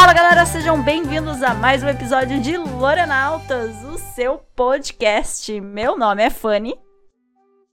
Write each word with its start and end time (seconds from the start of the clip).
Fala 0.00 0.14
galera, 0.14 0.46
sejam 0.46 0.80
bem-vindos 0.80 1.42
a 1.42 1.54
mais 1.54 1.82
um 1.82 1.88
episódio 1.88 2.40
de 2.40 2.56
Lorenautas, 2.56 3.82
o 3.82 3.98
seu 3.98 4.38
podcast. 4.54 5.60
Meu 5.60 5.98
nome 5.98 6.22
é 6.22 6.30
Fanny. 6.30 6.78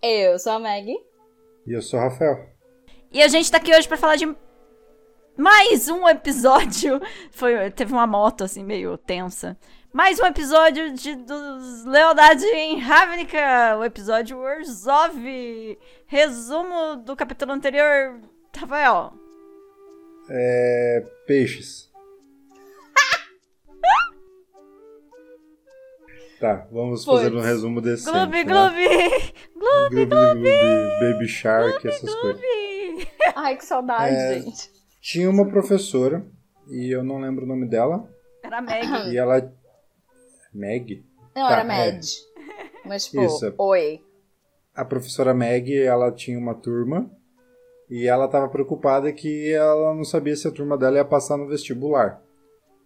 Eu 0.02 0.40
sou 0.40 0.54
a 0.54 0.60
Maggie. 0.60 0.98
E 1.68 1.74
eu 1.74 1.84
sou 1.84 2.00
o 2.00 2.02
Rafael. 2.02 2.50
E 3.12 3.22
a 3.22 3.28
gente 3.28 3.52
tá 3.52 3.58
aqui 3.58 3.72
hoje 3.72 3.88
pra 3.88 3.96
falar 3.96 4.16
de 4.16 4.36
mais 5.38 5.88
um 5.88 6.10
episódio. 6.10 7.00
Foi, 7.30 7.70
teve 7.70 7.94
uma 7.94 8.08
moto 8.08 8.44
assim 8.44 8.64
meio 8.64 8.98
tensa. 8.98 9.56
Mais 9.94 10.20
um 10.20 10.26
episódio 10.26 10.96
de 10.96 11.14
dos 11.14 11.86
Lealdade 11.86 12.44
em 12.44 12.80
Ravnica, 12.80 13.78
o 13.78 13.84
episódio 13.84 14.40
Orzhov. 14.40 15.16
Resumo 16.08 16.96
do 16.96 17.16
capítulo 17.16 17.52
anterior, 17.52 18.20
Rafael. 18.58 19.14
É. 20.28 21.06
Peixes. 21.28 21.85
Tá, 26.40 26.68
vamos 26.72 27.04
fazer 27.06 27.34
um 27.34 27.40
resumo 27.42 27.82
desse. 27.82 28.06
Gloob, 28.10 28.32
né? 28.32 28.44
Gloob! 28.44 28.76
Gloob, 29.56 30.06
Gloob, 30.06 30.10
Gloob, 30.10 30.44
Baby 31.00 31.28
Shark, 31.28 31.88
essas 31.88 32.14
coisas. 32.16 32.42
Gloob! 32.42 33.08
Ai, 33.36 33.58
que 33.58 33.66
saudade, 33.66 34.16
É. 34.16 34.40
gente. 34.40 34.70
Tinha 35.02 35.30
uma 35.30 35.48
professora, 35.48 36.26
e 36.70 36.92
eu 36.94 37.04
não 37.04 37.20
lembro 37.20 37.46
o 37.46 37.48
nome 37.48 37.68
dela, 37.68 38.10
Era 38.44 38.62
Meg. 38.62 39.12
e 39.12 39.18
ela. 39.18 39.52
Meg? 40.54 41.06
Não, 41.36 41.48
Tá, 41.48 41.60
era 41.60 41.62
é. 41.62 41.92
Mad. 41.92 42.04
Mas, 42.86 43.06
tipo, 43.06 43.24
Isso. 43.24 43.54
oi. 43.58 44.02
A 44.74 44.84
professora 44.86 45.34
Meg, 45.34 45.76
ela 45.78 46.12
tinha 46.12 46.38
uma 46.40 46.54
turma, 46.56 47.10
e 47.90 48.08
ela 48.08 48.26
estava 48.26 48.48
preocupada 48.50 49.12
que 49.14 49.52
ela 49.54 49.94
não 49.94 50.04
sabia 50.04 50.36
se 50.36 50.48
a 50.48 50.52
turma 50.52 50.78
dela 50.78 50.98
ia 50.98 51.06
passar 51.06 51.38
no 51.38 51.48
vestibular. 51.48 52.22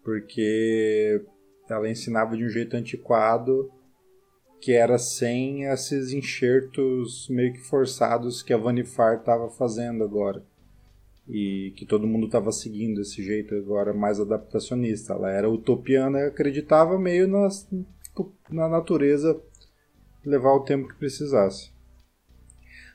Porque 0.09 1.23
ela 1.69 1.87
ensinava 1.87 2.35
de 2.35 2.43
um 2.43 2.49
jeito 2.49 2.75
antiquado, 2.75 3.71
que 4.59 4.71
era 4.71 4.97
sem 4.97 5.65
esses 5.65 6.11
enxertos 6.11 7.29
meio 7.29 7.53
que 7.53 7.59
forçados 7.59 8.41
que 8.41 8.51
a 8.51 8.57
Vanifar 8.57 9.19
estava 9.19 9.51
fazendo 9.51 10.03
agora. 10.03 10.43
E 11.27 11.73
que 11.77 11.85
todo 11.85 12.07
mundo 12.07 12.25
estava 12.25 12.51
seguindo 12.51 13.01
esse 13.01 13.23
jeito 13.23 13.53
agora 13.53 13.93
mais 13.93 14.19
adaptacionista. 14.19 15.13
Ela 15.13 15.29
era 15.29 15.47
utopiana 15.47 16.21
e 16.21 16.25
acreditava 16.25 16.97
meio 16.97 17.27
nas, 17.27 17.69
na 18.49 18.67
natureza 18.67 19.39
levar 20.25 20.53
o 20.53 20.63
tempo 20.63 20.87
que 20.87 20.97
precisasse. 20.97 21.71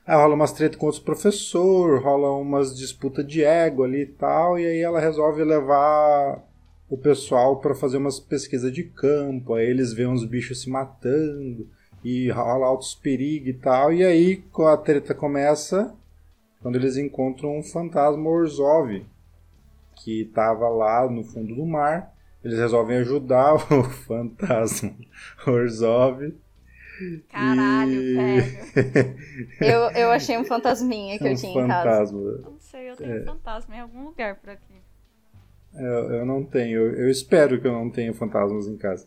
Aí 0.04 0.16
rola 0.16 0.34
umas 0.34 0.52
treta 0.52 0.76
com 0.76 0.86
outros 0.86 1.02
professores, 1.02 2.02
rola 2.02 2.36
umas 2.36 2.76
disputas 2.76 3.24
de 3.24 3.44
ego 3.44 3.84
ali 3.84 4.02
e 4.02 4.06
tal, 4.06 4.58
e 4.58 4.66
aí 4.66 4.80
ela 4.80 4.98
resolve 4.98 5.44
levar 5.44 6.52
o 6.94 6.98
pessoal 6.98 7.56
para 7.58 7.74
fazer 7.74 7.96
umas 7.96 8.20
pesquisas 8.20 8.72
de 8.72 8.84
campo, 8.84 9.54
aí 9.54 9.66
eles 9.66 9.92
veem 9.92 10.08
uns 10.08 10.24
bichos 10.24 10.62
se 10.62 10.70
matando, 10.70 11.68
e 12.04 12.30
rola 12.30 12.66
altos 12.66 12.94
perigos 12.94 13.48
e 13.48 13.54
tal, 13.54 13.92
e 13.92 14.04
aí 14.04 14.44
a 14.68 14.76
treta 14.76 15.12
começa, 15.12 15.92
quando 16.62 16.76
eles 16.76 16.96
encontram 16.96 17.58
um 17.58 17.62
fantasma 17.64 18.30
Orzhov, 18.30 19.04
que 19.96 20.22
estava 20.22 20.68
lá 20.68 21.10
no 21.10 21.24
fundo 21.24 21.54
do 21.56 21.66
mar, 21.66 22.14
eles 22.44 22.58
resolvem 22.58 22.98
ajudar 22.98 23.54
o 23.72 23.82
fantasma 23.84 24.94
Orzhov, 25.46 26.32
Caralho, 27.28 28.00
E- 28.00 28.14
velho. 28.14 29.16
Eu, 29.60 29.80
eu 29.96 30.10
achei 30.12 30.38
um 30.38 30.44
fantasminha 30.44 31.18
que 31.18 31.24
um 31.24 31.28
eu 31.28 31.36
tinha 31.36 31.64
em 31.64 31.66
casa. 31.66 32.12
fantasma. 32.12 32.20
Não 32.44 32.60
sei, 32.60 32.90
eu 32.90 32.96
tenho 32.96 33.24
fantasma 33.24 33.74
em 33.76 33.80
algum 33.80 34.04
lugar 34.04 34.36
por 34.36 34.50
aqui. 34.50 34.73
Eu, 35.76 36.12
eu 36.12 36.26
não 36.26 36.44
tenho, 36.44 36.80
eu, 36.80 36.92
eu 37.04 37.10
espero 37.10 37.60
que 37.60 37.66
eu 37.66 37.72
não 37.72 37.90
tenha 37.90 38.12
fantasmas 38.12 38.66
em 38.66 38.76
casa. 38.76 39.06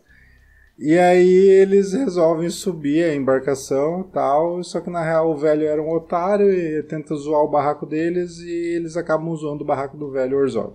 E 0.78 0.96
aí 0.96 1.48
eles 1.48 1.92
resolvem 1.92 2.48
subir 2.48 3.02
a 3.02 3.12
embarcação 3.12 4.02
e 4.02 4.12
tal, 4.12 4.62
só 4.62 4.80
que 4.80 4.88
na 4.88 5.02
real 5.02 5.32
o 5.32 5.36
velho 5.36 5.66
era 5.66 5.82
um 5.82 5.90
otário 5.90 6.48
e 6.52 6.80
tenta 6.84 7.16
zoar 7.16 7.42
o 7.42 7.48
barraco 7.48 7.84
deles 7.84 8.38
e 8.38 8.76
eles 8.76 8.96
acabam 8.96 9.34
zoando 9.34 9.64
o 9.64 9.66
barraco 9.66 9.96
do 9.96 10.08
velho 10.08 10.38
Orzhov. 10.38 10.74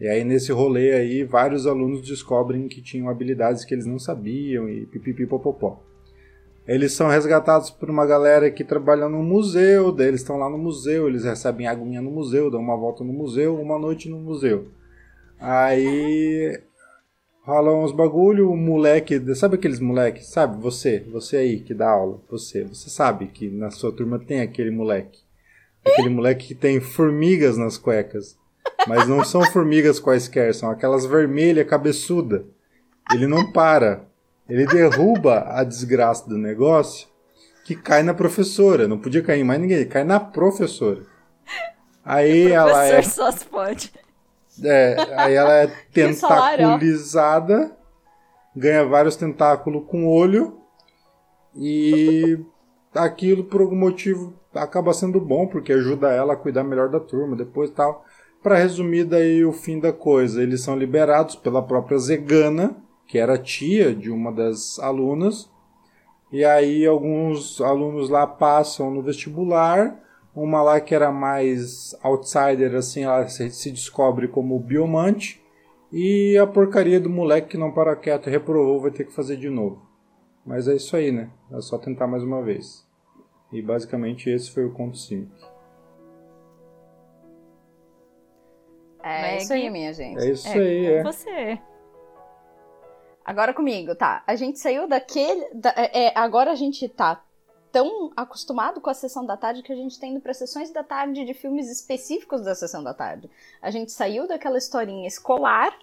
E 0.00 0.08
aí 0.08 0.24
nesse 0.24 0.50
rolê 0.50 0.92
aí 0.92 1.22
vários 1.22 1.64
alunos 1.64 2.02
descobrem 2.02 2.66
que 2.66 2.82
tinham 2.82 3.08
habilidades 3.08 3.64
que 3.64 3.72
eles 3.72 3.86
não 3.86 4.00
sabiam 4.00 4.68
e 4.68 4.84
pipipipopopó. 4.86 5.80
Eles 6.66 6.92
são 6.92 7.08
resgatados 7.08 7.70
por 7.70 7.88
uma 7.88 8.04
galera 8.04 8.50
que 8.50 8.64
trabalha 8.64 9.08
no 9.08 9.22
museu, 9.22 9.92
daí 9.92 10.08
eles 10.08 10.22
estão 10.22 10.38
lá 10.38 10.50
no 10.50 10.58
museu, 10.58 11.06
eles 11.06 11.24
recebem 11.24 11.68
aguinha 11.68 12.02
no 12.02 12.10
museu, 12.10 12.50
dão 12.50 12.60
uma 12.60 12.76
volta 12.76 13.04
no 13.04 13.12
museu, 13.12 13.60
uma 13.60 13.78
noite 13.78 14.08
no 14.08 14.18
museu. 14.18 14.66
Aí 15.40 16.60
rola 17.42 17.74
uns 17.74 17.92
bagulho, 17.92 18.50
o 18.50 18.56
moleque, 18.56 19.34
sabe 19.34 19.54
aqueles 19.54 19.80
moleques, 19.80 20.26
sabe? 20.26 20.60
Você, 20.62 21.00
você 21.10 21.38
aí 21.38 21.60
que 21.60 21.72
dá 21.72 21.88
aula, 21.88 22.20
você, 22.30 22.62
você 22.64 22.90
sabe 22.90 23.26
que 23.26 23.48
na 23.48 23.70
sua 23.70 23.90
turma 23.90 24.18
tem 24.18 24.40
aquele 24.40 24.70
moleque. 24.70 25.20
Aquele 25.84 26.10
moleque 26.10 26.48
que 26.48 26.54
tem 26.54 26.78
formigas 26.78 27.56
nas 27.56 27.78
cuecas. 27.78 28.38
Mas 28.86 29.08
não 29.08 29.24
são 29.24 29.42
formigas 29.42 29.98
quaisquer, 29.98 30.54
são 30.54 30.70
aquelas 30.70 31.06
vermelhas 31.06 31.66
cabeçuda. 31.66 32.44
Ele 33.12 33.26
não 33.26 33.50
para. 33.50 34.04
Ele 34.48 34.66
derruba 34.66 35.46
a 35.48 35.64
desgraça 35.64 36.28
do 36.28 36.36
negócio 36.36 37.08
que 37.64 37.74
cai 37.74 38.02
na 38.02 38.12
professora. 38.12 38.86
Não 38.86 38.98
podia 38.98 39.22
cair 39.22 39.40
em 39.40 39.44
mais 39.44 39.60
ninguém, 39.60 39.86
cai 39.86 40.04
na 40.04 40.20
professora. 40.20 41.02
Aí 42.04 42.50
ela 42.50 42.84
é 42.84 42.94
Professor 42.94 43.24
só 43.24 43.38
se 43.38 43.44
pode. 43.44 43.92
É, 44.62 44.96
aí 45.16 45.34
ela 45.34 45.52
é 45.54 45.66
tentaculizada, 45.92 47.76
ganha 48.54 48.84
vários 48.84 49.16
tentáculos 49.16 49.84
com 49.86 50.06
olho 50.06 50.58
e 51.54 52.38
aquilo 52.94 53.44
por 53.44 53.60
algum 53.60 53.76
motivo 53.76 54.34
acaba 54.54 54.92
sendo 54.92 55.20
bom 55.20 55.46
porque 55.46 55.72
ajuda 55.72 56.10
ela 56.10 56.32
a 56.32 56.36
cuidar 56.36 56.64
melhor 56.64 56.88
da 56.88 57.00
turma 57.00 57.36
depois 57.36 57.70
e 57.70 57.74
tal. 57.74 58.04
Para 58.42 58.56
resumir 58.56 59.04
daí 59.04 59.44
o 59.44 59.52
fim 59.52 59.78
da 59.78 59.92
coisa, 59.92 60.42
eles 60.42 60.62
são 60.62 60.76
liberados 60.76 61.36
pela 61.36 61.62
própria 61.62 61.98
Zegana, 61.98 62.74
que 63.06 63.18
era 63.18 63.36
tia 63.36 63.94
de 63.94 64.10
uma 64.10 64.32
das 64.32 64.78
alunas. 64.78 65.50
E 66.32 66.44
aí 66.44 66.86
alguns 66.86 67.60
alunos 67.60 68.08
lá 68.08 68.26
passam 68.26 68.90
no 68.90 69.02
vestibular, 69.02 70.00
uma 70.34 70.62
lá 70.62 70.80
que 70.80 70.94
era 70.94 71.10
mais 71.10 71.94
outsider, 72.02 72.74
assim, 72.74 73.04
ela 73.04 73.26
se, 73.28 73.70
descobre 73.70 74.28
como 74.28 74.58
biomante. 74.58 75.42
E 75.92 76.38
a 76.38 76.46
porcaria 76.46 77.00
do 77.00 77.10
moleque 77.10 77.48
que 77.48 77.58
não 77.58 77.72
para 77.72 77.96
quieto 77.96 78.28
e 78.28 78.30
reprovou 78.30 78.80
vai 78.80 78.92
ter 78.92 79.04
que 79.04 79.12
fazer 79.12 79.36
de 79.36 79.50
novo. 79.50 79.82
Mas 80.46 80.68
é 80.68 80.74
isso 80.74 80.96
aí, 80.96 81.10
né? 81.10 81.30
É 81.52 81.60
só 81.60 81.78
tentar 81.78 82.06
mais 82.06 82.22
uma 82.22 82.42
vez. 82.42 82.86
E 83.52 83.60
basicamente 83.60 84.30
esse 84.30 84.52
foi 84.52 84.64
o 84.64 84.72
conto 84.72 84.96
5. 84.96 85.28
É 89.02 89.22
Maggie. 89.22 89.36
isso 89.38 89.52
aí, 89.52 89.70
minha 89.70 89.92
gente. 89.92 90.20
É 90.22 90.30
isso 90.30 90.48
aí, 90.48 90.86
é. 90.86 91.02
Você. 91.02 91.58
Agora 93.24 93.52
comigo, 93.52 93.94
tá? 93.94 94.22
A 94.26 94.34
gente 94.34 94.58
saiu 94.58 94.86
daquele. 94.86 95.54
da- 95.54 95.74
é, 95.76 96.06
é, 96.06 96.12
agora 96.14 96.52
a 96.52 96.54
gente 96.54 96.88
tá 96.88 97.22
tão 97.72 98.10
acostumado 98.16 98.80
com 98.80 98.90
a 98.90 98.94
sessão 98.94 99.24
da 99.24 99.36
tarde 99.36 99.62
que 99.62 99.72
a 99.72 99.76
gente 99.76 99.98
tá 99.98 100.06
indo 100.06 100.20
pra 100.20 100.34
sessões 100.34 100.70
da 100.70 100.82
tarde 100.82 101.24
de 101.24 101.34
filmes 101.34 101.70
específicos 101.70 102.42
da 102.42 102.54
sessão 102.54 102.82
da 102.82 102.92
tarde. 102.92 103.30
A 103.62 103.70
gente 103.70 103.92
saiu 103.92 104.26
daquela 104.26 104.58
historinha 104.58 105.06
escolar, 105.06 105.76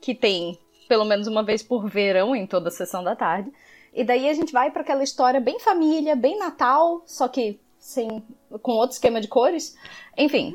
que 0.00 0.14
tem 0.14 0.58
pelo 0.88 1.04
menos 1.04 1.26
uma 1.26 1.42
vez 1.42 1.62
por 1.62 1.88
verão 1.88 2.34
em 2.36 2.46
toda 2.46 2.68
a 2.68 2.72
sessão 2.72 3.02
da 3.02 3.16
tarde. 3.16 3.52
E 3.92 4.04
daí 4.04 4.28
a 4.28 4.34
gente 4.34 4.52
vai 4.52 4.70
pra 4.70 4.82
aquela 4.82 5.02
história 5.02 5.40
bem 5.40 5.58
família, 5.60 6.16
bem 6.16 6.38
Natal, 6.38 7.02
só 7.06 7.28
que 7.28 7.60
sem 7.78 8.22
com 8.62 8.72
outro 8.72 8.94
esquema 8.94 9.20
de 9.20 9.28
cores. 9.28 9.76
Enfim, 10.16 10.54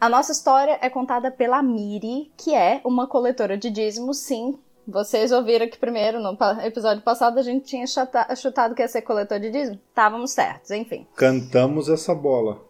a 0.00 0.08
nossa 0.08 0.32
história 0.32 0.78
é 0.80 0.90
contada 0.90 1.30
pela 1.30 1.62
Miri, 1.62 2.30
que 2.36 2.54
é 2.54 2.80
uma 2.84 3.06
coletora 3.06 3.56
de 3.56 3.70
dízimos, 3.70 4.18
sim. 4.18 4.58
Vocês 4.86 5.32
ouviram 5.32 5.68
que 5.68 5.78
primeiro, 5.78 6.20
no 6.20 6.38
episódio 6.64 7.02
passado, 7.02 7.38
a 7.38 7.42
gente 7.42 7.66
tinha 7.66 7.86
chutado 7.86 8.74
que 8.74 8.82
ia 8.82 8.88
ser 8.88 9.02
coletor 9.02 9.40
de 9.40 9.50
dízimo? 9.50 9.80
Estávamos 9.88 10.30
certos, 10.30 10.70
enfim. 10.70 11.06
Cantamos 11.16 11.88
essa 11.88 12.14
bola. 12.14 12.64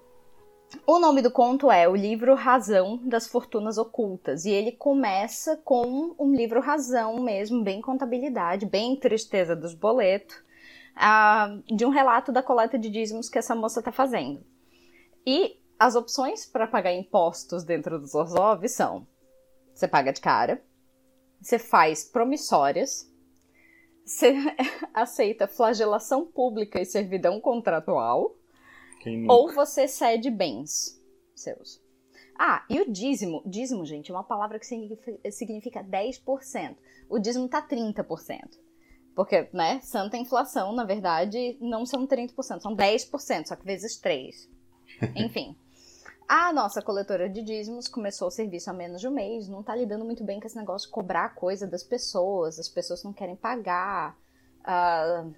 O 0.86 0.98
nome 0.98 1.20
do 1.20 1.30
conto 1.30 1.70
é 1.70 1.86
O 1.86 1.94
Livro 1.94 2.34
Razão 2.34 2.98
das 3.04 3.26
Fortunas 3.26 3.76
Ocultas. 3.76 4.46
E 4.46 4.50
ele 4.50 4.72
começa 4.72 5.56
com 5.62 6.14
um 6.18 6.34
livro 6.34 6.60
razão 6.60 7.20
mesmo, 7.20 7.62
bem 7.62 7.82
contabilidade, 7.82 8.64
bem 8.64 8.96
tristeza 8.96 9.54
dos 9.54 9.74
boletos, 9.74 10.36
ah, 10.96 11.58
de 11.66 11.84
um 11.84 11.90
relato 11.90 12.32
da 12.32 12.42
coleta 12.42 12.78
de 12.78 12.88
dízimos 12.88 13.28
que 13.28 13.38
essa 13.38 13.54
moça 13.54 13.80
está 13.80 13.92
fazendo. 13.92 14.42
E 15.26 15.60
as 15.78 15.94
opções 15.94 16.46
para 16.46 16.66
pagar 16.66 16.94
impostos 16.94 17.62
dentro 17.62 17.98
dos 17.98 18.14
Orzhov 18.14 18.66
são: 18.68 19.06
você 19.74 19.86
paga 19.86 20.12
de 20.12 20.20
cara, 20.20 20.62
você 21.46 21.60
faz 21.60 22.02
promissórias, 22.02 23.08
você 24.04 24.34
aceita 24.92 25.46
flagelação 25.46 26.26
pública 26.26 26.80
e 26.80 26.84
servidão 26.84 27.40
contratual. 27.40 28.34
Ou 29.28 29.54
você 29.54 29.86
cede 29.86 30.28
bens 30.28 31.00
seus. 31.36 31.80
Ah, 32.36 32.66
e 32.68 32.80
o 32.80 32.90
dízimo? 32.90 33.42
Dízimo, 33.46 33.86
gente, 33.86 34.10
é 34.10 34.14
uma 34.14 34.24
palavra 34.24 34.58
que 34.58 34.66
significa 34.66 35.84
10%. 35.84 36.76
O 37.08 37.18
dízimo 37.20 37.48
tá 37.48 37.62
30%. 37.62 38.58
Porque, 39.14 39.48
né, 39.52 39.78
santa 39.80 40.16
inflação, 40.16 40.74
na 40.74 40.84
verdade, 40.84 41.56
não 41.60 41.86
são 41.86 42.06
30%, 42.06 42.60
são 42.60 42.74
10%, 42.76 43.46
só 43.46 43.54
que 43.54 43.64
vezes 43.64 43.96
3. 43.98 44.50
Enfim. 45.14 45.56
A 46.28 46.52
nossa 46.52 46.82
coletora 46.82 47.28
de 47.28 47.40
dízimos 47.40 47.86
começou 47.86 48.26
o 48.26 48.32
serviço 48.32 48.68
há 48.68 48.72
menos 48.72 49.00
de 49.00 49.06
um 49.06 49.12
mês, 49.12 49.48
não 49.48 49.62
tá 49.62 49.76
lidando 49.76 50.04
muito 50.04 50.24
bem 50.24 50.40
com 50.40 50.46
esse 50.46 50.56
negócio 50.56 50.88
de 50.88 50.92
cobrar 50.92 51.36
coisa 51.36 51.68
das 51.68 51.84
pessoas, 51.84 52.58
as 52.58 52.68
pessoas 52.68 53.04
não 53.04 53.12
querem 53.12 53.36
pagar. 53.36 54.16
Uh, 54.62 55.32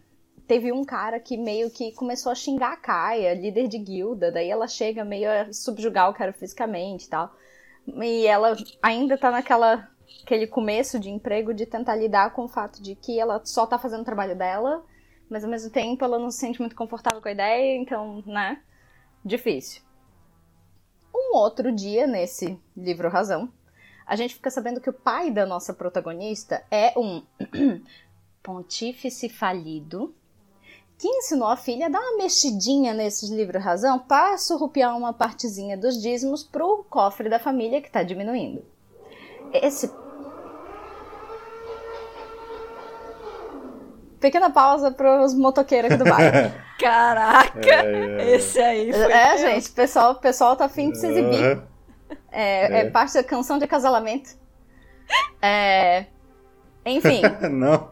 teve 0.46 0.73
um 0.73 0.82
cara 0.85 1.20
que 1.20 1.37
meio 1.37 1.70
que 1.70 1.93
começou 1.93 2.32
a 2.32 2.35
xingar 2.35 2.73
a 2.73 2.76
Kaia, 2.76 3.35
líder 3.35 3.69
de 3.69 3.79
guilda, 3.79 4.32
daí 4.32 4.49
ela 4.49 4.67
chega 4.67 5.05
meio 5.05 5.31
a 5.31 5.52
subjugar 5.52 6.08
o 6.08 6.14
cara 6.14 6.32
fisicamente 6.32 7.05
e 7.05 7.11
tal. 7.11 7.34
E 7.87 8.26
ela 8.26 8.56
ainda 8.82 9.19
tá 9.19 9.31
naquela 9.31 9.91
aquele 10.23 10.46
começo 10.46 10.99
de 10.99 11.11
emprego 11.11 11.52
de 11.52 11.67
tentar 11.67 11.96
lidar 11.96 12.32
com 12.32 12.44
o 12.44 12.49
fato 12.49 12.82
de 12.82 12.94
que 12.94 13.20
ela 13.20 13.43
só 13.44 13.67
tá 13.67 13.79
fazendo 13.79 14.00
o 14.00 14.06
trabalho 14.06 14.34
dela, 14.34 14.82
mas 15.29 15.44
ao 15.44 15.50
mesmo 15.50 15.70
tempo 15.70 16.02
ela 16.02 16.19
não 16.19 16.31
se 16.31 16.38
sente 16.38 16.61
muito 16.61 16.75
confortável 16.75 17.20
com 17.20 17.29
a 17.29 17.32
ideia, 17.32 17.76
então, 17.76 18.23
né? 18.25 18.62
Difícil. 19.23 19.88
Um 21.20 21.37
outro 21.37 21.73
dia, 21.73 22.06
nesse 22.06 22.56
livro 22.76 23.09
Razão, 23.09 23.53
a 24.06 24.15
gente 24.15 24.35
fica 24.35 24.50
sabendo 24.50 24.81
que 24.81 24.88
o 24.88 24.93
pai 24.93 25.31
da 25.31 25.44
nossa 25.44 25.75
protagonista 25.75 26.65
é 26.70 26.94
um 26.97 27.23
pontífice 28.41 29.29
falido 29.29 30.15
que 30.97 31.09
ensinou 31.09 31.49
a 31.49 31.56
filha 31.56 31.87
a 31.87 31.88
dar 31.88 32.00
uma 32.00 32.19
mexidinha 32.19 32.94
nesses 32.94 33.31
livros 33.31 33.62
razão 33.62 33.99
para 33.99 34.38
surrupiar 34.38 34.97
uma 34.97 35.12
partezinha 35.12 35.76
dos 35.76 36.00
dízimos 36.00 36.43
pro 36.43 36.85
cofre 36.88 37.29
da 37.29 37.38
família 37.38 37.81
que 37.81 37.88
está 37.88 38.03
diminuindo. 38.03 38.65
Esse 39.53 39.93
Pequena 44.20 44.50
pausa 44.50 44.91
para 44.91 45.25
os 45.25 45.35
motoqueiros 45.35 45.93
aqui 45.93 46.03
do 46.03 46.09
bairro. 46.09 46.53
Caraca! 46.79 47.61
É, 47.69 48.23
é. 48.23 48.37
Esse 48.37 48.61
aí 48.61 48.93
foi. 48.93 49.12
É, 49.12 49.29
Deus. 49.29 49.41
gente, 49.41 49.70
o 49.70 49.73
pessoal, 49.73 50.15
pessoal 50.17 50.56
tá 50.56 50.67
afim 50.67 50.91
de 50.91 50.99
se 50.99 51.06
exibir. 51.06 51.62
É, 52.31 52.81
é. 52.81 52.91
parte 52.91 53.15
da 53.15 53.25
canção 53.25 53.59
de 53.59 53.65
acasalamento. 53.65 54.31
É, 55.41 56.06
enfim. 56.85 57.23
Não. 57.50 57.91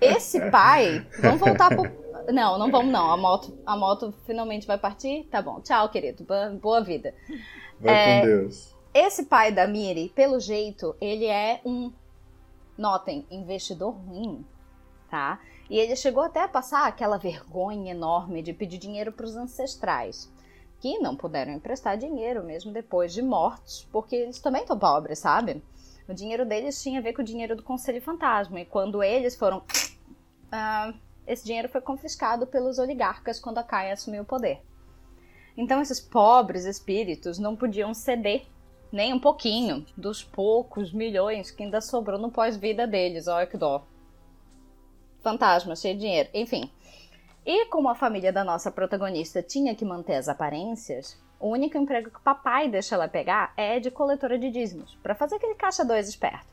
Esse 0.00 0.40
pai. 0.50 1.06
Vamos 1.20 1.40
voltar 1.40 1.68
pro. 1.68 2.02
Não, 2.32 2.56
não 2.56 2.70
vamos 2.70 2.92
não. 2.92 3.10
A 3.10 3.16
moto, 3.16 3.58
a 3.66 3.76
moto 3.76 4.14
finalmente 4.24 4.64
vai 4.64 4.78
partir? 4.78 5.26
Tá 5.30 5.42
bom. 5.42 5.60
Tchau, 5.60 5.88
querido. 5.88 6.22
Boa, 6.22 6.50
boa 6.50 6.80
vida. 6.80 7.12
Vai 7.80 7.94
é, 7.94 8.20
com 8.20 8.26
Deus. 8.26 8.76
Esse 8.94 9.24
pai 9.24 9.50
da 9.50 9.66
Miri, 9.66 10.12
pelo 10.14 10.38
jeito, 10.38 10.94
ele 11.00 11.26
é 11.26 11.60
um. 11.64 11.92
Notem, 12.76 13.26
investidor 13.30 13.92
ruim, 13.92 14.44
tá? 15.10 15.40
E 15.68 15.78
ele 15.78 15.94
chegou 15.96 16.22
até 16.22 16.42
a 16.42 16.48
passar 16.48 16.86
aquela 16.86 17.18
vergonha 17.18 17.92
enorme 17.92 18.42
de 18.42 18.52
pedir 18.52 18.78
dinheiro 18.78 19.12
para 19.12 19.26
os 19.26 19.36
ancestrais, 19.36 20.30
que 20.80 20.98
não 20.98 21.16
puderam 21.16 21.52
emprestar 21.52 21.96
dinheiro 21.96 22.42
mesmo 22.42 22.72
depois 22.72 23.12
de 23.12 23.22
mortos, 23.22 23.88
porque 23.92 24.16
eles 24.16 24.38
também 24.38 24.62
estão 24.62 24.78
pobres, 24.78 25.18
sabe? 25.18 25.62
O 26.08 26.14
dinheiro 26.14 26.44
deles 26.44 26.82
tinha 26.82 26.98
a 26.98 27.02
ver 27.02 27.12
com 27.12 27.22
o 27.22 27.24
dinheiro 27.24 27.56
do 27.56 27.62
Conselho 27.62 28.02
Fantasma. 28.02 28.60
E 28.60 28.64
quando 28.64 29.02
eles 29.02 29.36
foram. 29.36 29.58
Uh, 29.58 30.94
esse 31.26 31.44
dinheiro 31.44 31.68
foi 31.68 31.80
confiscado 31.80 32.46
pelos 32.46 32.78
oligarcas 32.78 33.38
quando 33.38 33.58
a 33.58 33.62
Kaia 33.62 33.92
assumiu 33.92 34.22
o 34.22 34.26
poder. 34.26 34.60
Então 35.56 35.80
esses 35.80 36.00
pobres 36.00 36.64
espíritos 36.64 37.38
não 37.38 37.54
podiam 37.54 37.94
ceder 37.94 38.46
nem 38.92 39.14
um 39.14 39.18
pouquinho 39.18 39.86
dos 39.96 40.22
poucos 40.22 40.92
milhões 40.92 41.50
que 41.50 41.62
ainda 41.62 41.80
sobrou 41.80 42.18
no 42.18 42.30
pós-vida 42.30 42.86
deles. 42.86 43.26
Olha 43.26 43.46
que 43.46 43.56
dó. 43.56 43.84
Fantasma, 45.22 45.74
cheio 45.74 45.94
de 45.94 46.00
dinheiro. 46.00 46.28
Enfim. 46.34 46.70
E 47.44 47.66
como 47.66 47.88
a 47.88 47.94
família 47.94 48.32
da 48.32 48.44
nossa 48.44 48.70
protagonista 48.70 49.42
tinha 49.42 49.74
que 49.74 49.84
manter 49.84 50.16
as 50.16 50.28
aparências, 50.28 51.18
o 51.40 51.48
único 51.48 51.76
emprego 51.76 52.10
que 52.10 52.18
o 52.18 52.22
papai 52.22 52.68
deixa 52.68 52.94
ela 52.94 53.08
pegar 53.08 53.52
é 53.56 53.80
de 53.80 53.90
coletora 53.90 54.38
de 54.38 54.50
dízimos, 54.50 54.94
para 55.02 55.14
fazer 55.14 55.36
aquele 55.36 55.56
caixa 55.56 55.84
dois 55.84 56.08
esperto. 56.08 56.52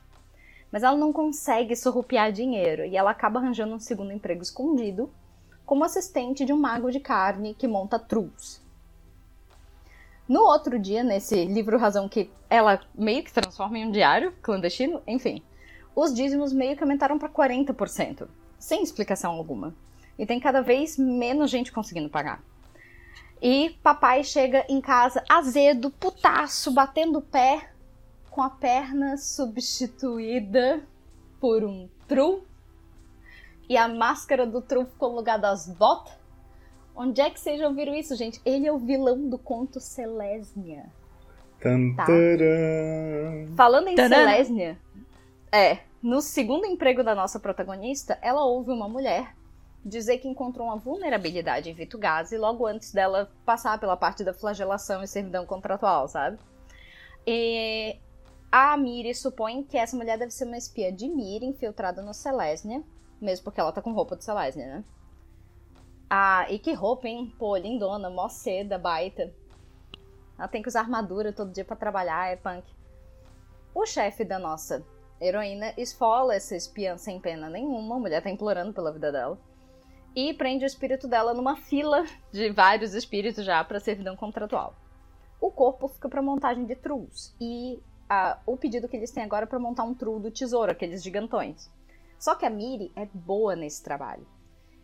Mas 0.72 0.82
ela 0.82 0.98
não 0.98 1.14
consegue 1.14 1.76
surrupiar 1.76 2.32
dinheiro 2.32 2.86
e 2.86 2.96
ela 2.96 3.12
acaba 3.12 3.40
arranjando 3.40 3.76
um 3.76 3.80
segundo 3.80 4.14
emprego 4.14 4.42
escondido 4.42 5.12
como 5.66 5.84
assistente 5.84 6.46
de 6.46 6.54
um 6.54 6.58
mago 6.58 6.90
de 6.90 7.00
carne 7.00 7.54
que 7.54 7.68
monta 7.68 8.00
trus. 8.00 8.60
No 10.30 10.42
outro 10.42 10.78
dia, 10.78 11.04
nesse 11.04 11.44
livro 11.46 11.80
Razão 11.80 12.08
que 12.08 12.30
ela 12.48 12.80
meio 12.94 13.24
que 13.24 13.34
transforma 13.34 13.80
em 13.80 13.88
um 13.88 13.92
diário 13.92 14.32
clandestino, 14.44 15.02
enfim, 15.08 15.42
os 15.96 16.14
dízimos 16.14 16.54
meio 16.54 16.78
que 16.78 16.84
aumentaram 16.84 17.18
para 17.18 17.28
40%, 17.28 18.28
sem 18.60 18.84
explicação 18.84 19.32
alguma. 19.32 19.74
E 20.20 20.28
tem 20.28 20.40
cada 20.40 20.62
vez 20.62 21.00
menos 21.00 21.50
gente 21.50 21.72
conseguindo 21.72 22.10
pagar. 22.10 22.44
E 23.42 23.72
papai 23.82 24.24
chega 24.24 24.64
em 24.70 24.80
casa 24.80 25.24
azedo, 25.28 25.90
putaço, 25.90 26.72
batendo 26.72 27.18
o 27.18 27.24
pé, 27.24 27.72
com 28.30 28.44
a 28.44 28.52
perna 28.52 29.18
substituída 29.18 30.84
por 31.40 31.64
um 31.64 31.90
tru. 32.08 32.44
E 33.68 33.76
a 33.76 33.88
máscara 33.88 34.46
do 34.46 34.62
tru 34.62 34.86
ficou 34.86 35.10
no 35.10 35.16
lugar 35.16 35.40
das 35.40 35.68
botas. 35.68 36.19
Onde 37.02 37.22
é 37.22 37.30
que 37.30 37.40
vocês 37.40 37.58
já 37.58 37.66
ouviram 37.66 37.96
isso, 37.96 38.14
gente? 38.14 38.42
Ele 38.44 38.68
é 38.68 38.74
o 38.74 38.78
vilão 38.78 39.30
do 39.30 39.38
conto 39.38 39.80
Selesnia. 39.80 40.86
Tá? 43.48 43.56
Falando 43.56 43.88
em 43.88 43.96
Selesnia, 43.96 44.78
é, 45.50 45.80
no 46.04 46.20
segundo 46.20 46.66
emprego 46.66 47.02
da 47.02 47.16
nossa 47.16 47.40
protagonista, 47.40 48.20
ela 48.22 48.44
ouve 48.44 48.72
uma 48.72 48.90
mulher 48.90 49.34
dizer 49.84 50.18
que 50.18 50.28
encontrou 50.28 50.68
uma 50.68 50.76
vulnerabilidade 50.76 51.70
em 51.70 51.74
Vitugase 51.74 52.38
logo 52.38 52.68
antes 52.68 52.92
dela 52.92 53.32
passar 53.46 53.80
pela 53.80 53.96
parte 53.96 54.22
da 54.22 54.34
flagelação 54.34 55.02
e 55.02 55.08
servidão 55.08 55.46
contratual, 55.46 56.06
sabe? 56.10 56.38
E 57.26 57.96
a 58.52 58.76
Miri 58.76 59.16
supõe 59.16 59.64
que 59.64 59.78
essa 59.78 59.96
mulher 59.96 60.18
deve 60.18 60.32
ser 60.32 60.44
uma 60.44 60.58
espia 60.58 60.92
de 60.92 61.08
Miri 61.08 61.46
infiltrada 61.46 62.02
no 62.02 62.14
Selesnia, 62.14 62.84
mesmo 63.22 63.46
porque 63.46 63.62
ela 63.62 63.72
tá 63.72 63.82
com 63.82 63.94
roupa 63.94 64.18
de 64.18 64.26
Selesnia, 64.26 64.68
né? 64.68 64.84
Ah, 66.10 66.46
e 66.50 66.58
que 66.58 66.74
roupa, 66.74 67.08
hein? 67.08 67.32
Pô, 67.38 67.56
lindona, 67.56 68.10
mó 68.10 68.28
seda, 68.28 68.80
baita. 68.80 69.32
Ela 70.38 70.48
tem 70.48 70.62
que 70.62 70.70
usar 70.70 70.82
armadura 70.82 71.32
todo 71.32 71.52
dia 71.52 71.64
para 71.64 71.76
trabalhar, 71.76 72.32
é 72.32 72.36
punk. 72.36 72.66
O 73.76 73.86
chefe 73.86 74.26
da 74.26 74.40
nossa 74.40 74.84
heroína 75.22 75.74
esfola 75.78 76.34
essa 76.34 76.56
espiã 76.56 76.98
sem 76.98 77.20
pena 77.20 77.50
nenhuma, 77.50 77.98
a 77.98 78.00
mulher 78.00 78.24
tá 78.24 78.30
implorando 78.30 78.74
pela 78.74 78.92
vida 78.92 79.12
dela 79.12 79.38
e 80.16 80.34
prende 80.34 80.64
o 80.64 80.68
espírito 80.68 81.08
dela 81.08 81.34
numa 81.34 81.56
fila 81.56 82.06
de 82.32 82.50
vários 82.50 82.96
espíritos 82.96 83.46
já 83.46 83.64
para 83.64 83.80
servidão 83.80 84.16
contratual. 84.16 84.74
O 85.40 85.52
corpo 85.52 85.88
fica 85.88 86.10
para 86.10 86.22
montagem 86.22 86.66
de 86.66 86.76
trulls 86.76 87.36
e 87.40 87.80
o 88.46 88.58
pedido 88.58 88.88
que 88.88 88.98
eles 88.98 89.12
têm 89.12 89.24
agora 89.24 89.44
é 89.44 89.48
para 89.48 89.60
montar 89.60 89.84
um 89.84 89.94
trull 89.94 90.20
do 90.20 90.32
tesouro, 90.32 90.72
aqueles 90.72 91.04
gigantões. 91.04 91.70
Só 92.18 92.34
que 92.34 92.46
a 92.46 92.50
Miri 92.50 92.92
é 92.96 93.06
boa 93.06 93.56
nesse 93.56 93.84
trabalho. 93.84 94.26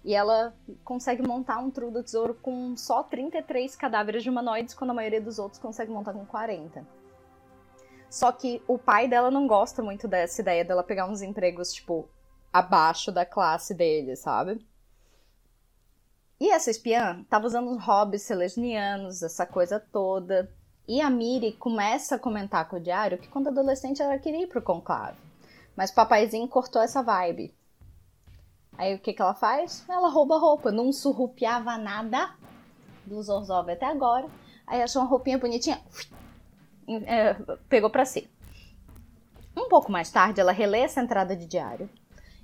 E 0.05 0.13
ela 0.13 0.55
consegue 0.83 1.27
montar 1.27 1.57
um 1.57 1.71
trull 1.71 1.89
do 1.89 2.03
tesouro 2.03 2.35
com 2.35 2.77
só 2.77 3.01
33 3.01 3.75
cadáveres 3.75 4.21
de 4.21 4.29
humanoides, 4.29 4.75
quando 4.75 4.91
a 4.91 4.93
maioria 4.93 5.19
dos 5.19 5.39
outros 5.39 5.59
consegue 5.59 5.91
montar 5.91 6.13
com 6.13 6.24
40. 6.24 6.85
Só 8.07 8.31
que 8.31 8.62
o 8.67 8.77
pai 8.77 9.07
dela 9.07 9.31
não 9.31 9.47
gosta 9.47 9.81
muito 9.81 10.07
dessa 10.07 10.41
ideia 10.41 10.63
dela 10.63 10.83
pegar 10.83 11.09
uns 11.09 11.24
empregos, 11.24 11.74
tipo, 11.74 12.07
abaixo 12.53 13.12
da 13.12 13.25
classe 13.25 13.74
dele, 13.74 14.15
sabe? 14.15 14.63
E 16.39 16.51
essa 16.51 16.69
espiã 16.69 17.21
estava 17.21 17.47
usando 17.47 17.71
os 17.71 17.83
hobbies 17.83 18.21
selesnianos, 18.21 19.24
essa 19.24 19.43
coisa 19.43 19.79
toda. 19.79 20.53
E 20.88 21.01
a 21.01 21.09
Miri 21.09 21.53
começa 21.53 22.13
a 22.13 22.19
comentar 22.19 22.69
com 22.69 22.75
o 22.75 22.79
diário 22.79 23.17
que 23.17 23.27
quando 23.27 23.47
adolescente 23.47 24.03
ela 24.03 24.19
queria 24.19 24.43
ir 24.43 24.47
pro 24.47 24.62
conclave. 24.62 25.17
Mas 25.75 25.89
o 25.89 25.95
papaizinho 25.95 26.47
cortou 26.47 26.79
essa 26.79 27.01
vibe. 27.01 27.55
Aí 28.77 28.96
o 28.96 29.00
que, 29.00 29.13
que 29.13 29.22
ela 29.22 29.34
faz? 29.34 29.86
Ela 29.88 30.10
rouba 30.10 30.38
roupa. 30.38 30.72
Não 30.72 30.91
surrupiava 30.91 31.77
nada 31.77 32.32
do 33.05 33.22
Zorzov 33.22 33.70
até 33.70 33.86
agora. 33.86 34.27
Aí 34.67 34.82
achou 34.82 35.01
uma 35.01 35.08
roupinha 35.10 35.38
bonitinha. 35.38 35.79
É, 36.88 37.34
pegou 37.70 37.89
pra 37.89 38.05
si. 38.05 38.29
Um 39.55 39.70
pouco 39.70 39.91
mais 39.91 40.12
tarde, 40.12 40.41
ela 40.41 40.51
relê 40.51 40.79
essa 40.79 41.01
entrada 41.01 41.36
de 41.36 41.46
diário. 41.46 41.89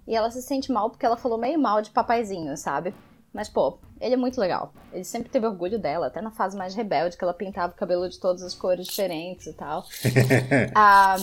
E 0.07 0.15
ela 0.15 0.31
se 0.31 0.41
sente 0.41 0.71
mal 0.71 0.89
porque 0.89 1.05
ela 1.05 1.17
falou 1.17 1.38
meio 1.38 1.59
mal 1.59 1.81
de 1.81 1.89
papaizinho, 1.91 2.55
sabe? 2.55 2.93
Mas, 3.33 3.47
pô, 3.47 3.77
ele 4.00 4.13
é 4.13 4.17
muito 4.17 4.39
legal. 4.39 4.73
Ele 4.91 5.03
sempre 5.03 5.29
teve 5.29 5.45
orgulho 5.45 5.79
dela, 5.79 6.07
até 6.07 6.21
na 6.21 6.31
fase 6.31 6.57
mais 6.57 6.75
rebelde, 6.75 7.17
que 7.17 7.23
ela 7.23 7.33
pintava 7.33 7.71
o 7.71 7.75
cabelo 7.75 8.09
de 8.09 8.19
todas 8.19 8.41
as 8.41 8.53
cores 8.53 8.88
diferentes 8.88 9.47
e 9.47 9.53
tal. 9.53 9.85
ah, 10.75 11.15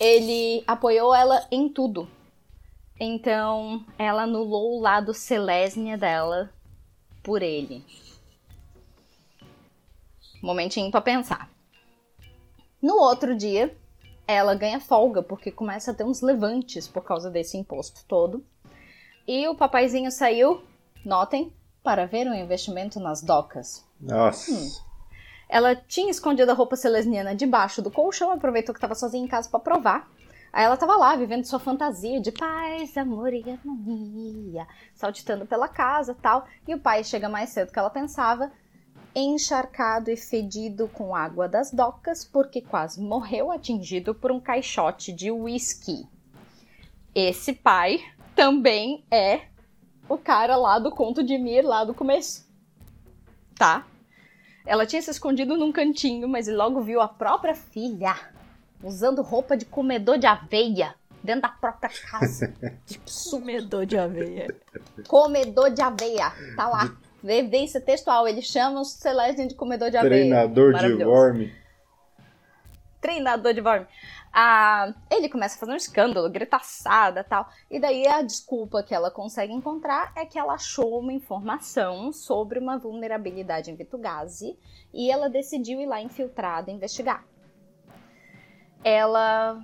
ele 0.00 0.64
apoiou 0.66 1.14
ela 1.14 1.46
em 1.50 1.68
tudo. 1.68 2.08
Então, 2.98 3.84
ela 3.98 4.22
anulou 4.22 4.76
o 4.76 4.80
lado 4.80 5.12
Selesnia 5.12 5.98
dela 5.98 6.50
por 7.22 7.42
ele. 7.42 7.84
Momentinho 10.42 10.90
pra 10.90 11.00
pensar. 11.00 11.50
No 12.80 12.94
outro 12.94 13.36
dia, 13.36 13.76
ela 14.26 14.54
ganha 14.54 14.80
folga, 14.80 15.22
porque 15.22 15.50
começa 15.50 15.90
a 15.90 15.94
ter 15.94 16.04
uns 16.04 16.20
levantes 16.20 16.88
por 16.88 17.02
causa 17.04 17.30
desse 17.30 17.56
imposto 17.56 18.04
todo. 18.06 18.44
E 19.26 19.46
o 19.48 19.54
papaizinho 19.54 20.10
saiu, 20.10 20.62
notem, 21.04 21.52
para 21.82 22.06
ver 22.06 22.26
um 22.26 22.34
investimento 22.34 22.98
nas 22.98 23.22
docas. 23.22 23.84
Nossa. 24.00 24.52
Hum. 24.52 24.70
Ela 25.48 25.76
tinha 25.76 26.10
escondido 26.10 26.50
a 26.50 26.54
roupa 26.54 26.76
celesniana 26.76 27.34
debaixo 27.34 27.80
do 27.80 27.90
colchão, 27.90 28.32
aproveitou 28.32 28.74
que 28.74 28.78
estava 28.78 28.94
sozinha 28.94 29.24
em 29.24 29.28
casa 29.28 29.48
para 29.48 29.60
provar. 29.60 30.10
Aí 30.56 30.64
ela 30.64 30.78
tava 30.78 30.96
lá, 30.96 31.14
vivendo 31.14 31.44
sua 31.44 31.58
fantasia 31.58 32.18
de 32.18 32.32
paz, 32.32 32.96
amor 32.96 33.34
e 33.34 33.44
harmonia, 33.46 34.66
saltitando 34.94 35.44
pela 35.44 35.68
casa 35.68 36.16
tal. 36.22 36.46
E 36.66 36.74
o 36.74 36.80
pai 36.80 37.04
chega 37.04 37.28
mais 37.28 37.50
cedo 37.50 37.70
que 37.70 37.78
ela 37.78 37.90
pensava, 37.90 38.50
encharcado 39.14 40.10
e 40.10 40.16
fedido 40.16 40.88
com 40.88 41.14
água 41.14 41.46
das 41.46 41.70
docas, 41.70 42.24
porque 42.24 42.62
quase 42.62 43.02
morreu 43.02 43.52
atingido 43.52 44.14
por 44.14 44.32
um 44.32 44.40
caixote 44.40 45.12
de 45.12 45.30
uísque. 45.30 46.08
Esse 47.14 47.52
pai 47.52 48.00
também 48.34 49.04
é 49.10 49.42
o 50.08 50.16
cara 50.16 50.56
lá 50.56 50.78
do 50.78 50.90
conto 50.90 51.22
de 51.22 51.36
Mir, 51.36 51.66
lá 51.66 51.84
do 51.84 51.92
começo. 51.92 52.48
Tá? 53.54 53.86
Ela 54.64 54.86
tinha 54.86 55.02
se 55.02 55.10
escondido 55.10 55.54
num 55.54 55.70
cantinho, 55.70 56.26
mas 56.26 56.48
logo 56.48 56.80
viu 56.80 57.02
a 57.02 57.08
própria 57.08 57.54
filha 57.54 58.34
usando 58.86 59.22
roupa 59.22 59.56
de 59.56 59.64
comedor 59.64 60.18
de 60.18 60.26
aveia 60.26 60.94
dentro 61.22 61.42
da 61.42 61.48
própria 61.48 61.90
casa. 61.90 62.54
tipo, 62.86 63.04
comedor 63.30 63.84
de 63.84 63.98
aveia. 63.98 64.46
Comedor 65.08 65.70
de 65.70 65.82
aveia. 65.82 66.32
Tá 66.56 66.68
lá. 66.68 66.96
Evidência 67.24 67.80
textual. 67.80 68.28
Ele 68.28 68.40
chama 68.40 68.80
o 68.80 68.84
Celeste 68.84 69.46
de 69.46 69.54
comedor 69.54 69.90
de 69.90 69.96
aveia. 69.96 70.12
Treinador 70.12 70.74
de 70.74 71.04
worm. 71.04 71.50
Treinador 73.00 73.52
de 73.52 73.60
worm. 73.60 73.86
Ah, 74.38 74.92
ele 75.10 75.30
começa 75.30 75.56
a 75.56 75.58
fazer 75.58 75.72
um 75.72 75.76
escândalo, 75.76 76.28
gritaçada 76.28 77.24
tal. 77.24 77.48
E 77.70 77.80
daí 77.80 78.06
a 78.06 78.20
desculpa 78.20 78.82
que 78.82 78.94
ela 78.94 79.10
consegue 79.10 79.52
encontrar 79.52 80.12
é 80.14 80.26
que 80.26 80.38
ela 80.38 80.52
achou 80.52 81.00
uma 81.00 81.12
informação 81.12 82.12
sobre 82.12 82.58
uma 82.58 82.76
vulnerabilidade 82.76 83.70
em 83.70 83.74
Vitugase 83.74 84.58
e 84.92 85.10
ela 85.10 85.30
decidiu 85.30 85.80
ir 85.80 85.86
lá 85.86 86.02
infiltrada 86.02 86.70
investigar. 86.70 87.24
Ela 88.82 89.62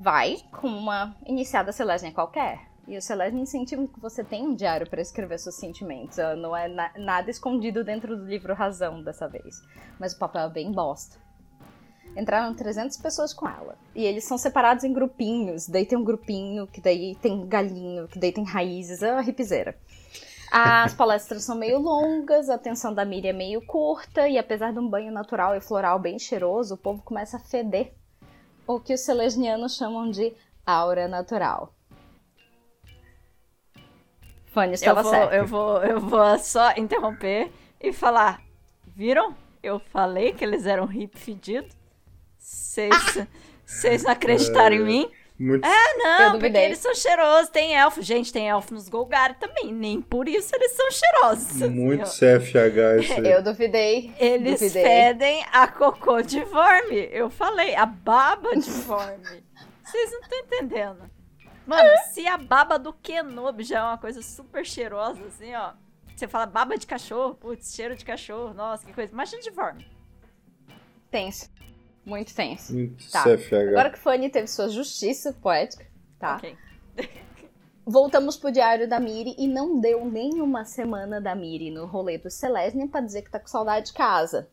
vai 0.00 0.38
com 0.60 0.68
uma 0.68 1.16
iniciada 1.26 1.72
Celestia 1.72 2.12
qualquer. 2.12 2.60
E 2.86 2.98
o 2.98 3.02
Celeste 3.02 3.38
incentiva 3.38 3.86
que 3.86 3.98
você 3.98 4.22
tenha 4.22 4.46
um 4.46 4.54
diário 4.54 4.88
para 4.88 5.00
escrever 5.00 5.38
seus 5.38 5.54
sentimentos. 5.54 6.18
Não 6.38 6.54
é 6.54 6.68
na 6.68 6.90
nada 6.98 7.30
escondido 7.30 7.82
dentro 7.82 8.16
do 8.16 8.24
livro 8.24 8.54
Razão 8.54 9.02
dessa 9.02 9.26
vez. 9.26 9.62
Mas 9.98 10.12
o 10.12 10.18
papel 10.18 10.42
é 10.42 10.50
bem 10.50 10.70
bosta 10.70 11.24
entraram 12.16 12.54
300 12.54 12.96
pessoas 12.98 13.32
com 13.32 13.48
ela. 13.48 13.76
E 13.94 14.04
eles 14.04 14.24
são 14.24 14.38
separados 14.38 14.84
em 14.84 14.92
grupinhos. 14.92 15.68
Daí 15.68 15.84
tem 15.84 15.98
um 15.98 16.04
grupinho, 16.04 16.66
que 16.66 16.80
daí 16.80 17.16
tem 17.16 17.46
galinho, 17.46 18.08
que 18.08 18.18
daí 18.18 18.32
tem 18.32 18.44
raízes. 18.44 19.02
É 19.02 19.12
uma 19.12 19.20
ripizeira. 19.20 19.76
As 20.50 20.94
palestras 20.94 21.44
são 21.44 21.56
meio 21.56 21.78
longas, 21.78 22.48
a 22.48 22.54
atenção 22.54 22.94
da 22.94 23.04
Miriam 23.04 23.30
é 23.30 23.32
meio 23.32 23.66
curta, 23.66 24.28
e 24.28 24.38
apesar 24.38 24.72
de 24.72 24.78
um 24.78 24.88
banho 24.88 25.12
natural 25.12 25.56
e 25.56 25.60
floral 25.60 25.98
bem 25.98 26.18
cheiroso, 26.18 26.74
o 26.74 26.78
povo 26.78 27.02
começa 27.02 27.36
a 27.36 27.40
feder. 27.40 27.92
O 28.66 28.80
que 28.80 28.94
os 28.94 29.00
selesnianos 29.00 29.76
chamam 29.76 30.10
de 30.10 30.32
aura 30.64 31.06
natural. 31.06 31.72
Fanny 34.46 34.74
estava 34.74 35.00
eu 35.00 35.04
vou, 35.04 35.12
certa. 35.12 35.34
Eu 35.36 35.46
vou, 35.46 35.82
eu 35.82 36.00
vou 36.00 36.38
só 36.38 36.72
interromper 36.76 37.50
e 37.80 37.92
falar. 37.92 38.40
Viram? 38.86 39.34
Eu 39.62 39.78
falei 39.78 40.32
que 40.32 40.44
eles 40.44 40.66
eram 40.66 40.90
hip 40.92 41.18
fedido. 41.18 41.68
Vocês 42.38 44.02
não 44.04 44.10
acreditaram 44.12 44.76
em 44.76 44.80
É. 44.80 44.84
mim? 44.84 45.10
Muito... 45.38 45.66
É, 45.66 45.94
não, 45.96 46.10
Eu 46.10 46.18
porque 46.30 46.38
duvidei. 46.38 46.64
eles 46.66 46.78
são 46.78 46.94
cheirosos, 46.94 47.50
tem 47.50 47.74
elfo. 47.76 48.00
Gente, 48.00 48.32
tem 48.32 48.48
elfo 48.48 48.72
nos 48.72 48.88
Golgari 48.88 49.34
também. 49.34 49.72
Nem 49.72 50.00
por 50.00 50.28
isso 50.28 50.54
eles 50.54 50.72
são 50.72 50.90
cheirosos. 50.90 51.68
Muito 51.70 52.02
ó. 52.02 52.06
CFH 52.06 53.00
isso 53.02 53.20
aí. 53.20 53.32
Eu 53.32 53.42
duvidei. 53.42 54.14
Eles 54.18 54.60
duvidei. 54.60 54.84
fedem 54.84 55.44
a 55.52 55.66
cocô 55.66 56.22
de 56.22 56.44
vorme. 56.44 57.08
Eu 57.10 57.28
falei, 57.30 57.74
a 57.74 57.84
baba 57.84 58.54
de 58.54 58.70
vorme. 58.70 59.44
Vocês 59.84 60.12
não 60.12 60.20
estão 60.20 60.38
entendendo. 60.38 61.10
Mano, 61.66 61.88
se 62.12 62.26
a 62.26 62.36
baba 62.38 62.78
do 62.78 62.92
Kenobi 62.92 63.64
já 63.64 63.78
é 63.78 63.82
uma 63.82 63.98
coisa 63.98 64.22
super 64.22 64.64
cheirosa, 64.64 65.24
assim, 65.26 65.54
ó. 65.54 65.72
Você 66.14 66.28
fala 66.28 66.46
baba 66.46 66.78
de 66.78 66.86
cachorro, 66.86 67.34
putz, 67.34 67.74
cheiro 67.74 67.96
de 67.96 68.04
cachorro, 68.04 68.54
nossa, 68.54 68.86
que 68.86 68.92
coisa. 68.92 69.12
Imagina 69.12 69.42
de 69.42 69.50
vorme. 69.50 69.84
Tenso. 71.10 71.50
Muito 72.04 72.34
tenso. 72.34 72.74
Muito 72.74 73.10
Tá. 73.10 73.22
CFH. 73.22 73.70
Agora 73.70 73.90
que 73.90 73.98
Fanny 73.98 74.28
teve 74.28 74.46
sua 74.46 74.68
justiça 74.68 75.32
poética, 75.32 75.86
tá? 76.18 76.36
Ok. 76.36 76.56
Voltamos 77.86 78.36
pro 78.36 78.50
diário 78.50 78.88
da 78.88 78.98
Miri 78.98 79.34
e 79.38 79.46
não 79.46 79.78
deu 79.78 80.06
nem 80.06 80.40
uma 80.40 80.64
semana 80.64 81.20
da 81.20 81.34
Miri 81.34 81.70
no 81.70 81.84
rolê 81.84 82.16
do 82.16 82.30
Celestia 82.30 82.88
pra 82.88 83.00
dizer 83.02 83.22
que 83.22 83.30
tá 83.30 83.38
com 83.38 83.46
saudade 83.46 83.86
de 83.86 83.92
casa. 83.92 84.48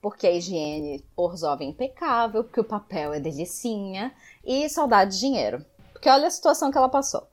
Porque 0.00 0.26
a 0.26 0.32
higiene 0.32 1.04
Orzhov 1.16 1.62
é 1.62 1.66
impecável, 1.66 2.42
porque 2.44 2.60
o 2.60 2.64
papel 2.64 3.12
é 3.12 3.20
delicinha 3.20 4.12
e 4.44 4.68
saudade 4.68 5.12
de 5.12 5.20
dinheiro. 5.20 5.64
Porque 5.92 6.08
olha 6.08 6.26
a 6.26 6.30
situação 6.30 6.70
que 6.70 6.78
ela 6.78 6.88
passou. 6.88 7.26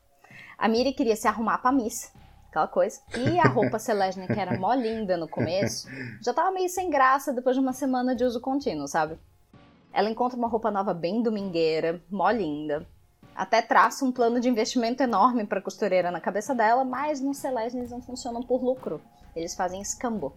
A 0.57 0.67
Miri 0.67 0.93
queria 0.93 1.15
se 1.15 1.27
arrumar 1.27 1.57
pra 1.57 1.71
missa, 1.71 2.11
aquela 2.49 2.67
coisa. 2.67 2.99
E 3.17 3.39
a 3.39 3.47
roupa 3.47 3.79
Celestia, 3.79 4.27
que 4.27 4.39
era 4.39 4.57
mó 4.59 4.73
linda 4.73 5.17
no 5.17 5.27
começo, 5.27 5.87
já 6.23 6.33
tava 6.33 6.51
meio 6.51 6.69
sem 6.69 6.89
graça 6.89 7.33
depois 7.33 7.55
de 7.55 7.61
uma 7.61 7.73
semana 7.73 8.13
de 8.15 8.23
uso 8.23 8.39
contínuo, 8.39 8.87
sabe? 8.87 9.17
Ela 9.93 10.09
encontra 10.09 10.37
uma 10.37 10.47
roupa 10.47 10.71
nova 10.71 10.93
bem 10.93 11.21
domingueira, 11.21 12.01
mó 12.09 12.29
linda. 12.31 12.87
Até 13.35 13.61
traça 13.61 14.05
um 14.05 14.11
plano 14.11 14.39
de 14.39 14.49
investimento 14.49 15.03
enorme 15.03 15.45
para 15.45 15.61
costureira 15.61 16.11
na 16.11 16.21
cabeça 16.21 16.53
dela, 16.53 16.83
mas 16.83 17.21
no 17.21 17.33
Celeste 17.33 17.77
eles 17.77 17.91
não 17.91 18.01
funcionam 18.01 18.41
por 18.41 18.63
lucro. 18.63 19.01
Eles 19.35 19.55
fazem 19.55 19.81
escambo. 19.81 20.33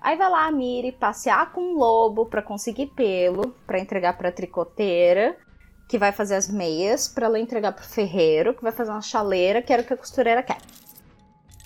Aí 0.00 0.16
vai 0.16 0.30
lá 0.30 0.46
a 0.46 0.52
Miri 0.52 0.92
passear 0.92 1.52
com 1.52 1.60
um 1.60 1.76
lobo 1.76 2.26
para 2.26 2.42
conseguir 2.42 2.88
pelo, 2.88 3.50
para 3.66 3.80
entregar 3.80 4.16
para 4.16 4.30
tricoteira, 4.30 5.36
que 5.88 5.98
vai 5.98 6.12
fazer 6.12 6.36
as 6.36 6.48
meias, 6.48 7.08
para 7.08 7.26
ela 7.26 7.38
entregar 7.38 7.72
pro 7.72 7.84
ferreiro, 7.84 8.54
que 8.54 8.62
vai 8.62 8.72
fazer 8.72 8.90
uma 8.90 9.00
chaleira, 9.00 9.62
que 9.62 9.72
era 9.72 9.82
o 9.82 9.84
que 9.84 9.94
a 9.94 9.96
costureira 9.96 10.42
quer. 10.42 10.58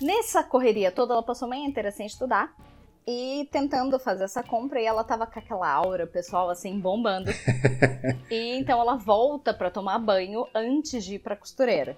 Nessa 0.00 0.42
correria 0.42 0.90
toda, 0.90 1.12
ela 1.12 1.23
passou 1.23 1.47
a 1.47 1.49
manhã 1.50 1.66
inteira 1.66 1.90
sem 1.90 2.07
estudar 2.07 2.54
e 3.06 3.49
tentando 3.50 3.99
fazer 3.99 4.25
essa 4.25 4.42
compra 4.42 4.80
e 4.80 4.85
ela 4.85 5.02
tava 5.02 5.26
com 5.26 5.38
aquela 5.38 5.71
aura 5.71 6.06
pessoal 6.06 6.49
assim 6.49 6.78
bombando. 6.78 7.30
e 8.30 8.59
então 8.59 8.80
ela 8.80 8.97
volta 8.97 9.52
pra 9.52 9.71
tomar 9.71 9.99
banho 9.99 10.47
antes 10.54 11.04
de 11.04 11.16
ir 11.16 11.18
pra 11.18 11.37
costureira. 11.37 11.97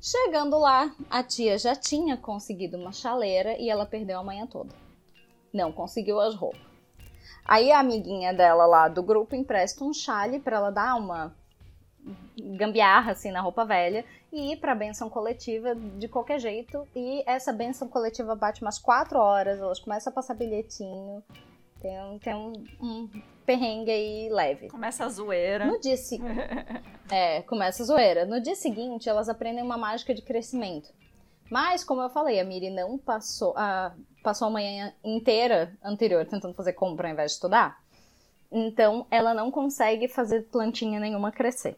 Chegando 0.00 0.58
lá, 0.58 0.94
a 1.08 1.22
tia 1.22 1.56
já 1.56 1.74
tinha 1.74 2.16
conseguido 2.16 2.76
uma 2.76 2.92
chaleira 2.92 3.56
e 3.58 3.70
ela 3.70 3.86
perdeu 3.86 4.18
a 4.18 4.24
manhã 4.24 4.46
toda. 4.46 4.74
Não 5.52 5.72
conseguiu 5.72 6.20
as 6.20 6.34
roupas. 6.34 6.60
Aí 7.44 7.70
a 7.70 7.80
amiguinha 7.80 8.32
dela 8.32 8.66
lá 8.66 8.88
do 8.88 9.02
grupo 9.02 9.34
empresta 9.34 9.84
um 9.84 9.92
chale 9.92 10.40
pra 10.40 10.56
ela 10.56 10.70
dar 10.70 10.96
uma 10.96 11.34
gambiarra 12.38 13.12
assim 13.12 13.30
na 13.30 13.40
roupa 13.40 13.64
velha 13.64 14.04
e 14.32 14.52
ir 14.52 14.56
pra 14.56 14.74
benção 14.74 15.08
coletiva 15.08 15.74
de 15.74 16.08
qualquer 16.08 16.38
jeito. 16.38 16.86
E 16.94 17.22
essa 17.26 17.52
benção 17.52 17.88
coletiva 17.88 18.34
bate 18.34 18.62
umas 18.62 18.78
quatro 18.78 19.18
horas, 19.18 19.60
elas 19.60 19.78
começam 19.80 20.10
a 20.10 20.14
passar 20.14 20.34
bilhetinho. 20.34 21.22
Tem, 21.80 22.00
um- 22.02 22.18
tem 22.18 22.34
um, 22.34 22.52
um 22.80 23.08
perrengue 23.44 23.90
aí 23.90 24.28
leve. 24.30 24.68
Começa 24.68 25.04
a 25.04 25.08
zoeira. 25.08 25.66
No 25.66 25.80
dia 25.80 25.96
seguinte. 25.96 26.34
É, 27.10 27.42
começa 27.42 27.82
a 27.82 27.86
zoeira. 27.86 28.24
No 28.24 28.40
dia 28.40 28.54
seguinte, 28.56 29.10
elas 29.10 29.28
aprendem 29.28 29.62
uma 29.62 29.76
mágica 29.76 30.14
de 30.14 30.22
crescimento. 30.22 30.88
Mas, 31.50 31.84
como 31.84 32.00
eu 32.00 32.08
falei, 32.08 32.40
a 32.40 32.44
Miri 32.44 32.70
não 32.70 32.96
passou 32.96 33.52
a, 33.58 33.94
passou 34.22 34.48
a 34.48 34.50
manhã 34.50 34.90
inteira 35.04 35.76
anterior 35.84 36.24
tentando 36.24 36.54
fazer 36.54 36.72
compra 36.72 37.06
ao 37.06 37.12
invés 37.12 37.32
de 37.32 37.34
estudar. 37.34 37.78
Então, 38.50 39.06
ela 39.10 39.34
não 39.34 39.50
consegue 39.50 40.08
fazer 40.08 40.44
plantinha 40.50 40.98
nenhuma 40.98 41.30
crescer. 41.30 41.76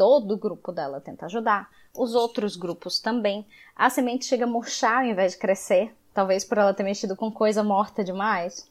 Todo 0.00 0.32
o 0.32 0.38
grupo 0.38 0.72
dela 0.72 0.98
tenta 0.98 1.26
ajudar, 1.26 1.68
os 1.94 2.14
outros 2.14 2.56
grupos 2.56 2.98
também. 2.98 3.46
A 3.76 3.90
semente 3.90 4.24
chega 4.24 4.44
a 4.44 4.48
murchar 4.48 5.02
ao 5.02 5.04
invés 5.04 5.32
de 5.32 5.38
crescer, 5.38 5.94
talvez 6.14 6.42
por 6.42 6.56
ela 6.56 6.72
ter 6.72 6.82
mexido 6.82 7.14
com 7.14 7.30
coisa 7.30 7.62
morta 7.62 8.02
demais. 8.02 8.66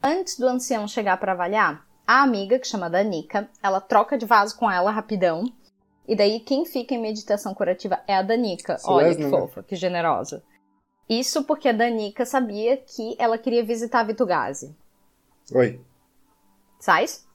Antes 0.00 0.38
do 0.38 0.46
ancião 0.46 0.86
chegar 0.86 1.16
para 1.18 1.32
avaliar, 1.32 1.84
a 2.06 2.22
amiga, 2.22 2.56
que 2.56 2.68
chama 2.68 2.88
Danica, 2.88 3.50
ela 3.60 3.80
troca 3.80 4.16
de 4.16 4.24
vaso 4.24 4.56
com 4.56 4.70
ela 4.70 4.92
rapidão. 4.92 5.52
E 6.06 6.14
daí 6.14 6.38
quem 6.38 6.64
fica 6.64 6.94
em 6.94 7.02
meditação 7.02 7.52
curativa 7.52 7.98
é 8.06 8.14
a 8.14 8.22
Danica. 8.22 8.76
Olha 8.84 9.12
que 9.12 9.24
né? 9.24 9.28
fofa, 9.28 9.64
que 9.64 9.74
generosa. 9.74 10.40
Isso 11.08 11.42
porque 11.42 11.70
a 11.70 11.72
Danica 11.72 12.24
sabia 12.24 12.76
que 12.76 13.16
ela 13.18 13.36
queria 13.36 13.64
visitar 13.64 14.04
Vitugase. 14.04 14.72
Oi. 15.52 15.80
Sais? 16.78 17.26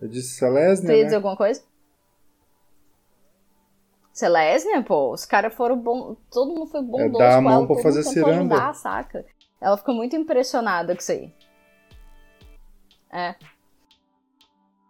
Eu 0.00 0.08
disse 0.08 0.36
Tu 0.36 0.44
ia 0.46 0.50
Celesnia, 0.50 0.94
dizer 0.96 1.10
né? 1.10 1.14
alguma 1.14 1.36
coisa? 1.36 1.62
Celestia, 4.12 4.82
pô, 4.82 5.12
os 5.12 5.24
caras 5.24 5.54
foram 5.54 5.76
bom. 5.76 6.16
Todo 6.30 6.52
mundo 6.52 6.66
foi 6.66 6.82
bondoso 6.82 7.18
dar 7.18 7.38
a 7.38 7.40
mão 7.40 7.52
ela, 7.52 7.66
pra 7.66 7.76
todo 7.76 7.82
fazer 7.82 8.02
ciranda. 8.02 8.54
ajudar, 8.54 8.74
saca? 8.74 9.24
Ela 9.60 9.76
ficou 9.76 9.94
muito 9.94 10.14
impressionada 10.14 10.94
com 10.94 11.00
isso 11.00 11.12
aí. 11.12 11.32
É. 13.10 13.34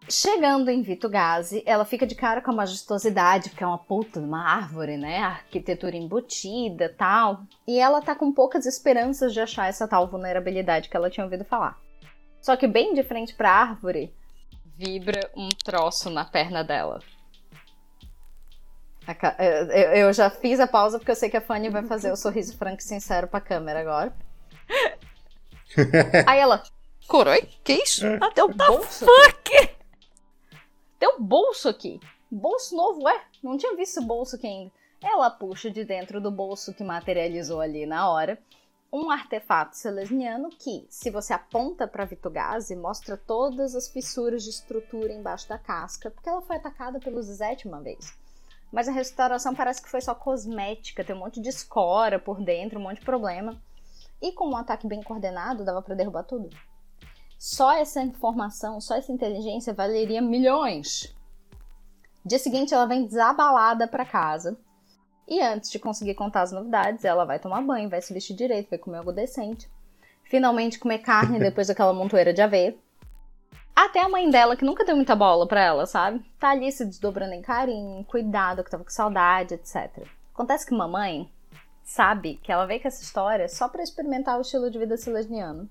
Chegando 0.09 0.69
em 0.69 0.81
Vitugase, 0.81 1.63
ela 1.65 1.85
fica 1.85 2.05
de 2.05 2.15
cara 2.15 2.41
com 2.41 2.51
a 2.51 2.55
majestosidade, 2.55 3.49
porque 3.49 3.63
é 3.63 3.67
uma 3.67 3.77
puta 3.77 4.19
de 4.19 4.25
uma 4.25 4.43
árvore, 4.43 4.97
né? 4.97 5.19
Arquitetura 5.19 5.95
embutida 5.95 6.93
tal. 6.97 7.43
E 7.65 7.79
ela 7.79 8.01
tá 8.01 8.13
com 8.13 8.33
poucas 8.33 8.65
esperanças 8.65 9.33
de 9.33 9.39
achar 9.39 9.69
essa 9.69 9.87
tal 9.87 10.07
vulnerabilidade 10.09 10.89
que 10.89 10.97
ela 10.97 11.09
tinha 11.09 11.23
ouvido 11.23 11.45
falar. 11.45 11.79
Só 12.41 12.57
que 12.57 12.67
bem 12.67 12.93
de 12.93 13.03
frente 13.03 13.33
pra 13.33 13.49
árvore, 13.49 14.13
vibra 14.77 15.31
um 15.37 15.47
troço 15.63 16.09
na 16.09 16.25
perna 16.25 16.61
dela. 16.61 16.99
Eu 19.95 20.13
já 20.13 20.29
fiz 20.29 20.59
a 20.59 20.67
pausa 20.67 20.97
porque 20.97 21.11
eu 21.11 21.15
sei 21.15 21.29
que 21.29 21.37
a 21.37 21.41
Fanny 21.41 21.69
vai 21.69 21.83
fazer 21.83 22.11
o 22.11 22.15
sorriso 22.15 22.57
franco 22.57 22.79
e 22.79 22.83
sincero 22.83 23.27
pra 23.27 23.41
câmera 23.41 23.81
agora. 23.81 24.13
Aí 26.27 26.39
ela. 26.39 26.63
Coroi? 27.07 27.41
Que 27.63 27.73
isso? 27.73 28.05
Ah, 28.21 28.31
teu 28.31 28.47
bolso 28.47 29.05
fuck! 29.05 29.75
Tem 30.97 31.09
um 31.09 31.21
bolso 31.21 31.67
aqui. 31.67 31.99
Bolso 32.31 32.75
novo, 32.75 33.07
é? 33.09 33.21
Não 33.43 33.57
tinha 33.57 33.75
visto 33.75 33.97
esse 33.97 34.07
bolso 34.07 34.37
aqui 34.37 34.47
ainda. 34.47 34.71
Ela 35.03 35.29
puxa 35.29 35.69
de 35.69 35.83
dentro 35.83 36.21
do 36.21 36.31
bolso 36.31 36.73
que 36.73 36.83
materializou 36.83 37.59
ali 37.59 37.85
na 37.85 38.09
hora 38.09 38.39
um 38.93 39.09
artefato 39.09 39.75
selesniano 39.75 40.49
que, 40.49 40.85
se 40.87 41.09
você 41.09 41.33
aponta 41.33 41.87
para 41.87 42.05
Vitugase, 42.05 42.75
mostra 42.75 43.17
todas 43.17 43.73
as 43.73 43.89
fissuras 43.89 44.43
de 44.43 44.51
estrutura 44.51 45.11
embaixo 45.11 45.49
da 45.49 45.57
casca, 45.57 46.11
porque 46.11 46.29
ela 46.29 46.43
foi 46.43 46.57
atacada 46.57 46.99
pelo 46.99 47.21
Zizete 47.21 47.67
uma 47.67 47.81
vez. 47.81 48.15
Mas 48.73 48.87
a 48.87 48.91
restauração 48.91 49.53
parece 49.53 49.83
que 49.83 49.87
foi 49.87 50.01
só 50.01 50.15
cosmética, 50.15 51.03
tem 51.03 51.15
um 51.15 51.19
monte 51.19 51.39
de 51.39 51.47
escora 51.47 52.17
por 52.17 52.41
dentro, 52.43 52.79
um 52.79 52.81
monte 52.81 53.01
de 53.01 53.05
problema. 53.05 53.61
E 54.19 54.31
com 54.31 54.49
um 54.49 54.57
ataque 54.57 54.87
bem 54.87 55.03
coordenado, 55.03 55.63
dava 55.63 55.79
para 55.79 55.93
derrubar 55.93 56.23
tudo. 56.23 56.49
Só 57.37 57.71
essa 57.71 58.01
informação, 58.01 58.81
só 58.81 58.95
essa 58.95 59.11
inteligência 59.11 59.75
valeria 59.75 60.23
milhões. 60.23 61.15
Dia 62.25 62.39
seguinte, 62.39 62.73
ela 62.73 62.87
vem 62.87 63.05
desabalada 63.05 63.87
para 63.87 64.05
casa. 64.05 64.57
E 65.27 65.39
antes 65.39 65.69
de 65.69 65.77
conseguir 65.77 66.15
contar 66.15 66.41
as 66.41 66.51
novidades, 66.51 67.05
ela 67.05 67.25
vai 67.25 67.37
tomar 67.37 67.61
banho, 67.61 67.91
vai 67.91 68.01
se 68.01 68.11
vestir 68.11 68.35
direito, 68.35 68.71
vai 68.71 68.79
comer 68.79 68.97
algo 68.97 69.11
decente. 69.11 69.69
Finalmente 70.23 70.79
comer 70.79 70.97
carne 70.97 71.37
depois 71.39 71.67
daquela 71.67 71.93
montoeira 71.93 72.33
de 72.33 72.41
aveia. 72.41 72.75
Até 73.75 74.01
a 74.01 74.09
mãe 74.09 74.29
dela, 74.29 74.55
que 74.55 74.65
nunca 74.65 74.85
deu 74.85 74.95
muita 74.95 75.15
bola 75.15 75.47
pra 75.47 75.61
ela, 75.61 75.85
sabe? 75.85 76.23
Tá 76.39 76.49
ali 76.49 76.71
se 76.71 76.85
desdobrando 76.85 77.33
em 77.33 77.41
carinho, 77.41 78.03
cuidado, 78.05 78.63
que 78.63 78.69
tava 78.69 78.83
com 78.83 78.89
saudade, 78.89 79.55
etc. 79.55 80.07
Acontece 80.33 80.65
que 80.65 80.75
mamãe 80.75 81.29
sabe 81.83 82.39
que 82.43 82.51
ela 82.51 82.65
veio 82.65 82.81
com 82.81 82.87
essa 82.87 83.03
história 83.03 83.49
só 83.49 83.67
para 83.67 83.83
experimentar 83.83 84.37
o 84.37 84.41
estilo 84.41 84.69
de 84.69 84.79
vida 84.79 84.95
silesiano 84.95 85.69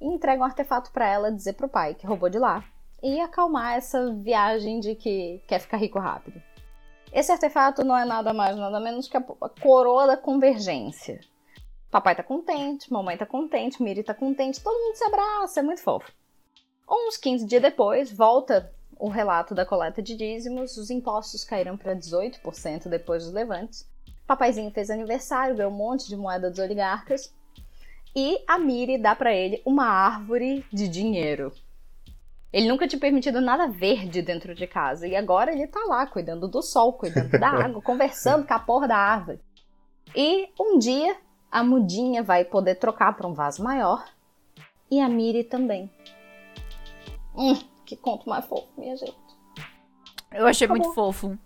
e 0.00 0.06
entrega 0.06 0.40
um 0.40 0.44
artefato 0.44 0.90
para 0.90 1.06
ela 1.06 1.30
dizer 1.30 1.52
pro 1.54 1.68
pai 1.68 1.94
que 1.94 2.06
roubou 2.06 2.30
de 2.30 2.38
lá 2.38 2.64
e 3.02 3.20
acalmar 3.20 3.76
essa 3.76 4.12
viagem 4.12 4.80
de 4.80 4.94
que 4.94 5.42
quer 5.46 5.60
ficar 5.60 5.76
rico 5.76 5.98
rápido. 5.98 6.42
Esse 7.12 7.32
artefato 7.32 7.84
não 7.84 7.96
é 7.96 8.04
nada 8.04 8.34
mais, 8.34 8.56
nada 8.56 8.80
menos 8.80 9.08
que 9.08 9.16
a 9.16 9.22
coroa 9.60 10.06
da 10.06 10.16
convergência. 10.16 11.20
Papai 11.90 12.14
tá 12.14 12.22
contente, 12.22 12.92
mamãe 12.92 13.16
tá 13.16 13.24
contente, 13.24 13.82
Miri 13.82 14.02
tá 14.02 14.12
contente, 14.12 14.62
todo 14.62 14.78
mundo 14.78 14.94
se 14.94 15.04
abraça, 15.04 15.60
é 15.60 15.62
muito 15.62 15.80
fofo. 15.80 16.12
Uns 16.88 17.16
15 17.16 17.46
dias 17.46 17.60
depois, 17.60 18.10
volta 18.10 18.72
o 18.98 19.08
relato 19.08 19.54
da 19.54 19.66
coleta 19.66 20.02
de 20.02 20.16
dízimos, 20.16 20.76
os 20.76 20.90
impostos 20.90 21.44
caíram 21.44 21.76
para 21.76 21.94
18% 21.94 22.88
depois 22.88 23.24
dos 23.24 23.32
levantes. 23.32 23.86
Papaizinho 24.26 24.70
fez 24.70 24.90
aniversário, 24.90 25.56
ganhou 25.56 25.72
um 25.72 25.76
monte 25.76 26.08
de 26.08 26.16
moeda 26.16 26.50
dos 26.50 26.58
oligarcas 26.58 27.32
e 28.14 28.42
a 28.46 28.58
Miri 28.58 28.98
dá 28.98 29.14
para 29.14 29.32
ele 29.32 29.62
uma 29.64 29.86
árvore 29.86 30.64
de 30.72 30.88
dinheiro. 30.88 31.52
Ele 32.52 32.66
nunca 32.66 32.88
tinha 32.88 32.98
permitido 32.98 33.40
nada 33.40 33.68
verde 33.68 34.22
dentro 34.22 34.54
de 34.54 34.66
casa. 34.66 35.06
E 35.06 35.14
agora 35.14 35.52
ele 35.52 35.66
tá 35.66 35.84
lá, 35.86 36.06
cuidando 36.06 36.48
do 36.48 36.62
sol, 36.62 36.94
cuidando 36.94 37.38
da 37.38 37.48
água, 37.64 37.82
conversando 37.82 38.46
com 38.46 38.54
a 38.54 38.58
porra 38.58 38.88
da 38.88 38.96
árvore. 38.96 39.40
E 40.16 40.48
um 40.58 40.78
dia 40.78 41.16
a 41.50 41.62
mudinha 41.62 42.22
vai 42.22 42.44
poder 42.44 42.76
trocar 42.76 43.14
para 43.14 43.28
um 43.28 43.34
vaso 43.34 43.62
maior. 43.62 44.04
E 44.90 44.98
a 45.00 45.08
Miri 45.08 45.44
também. 45.44 45.90
Hum, 47.38 47.54
que 47.86 47.96
conto 47.96 48.28
mais 48.28 48.44
fofo, 48.44 48.68
minha 48.76 48.96
gente. 48.96 49.16
Eu 50.32 50.46
achei 50.46 50.64
Acabou. 50.66 50.82
muito 50.82 50.94
fofo. 50.94 51.38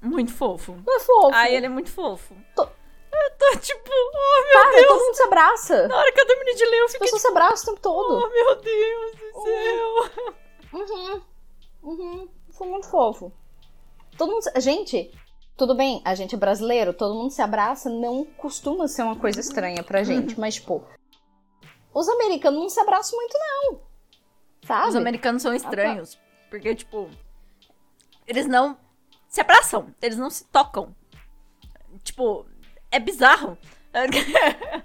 Muito 0.00 0.32
fofo. 0.32 0.72
Não 0.84 0.96
é 0.96 1.00
fofo. 1.00 1.30
Ai, 1.34 1.54
ele 1.54 1.66
é 1.66 1.68
muito 1.68 1.90
fofo. 1.90 2.34
Tô... 2.56 2.62
Eu 2.62 3.30
tô 3.38 3.58
tipo, 3.60 3.90
oh 3.90 4.44
meu 4.44 4.52
Cara, 4.52 4.76
Deus. 4.76 4.86
todo 4.88 5.04
mundo 5.04 5.14
se 5.14 5.22
abraça. 5.22 5.88
Na 5.88 5.96
hora 5.96 6.12
que 6.12 6.20
eu 6.20 6.26
terminei 6.26 6.54
de 6.54 6.64
ler, 6.64 6.78
eu 6.80 6.88
fiquei. 6.88 7.06
As 7.06 7.12
pessoas 7.12 7.22
tipo, 7.22 7.32
se 7.32 7.38
abraçam 7.38 7.62
o 7.62 7.76
tempo 7.76 7.80
todo. 7.80 8.24
Oh 8.24 8.28
meu 8.28 8.56
Deus 8.56 9.12
do 9.12 9.42
céu. 9.42 10.34
Uhum. 10.72 11.22
Uhum. 11.82 12.28
Foi 12.50 12.66
muito 12.66 12.88
fofo. 12.88 13.32
Todo 14.18 14.32
mundo. 14.32 14.42
Gente, 14.56 15.12
tudo 15.56 15.74
bem, 15.74 16.02
a 16.04 16.14
gente 16.16 16.34
é 16.34 16.38
brasileiro, 16.38 16.92
todo 16.92 17.14
mundo 17.14 17.30
se 17.30 17.40
abraça, 17.40 17.88
não 17.88 18.24
costuma 18.24 18.88
ser 18.88 19.02
uma 19.02 19.16
coisa 19.16 19.38
estranha 19.38 19.84
pra 19.84 20.02
gente, 20.02 20.38
mas, 20.38 20.58
pô. 20.58 20.82
Os 21.94 22.08
americanos 22.08 22.60
não 22.60 22.68
se 22.68 22.80
abraçam 22.80 23.16
muito, 23.16 23.38
não. 23.38 23.80
Sabe? 24.66 24.88
Os 24.88 24.96
americanos 24.96 25.42
são 25.42 25.54
estranhos. 25.54 26.18
Porque, 26.50 26.74
tipo. 26.74 27.08
Eles 28.26 28.46
não 28.46 28.78
se 29.28 29.40
abraçam, 29.40 29.92
eles 30.00 30.16
não 30.16 30.30
se 30.30 30.44
tocam. 30.46 30.94
Tipo, 32.02 32.46
é 32.90 32.98
bizarro. 32.98 33.58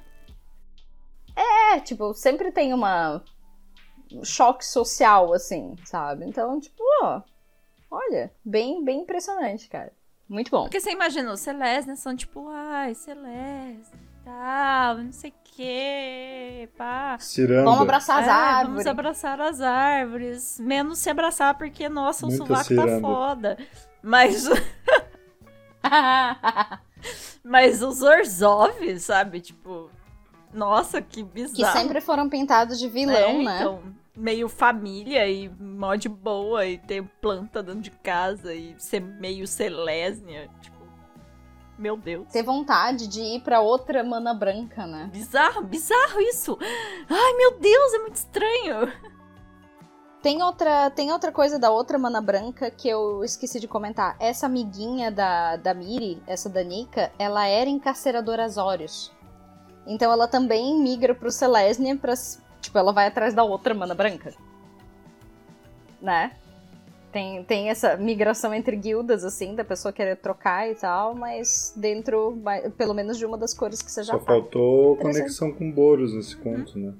é, 1.36 1.80
tipo, 1.80 2.14
sempre 2.14 2.52
tem 2.52 2.74
uma 2.74 3.24
choque 4.24 4.66
social, 4.66 5.34
assim, 5.34 5.76
sabe? 5.86 6.26
Então, 6.26 6.60
tipo, 6.60 6.84
ó, 7.02 7.22
olha, 7.92 8.34
bem, 8.44 8.84
bem 8.84 9.02
impressionante, 9.02 9.68
cara. 9.70 9.94
Muito 10.28 10.52
bom. 10.52 10.64
Porque 10.64 10.80
você 10.80 10.92
imagina, 10.92 11.32
os 11.32 11.40
Celeste 11.40 11.96
são 11.98 12.16
tipo, 12.16 12.50
ai, 12.50 12.94
Celeste, 12.94 13.98
tal, 14.30 14.98
não 14.98 15.12
sei 15.12 15.32
o 15.32 15.34
quê, 15.44 16.70
pá. 16.78 17.18
Ciranda. 17.20 17.64
Vamos 17.66 17.82
abraçar 17.82 18.22
as 18.22 18.28
é, 18.28 18.30
árvores. 18.30 18.70
Vamos 18.70 18.88
abraçar 18.88 19.42
as 19.42 19.62
árvores. 19.62 20.60
Menos 20.60 21.00
se 21.00 21.10
abraçar, 21.10 21.58
porque, 21.58 21.90
nossa, 21.90 22.28
o 22.28 22.32
sovaco 22.32 22.56
tá 22.56 22.64
ciranda. 22.64 22.94
tá 22.94 23.00
foda. 23.02 23.58
Mas... 24.02 24.48
Mas 27.44 27.82
os 27.82 28.02
Orzov, 28.02 29.00
sabe? 29.00 29.40
Tipo, 29.40 29.90
nossa, 30.54 31.02
que 31.02 31.24
bizarro. 31.24 31.74
Que 31.74 31.80
sempre 31.80 32.02
foram 32.02 32.30
pintados 32.30 32.78
de 32.78 32.88
vilão, 32.90 33.16
é, 33.16 33.44
né? 33.44 33.58
Então, 33.60 33.82
meio 34.16 34.50
família 34.50 35.28
e 35.28 35.50
mó 35.50 35.96
de 35.96 36.10
boa 36.10 36.66
e 36.66 36.78
ter 36.78 37.04
planta 37.22 37.64
dentro 37.64 37.82
de 37.82 37.92
casa 37.92 38.54
e 38.54 38.76
ser 38.78 39.00
meio 39.00 39.48
Selesnia, 39.48 40.50
tipo, 40.62 40.79
meu 41.80 41.98
Deus. 41.98 42.28
Ter 42.32 42.44
vontade 42.44 43.08
de 43.08 43.22
ir 43.22 43.42
para 43.42 43.62
outra 43.62 44.04
mana 44.04 44.34
branca, 44.34 44.86
né? 44.86 45.10
Bizarro, 45.12 45.64
bizarro 45.64 46.22
isso. 46.22 46.58
Ai, 47.10 47.34
meu 47.38 47.60
Deus, 47.60 47.94
é 47.94 48.00
muito 48.00 48.16
estranho. 48.16 48.94
Tem 50.22 50.44
outra, 50.44 50.90
tem 50.90 51.12
outra 51.12 51.32
coisa 51.32 51.58
da 51.58 51.72
outra 51.72 51.98
mana 51.98 52.22
branca 52.22 52.70
que 52.70 52.90
eu 52.90 53.24
esqueci 53.24 53.60
de 53.60 53.68
comentar. 53.68 54.18
Essa 54.20 54.48
amiguinha 54.48 55.10
da, 55.10 55.56
da 55.56 55.74
Miri, 55.74 56.22
essa 56.28 56.50
da 56.50 56.62
Nika, 56.62 57.12
ela 57.18 57.48
era 57.48 57.70
encarceradora 57.70 58.44
Azorius. 58.44 59.12
Então 59.88 60.12
ela 60.12 60.28
também 60.28 60.78
migra 60.78 61.16
pro 61.16 61.32
Selesnia 61.32 61.96
pra 61.96 62.14
Tipo, 62.62 62.78
ela 62.78 62.92
vai 62.92 63.08
atrás 63.08 63.34
da 63.34 63.44
outra 63.44 63.74
mana 63.74 63.96
branca. 63.96 64.34
Né? 66.02 66.32
Tem, 67.12 67.44
tem 67.44 67.70
essa 67.70 67.98
migração 67.98 68.54
entre 68.54 68.76
guildas, 68.76 69.24
assim, 69.24 69.56
da 69.56 69.66
pessoa 69.66 69.92
querer 69.92 70.18
trocar 70.18 70.70
e 70.70 70.76
tal, 70.76 71.16
mas 71.16 71.74
dentro, 71.76 72.38
pelo 72.78 72.94
menos, 72.94 73.18
de 73.18 73.26
uma 73.26 73.36
das 73.36 73.52
cores 73.52 73.82
que 73.82 73.92
você 73.92 74.04
já 74.04 74.14
Só 74.14 74.20
tá. 74.20 74.26
faltou 74.26 74.96
conexão 74.98 75.52
com 75.52 75.72
Boros 75.72 76.14
nesse 76.14 76.36
conto, 76.36 76.78
hum. 76.78 76.82
né? 76.82 76.94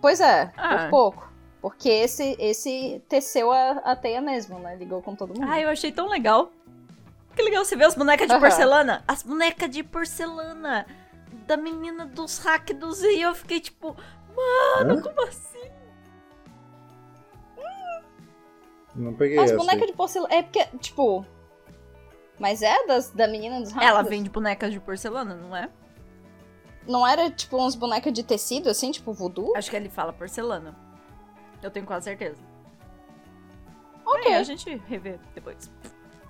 Pois 0.00 0.20
é, 0.20 0.52
ah. 0.56 0.78
por 0.78 0.90
pouco. 0.90 1.32
Porque 1.60 1.88
esse, 1.88 2.36
esse 2.40 3.00
teceu 3.08 3.52
a, 3.52 3.70
a 3.84 3.94
teia 3.94 4.20
mesmo, 4.20 4.58
né? 4.58 4.74
Ligou 4.74 5.00
com 5.00 5.14
todo 5.14 5.28
mundo. 5.28 5.48
Ah, 5.48 5.60
eu 5.60 5.68
achei 5.68 5.92
tão 5.92 6.08
legal. 6.08 6.50
Que 7.36 7.42
legal 7.42 7.64
você 7.64 7.76
ver 7.76 7.84
as 7.84 7.94
bonecas 7.94 8.26
de 8.26 8.36
porcelana. 8.36 9.04
As 9.06 9.22
bonecas 9.22 9.70
de 9.70 9.84
porcelana 9.84 10.84
da 11.46 11.56
menina 11.56 12.04
dos 12.04 12.38
hacks 12.38 12.76
do 12.76 12.90
Z. 12.92 13.12
E 13.12 13.22
eu 13.22 13.32
fiquei 13.32 13.60
tipo, 13.60 13.96
mano, 14.34 14.98
Hã? 14.98 15.02
como 15.02 15.22
assim? 15.28 15.70
Não 18.94 19.14
peguei 19.14 19.38
As 19.38 19.52
bonecas 19.52 19.86
de 19.86 19.92
porcelana. 19.92 20.34
É 20.34 20.42
porque, 20.42 20.64
tipo. 20.78 21.24
Mas 22.38 22.62
é 22.62 22.86
das, 22.86 23.10
da 23.10 23.26
menina 23.26 23.60
dos 23.60 23.72
hacks? 23.72 23.88
Ela 23.88 24.02
vende 24.02 24.28
bonecas 24.28 24.72
de 24.72 24.80
porcelana, 24.80 25.34
não 25.34 25.56
é? 25.56 25.68
Não 26.86 27.06
era 27.06 27.30
tipo 27.30 27.62
uns 27.62 27.74
bonecas 27.74 28.12
de 28.12 28.22
tecido, 28.22 28.68
assim, 28.68 28.90
tipo 28.90 29.12
voodoo? 29.12 29.56
Acho 29.56 29.70
que 29.70 29.76
ele 29.76 29.88
fala 29.88 30.12
porcelana. 30.12 30.74
Eu 31.62 31.70
tenho 31.70 31.86
quase 31.86 32.04
certeza. 32.04 32.42
Ok. 34.04 34.32
É, 34.32 34.36
a 34.36 34.42
gente 34.42 34.82
revê 34.88 35.18
depois. 35.34 35.70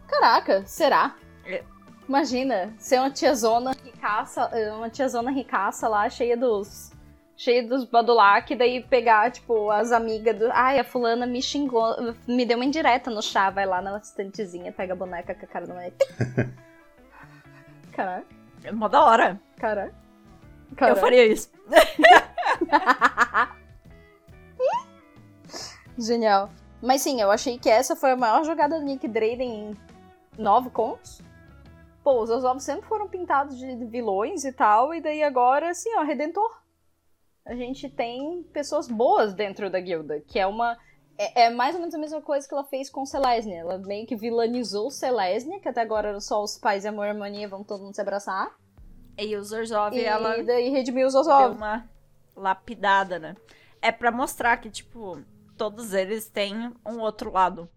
Caraca, 0.06 0.64
será? 0.66 1.16
É. 1.46 1.64
Imagina, 2.06 2.74
ser 2.78 2.98
uma 2.98 3.10
tiazona 3.10 3.72
ricaça, 3.72 4.50
uma 4.76 4.90
tiazona 4.90 5.30
ricaça 5.30 5.88
lá, 5.88 6.08
cheia 6.10 6.36
dos 6.36 6.91
cheio 7.42 7.68
dos 7.68 7.84
badulac, 7.84 8.54
daí 8.54 8.82
pegar, 8.84 9.32
tipo, 9.32 9.68
as 9.70 9.90
amigas 9.90 10.38
do. 10.38 10.48
Ai, 10.52 10.78
a 10.78 10.84
fulana 10.84 11.26
me 11.26 11.42
xingou, 11.42 12.14
me 12.26 12.46
deu 12.46 12.56
uma 12.56 12.64
indireta 12.64 13.10
no 13.10 13.20
chá, 13.20 13.50
vai 13.50 13.66
lá 13.66 13.82
na 13.82 13.98
estantezinha, 13.98 14.70
pega 14.70 14.92
a 14.92 14.96
boneca 14.96 15.34
com 15.34 15.44
a 15.44 15.48
cara 15.48 15.66
da 15.66 15.74
mulher. 15.74 15.92
Caralho, 17.92 18.24
É 18.62 18.70
mó 18.70 18.86
da 18.86 19.04
hora. 19.04 19.40
caralho. 19.56 19.92
Eu 20.80 20.96
faria 20.96 21.26
isso. 21.26 21.50
Genial. 25.98 26.50
Mas 26.80 27.02
sim, 27.02 27.20
eu 27.20 27.30
achei 27.30 27.58
que 27.58 27.68
essa 27.68 27.94
foi 27.94 28.12
a 28.12 28.16
maior 28.16 28.44
jogada 28.44 28.78
do 28.78 28.84
Nick 28.84 29.06
Drayden 29.06 29.70
em 29.70 29.76
nove 30.40 30.70
contos. 30.70 31.20
Pô, 32.02 32.22
os 32.22 32.30
Orzhov 32.30 32.60
sempre 32.60 32.88
foram 32.88 33.06
pintados 33.08 33.58
de 33.58 33.74
vilões 33.84 34.44
e 34.44 34.52
tal, 34.52 34.94
e 34.94 35.00
daí 35.00 35.22
agora, 35.22 35.70
assim, 35.70 35.94
ó, 35.96 36.02
Redentor. 36.02 36.61
A 37.44 37.54
gente 37.54 37.88
tem 37.88 38.42
pessoas 38.52 38.86
boas 38.88 39.34
dentro 39.34 39.68
da 39.70 39.80
guilda, 39.80 40.20
que 40.20 40.38
é 40.38 40.46
uma... 40.46 40.76
É, 41.18 41.42
é 41.44 41.50
mais 41.50 41.74
ou 41.74 41.80
menos 41.80 41.94
a 41.94 41.98
mesma 41.98 42.22
coisa 42.22 42.46
que 42.48 42.54
ela 42.54 42.64
fez 42.64 42.88
com 42.88 43.04
Selesnya. 43.04 43.58
Ela 43.58 43.78
meio 43.78 44.06
que 44.06 44.16
vilanizou 44.16 44.90
Selesnya, 44.90 45.60
que 45.60 45.68
até 45.68 45.80
agora 45.82 46.08
era 46.10 46.20
só 46.20 46.42
os 46.42 46.56
pais 46.56 46.84
e 46.84 46.88
amor 46.88 47.06
e 47.06 47.10
harmonia, 47.10 47.48
vão 47.48 47.62
todo 47.64 47.82
mundo 47.82 47.94
se 47.94 48.00
abraçar. 48.00 48.54
E 49.18 49.36
o 49.36 49.42
Zorzov, 49.44 49.94
E 49.94 50.04
ela 50.04 50.42
daí 50.42 50.70
redimiu 50.70 51.06
os 51.06 51.12
deu 51.12 51.20
Orzhov. 51.22 51.56
uma 51.56 51.88
lapidada, 52.34 53.18
né? 53.18 53.36
É 53.80 53.92
pra 53.92 54.10
mostrar 54.10 54.56
que, 54.58 54.70
tipo, 54.70 55.20
todos 55.56 55.92
eles 55.92 56.28
têm 56.28 56.72
um 56.86 57.00
outro 57.00 57.30
lado. 57.32 57.68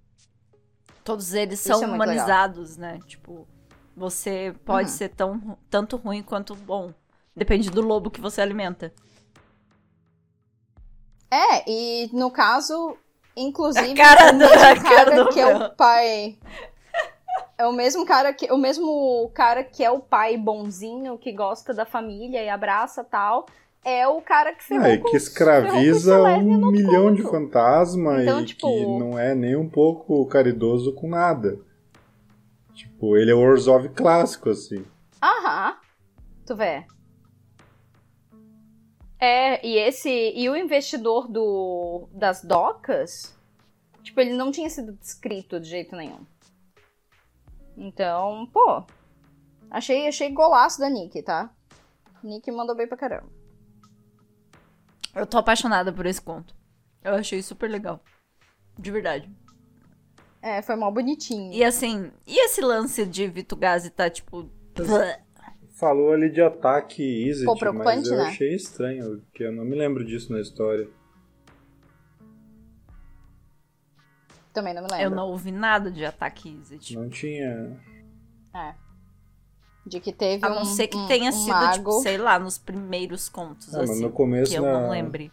Todos 1.03 1.33
eles 1.33 1.59
Isso 1.59 1.67
são 1.67 1.83
é 1.83 1.87
muito 1.87 1.99
legal. 1.99 2.15
humanizados, 2.15 2.77
né? 2.77 2.99
Tipo, 3.05 3.45
você 3.95 4.55
pode 4.63 4.89
Uhum. 4.91 4.95
ser 4.95 5.09
tão, 5.09 5.57
tanto 5.69 5.97
ruim 5.97 6.23
quanto 6.23 6.55
bom. 6.55 6.93
Depende 7.35 7.69
do 7.69 7.81
lobo 7.81 8.09
que 8.09 8.21
você 8.21 8.41
alimenta. 8.41 8.93
É, 11.35 11.69
e 11.69 12.09
no 12.13 12.31
caso, 12.31 12.95
inclusive, 13.35 13.91
A 14.01 14.05
cara 14.15 14.29
o 14.29 14.31
do- 14.33 14.37
mesmo 14.39 14.53
a 14.55 14.75
cara 14.75 14.81
cara 14.81 15.23
do 15.23 15.29
que 15.29 15.39
é 15.39 15.55
o 15.55 15.69
pai. 15.75 16.37
É 17.57 17.65
o 17.65 17.73
mesmo 17.73 18.05
cara 18.05 18.33
que 18.33 18.51
o 18.51 18.57
mesmo 18.57 19.29
cara 19.33 19.63
que 19.63 19.83
é 19.83 19.89
o 19.91 19.99
pai 19.99 20.37
bonzinho, 20.37 21.17
que 21.17 21.31
gosta 21.31 21.73
da 21.73 21.85
família 21.85 22.43
e 22.43 22.49
abraça 22.49 23.03
tal, 23.03 23.45
é 23.83 24.07
o 24.07 24.21
cara 24.21 24.53
que 24.53 24.63
ferrou 24.63 24.85
Ah, 24.85 24.89
e 24.93 24.97
com 24.97 25.09
que 25.09 25.17
escraviza 25.17 26.21
o 26.21 26.25
um 26.37 26.71
milhão 26.71 27.13
de 27.13 27.21
conto. 27.23 27.31
fantasmas 27.31 28.21
Então, 28.23 28.41
e 28.41 28.45
tipo- 28.45 28.67
que 28.67 28.85
não 28.85 29.17
é 29.19 29.33
nem 29.35 29.55
um 29.55 29.69
pouco 29.69 30.25
caridoso 30.27 30.93
com 30.93 31.07
nada. 31.09 31.57
Tipo, 32.73 33.15
ele 33.17 33.31
é 33.31 33.35
o 33.35 33.39
Orzhov 33.39 33.87
clássico, 33.89 34.49
assim. 34.49 34.83
Aham. 35.21 35.75
Tu 36.45 36.55
vê. 36.55 36.85
É, 39.25 39.65
e 39.65 39.75
esse. 39.75 40.33
E 40.35 40.47
o 40.47 40.55
investidor 40.55 41.27
do 41.27 42.07
das 42.11 42.43
docas, 42.43 43.35
tipo, 44.03 44.21
ele 44.21 44.35
não 44.35 44.51
tinha 44.51 44.69
sido 44.69 44.93
descrito 44.93 45.59
de 45.59 45.67
jeito 45.67 45.95
nenhum. 45.95 46.23
Então, 47.75 48.47
pô. 48.53 48.83
Achei, 49.71 50.07
achei 50.07 50.31
golaço 50.31 50.79
da 50.79 50.87
Nick, 50.91 51.23
tá? 51.23 51.49
Nick 52.23 52.51
mandou 52.51 52.75
bem 52.75 52.87
pra 52.87 52.95
caramba. 52.95 53.27
Eu 55.15 55.25
tô 55.25 55.39
apaixonada 55.39 55.91
por 55.91 56.05
esse 56.05 56.21
conto. 56.21 56.55
Eu 57.03 57.15
achei 57.15 57.41
super 57.41 57.67
legal. 57.67 57.99
De 58.77 58.91
verdade. 58.91 59.27
É, 60.39 60.61
foi 60.61 60.75
mal 60.75 60.91
bonitinho. 60.91 61.51
E 61.51 61.63
assim, 61.63 62.11
e 62.27 62.37
esse 62.45 62.61
lance 62.61 63.03
de 63.03 63.27
Vitugase 63.27 63.89
tá, 63.89 64.07
tipo. 64.07 64.47
Falou 65.75 66.13
ali 66.13 66.29
de 66.29 66.41
ataque 66.41 67.03
Izzet, 67.03 67.45
Pô, 67.45 67.73
mas 67.73 68.07
eu 68.07 68.15
né? 68.17 68.23
achei 68.27 68.55
estranho, 68.55 69.19
porque 69.29 69.43
eu 69.43 69.51
não 69.51 69.65
me 69.65 69.75
lembro 69.75 70.05
disso 70.05 70.31
na 70.31 70.39
história. 70.39 70.87
Também 74.53 74.73
não 74.73 74.83
me 74.83 74.87
lembro. 74.89 75.03
Eu 75.05 75.09
não 75.09 75.27
ouvi 75.27 75.51
nada 75.51 75.91
de 75.91 76.05
ataque 76.05 76.49
Izzet. 76.49 76.95
Não 76.95 77.09
tinha. 77.09 77.77
É. 78.53 78.73
De 79.85 79.99
que 79.99 80.13
teve 80.13 80.45
A 80.45 80.49
um. 80.51 80.55
não 80.55 80.65
ser 80.65 80.87
que 80.87 80.97
um- 80.97 81.07
tenha 81.07 81.29
um 81.29 81.33
sido, 81.33 81.49
mago. 81.49 81.73
tipo, 81.73 81.91
sei 82.01 82.17
lá, 82.17 82.39
nos 82.39 82.57
primeiros 82.57 83.27
contos, 83.29 83.71
mas 83.73 83.89
assim. 83.89 84.01
no 84.01 84.09
começo 84.09 84.51
que 84.51 84.57
eu 84.57 84.63
na- 84.63 84.81
não 84.81 84.89
lembre. 84.89 85.31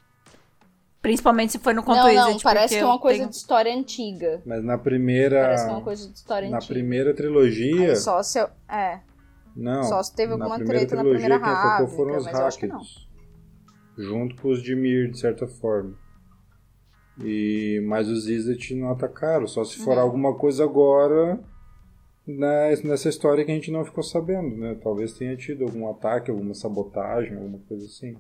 Principalmente 1.01 1.53
se 1.53 1.59
foi 1.59 1.73
no 1.73 1.83
conto 1.83 1.99
Não, 1.99 2.09
Izzet, 2.11 2.33
não, 2.33 2.41
parece 2.41 2.75
que 2.75 2.81
é 2.81 2.85
uma 2.85 2.99
coisa 2.99 3.19
tenho- 3.21 3.31
de 3.31 3.37
história 3.37 3.73
antiga. 3.75 4.43
Mas 4.45 4.63
na 4.65 4.77
primeira. 4.77 5.41
Parece 5.43 5.65
que 5.65 5.71
é 5.71 5.73
uma 5.75 5.83
coisa 5.83 6.09
de 6.09 6.15
história 6.15 6.51
na 6.51 6.57
antiga. 6.59 6.75
primeira 6.75 7.15
trilogia. 7.15 7.91
Aí 7.91 7.97
Só 7.97 8.23
se 8.23 8.39
eu. 8.41 8.49
É. 8.69 9.01
Não. 9.55 9.83
Só 9.85 10.03
se 10.03 10.15
teve 10.15 10.33
alguma 10.33 10.59
treta 10.65 10.97
na 10.97 11.03
primeira 11.03 11.39
quem 11.39 11.49
atacou 11.49 11.89
foram 11.89 12.17
os. 12.17 12.27
Hackers. 12.27 13.09
Junto 13.99 14.37
com 14.37 14.49
os 14.49 14.63
de 14.63 14.75
Mir, 14.75 15.11
de 15.11 15.19
certa 15.19 15.47
forma. 15.47 15.95
E, 17.23 17.83
mas 17.87 18.09
os 18.09 18.27
Izzet 18.27 18.75
não 18.75 18.91
atacaram. 18.91 19.47
Só 19.47 19.65
se 19.65 19.77
for 19.79 19.95
Uhum. 19.97 20.03
alguma 20.03 20.35
coisa 20.35 20.65
agora 20.65 21.39
né, 22.27 22.75
nessa 22.85 23.09
história 23.09 23.45
que 23.45 23.51
a 23.51 23.55
gente 23.55 23.71
não 23.71 23.85
ficou 23.85 24.03
sabendo, 24.03 24.57
né? 24.57 24.75
Talvez 24.83 25.13
tenha 25.13 25.37
tido 25.37 25.65
algum 25.65 25.89
ataque, 25.91 26.31
alguma 26.31 26.55
sabotagem, 26.55 27.37
alguma 27.37 27.59
coisa 27.69 27.85
assim. 27.85 28.17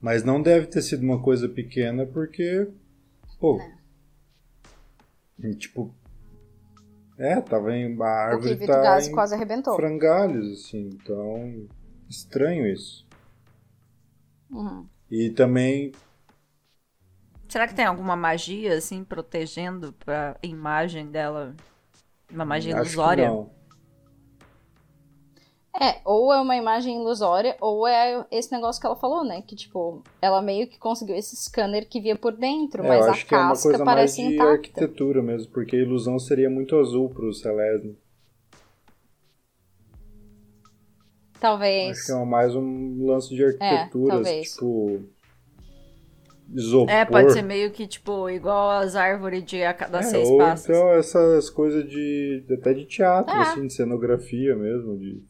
Mas 0.00 0.24
não 0.24 0.42
deve 0.42 0.66
ter 0.66 0.82
sido 0.82 1.02
uma 1.04 1.22
coisa 1.22 1.48
pequena 1.48 2.04
porque. 2.06 2.68
Pô. 3.38 3.60
e, 5.38 5.54
Tipo. 5.54 5.94
É, 7.18 7.40
tava 7.40 7.74
em. 7.74 8.00
A 8.00 8.06
árvore 8.06 8.56
tá 8.66 8.82
Gás 8.82 9.08
em 9.08 9.12
quase 9.12 9.34
arrebentou. 9.34 9.76
frangalhos, 9.76 10.52
assim. 10.52 10.88
Então. 10.88 11.66
Estranho 12.08 12.66
isso. 12.66 13.06
Uhum. 14.50 14.86
E 15.10 15.30
também. 15.30 15.92
Será 17.48 17.68
que 17.68 17.74
tem 17.74 17.84
alguma 17.84 18.16
magia, 18.16 18.76
assim, 18.76 19.04
protegendo 19.04 19.92
pra 19.92 20.36
imagem 20.42 21.10
dela? 21.10 21.54
Uma 22.30 22.44
magia 22.44 22.74
acho 22.74 22.82
que 22.82 22.88
ilusória? 22.88 23.28
não. 23.28 23.61
É, 25.80 26.00
ou 26.04 26.30
é 26.32 26.38
uma 26.40 26.54
imagem 26.54 27.00
ilusória, 27.00 27.56
ou 27.58 27.86
é 27.88 28.26
esse 28.30 28.52
negócio 28.52 28.78
que 28.78 28.86
ela 28.86 28.94
falou, 28.94 29.24
né? 29.24 29.40
Que, 29.40 29.56
tipo, 29.56 30.02
ela 30.20 30.42
meio 30.42 30.66
que 30.68 30.78
conseguiu 30.78 31.16
esse 31.16 31.34
scanner 31.34 31.88
que 31.88 31.98
via 31.98 32.14
por 32.14 32.36
dentro, 32.36 32.84
É, 32.84 32.88
mas 32.88 33.00
eu 33.00 33.06
a 33.06 33.10
acho 33.12 33.26
que 33.26 33.34
é 33.34 33.38
uma 33.38 33.48
casca 33.48 33.62
coisa 33.70 33.84
mais 33.84 33.96
parece 33.96 34.16
de 34.22 34.34
intacta. 34.34 34.52
arquitetura 34.52 35.22
mesmo, 35.22 35.50
porque 35.50 35.74
a 35.76 35.78
ilusão 35.80 36.18
seria 36.18 36.50
muito 36.50 36.76
azul 36.76 37.08
pro 37.08 37.32
Celeste. 37.32 37.96
Talvez. 41.40 41.98
Acho 41.98 42.06
que 42.06 42.12
é 42.12 42.24
mais 42.24 42.54
um 42.54 43.04
lance 43.06 43.34
de 43.34 43.44
arquitetura, 43.44 44.14
talvez. 44.14 44.52
tipo. 44.52 45.00
Isopor. 46.54 46.90
É, 46.90 47.04
pode 47.06 47.32
ser 47.32 47.42
meio 47.42 47.70
que, 47.70 47.86
tipo, 47.86 48.28
igual 48.28 48.70
as 48.72 48.94
árvores 48.94 49.42
de 49.42 49.64
a 49.64 49.72
cada 49.72 50.00
É, 50.00 50.02
seis 50.02 50.28
ou 50.28 50.36
passos. 50.38 50.68
então 50.68 50.88
essas 50.90 51.48
coisas 51.48 51.88
de. 51.88 52.44
até 52.60 52.74
de 52.74 52.84
teatro, 52.84 53.34
É. 53.34 53.38
assim, 53.40 53.66
de 53.66 53.72
cenografia 53.72 54.54
mesmo. 54.54 54.98
De... 54.98 55.22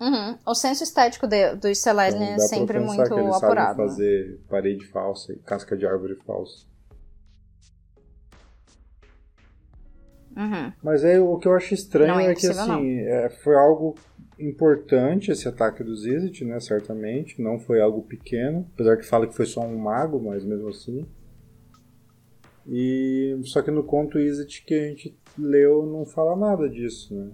Uhum. 0.00 0.38
O 0.46 0.54
senso 0.54 0.84
estético 0.84 1.26
de, 1.26 1.54
dos 1.56 1.78
Então, 1.78 1.94
Celestia 1.94 2.26
é 2.34 2.38
sempre 2.38 2.78
muito 2.78 3.08
que 3.08 3.14
eles 3.14 3.34
apurado. 3.34 3.76
sabem 3.76 3.88
fazer 3.88 4.40
parede 4.48 4.86
falsa 4.86 5.32
e 5.32 5.36
casca 5.38 5.76
de 5.76 5.86
árvore 5.86 6.16
falsa. 6.26 6.66
Uhum. 10.36 10.72
Mas 10.82 11.02
é 11.02 11.18
o 11.20 11.36
que 11.36 11.48
eu 11.48 11.54
acho 11.54 11.74
estranho 11.74 12.14
Não 12.14 12.20
é 12.20 12.30
é, 12.30 12.34
que 12.34 12.46
assim, 12.46 13.00
é, 13.00 13.28
foi 13.28 13.56
algo 13.56 13.96
importante 14.38 15.32
esse 15.32 15.48
ataque 15.48 15.82
do 15.82 15.96
Zizit, 15.96 16.44
né? 16.44 16.60
Certamente. 16.60 17.42
Não 17.42 17.58
foi 17.58 17.80
algo 17.80 18.02
pequeno. 18.02 18.64
Apesar 18.74 18.96
que 18.96 19.04
fala 19.04 19.26
que 19.26 19.34
foi 19.34 19.46
só 19.46 19.62
um 19.62 19.76
mago, 19.76 20.20
mas 20.20 20.44
mesmo 20.44 20.68
assim. 20.68 21.04
E 22.70 23.40
só 23.44 23.62
que 23.62 23.70
no 23.70 23.82
conto 23.82 24.18
Izzet 24.18 24.62
que 24.64 24.74
a 24.74 24.88
gente 24.88 25.18
leu 25.38 25.86
não 25.86 26.04
fala 26.04 26.36
nada 26.36 26.68
disso, 26.68 27.14
né? 27.14 27.30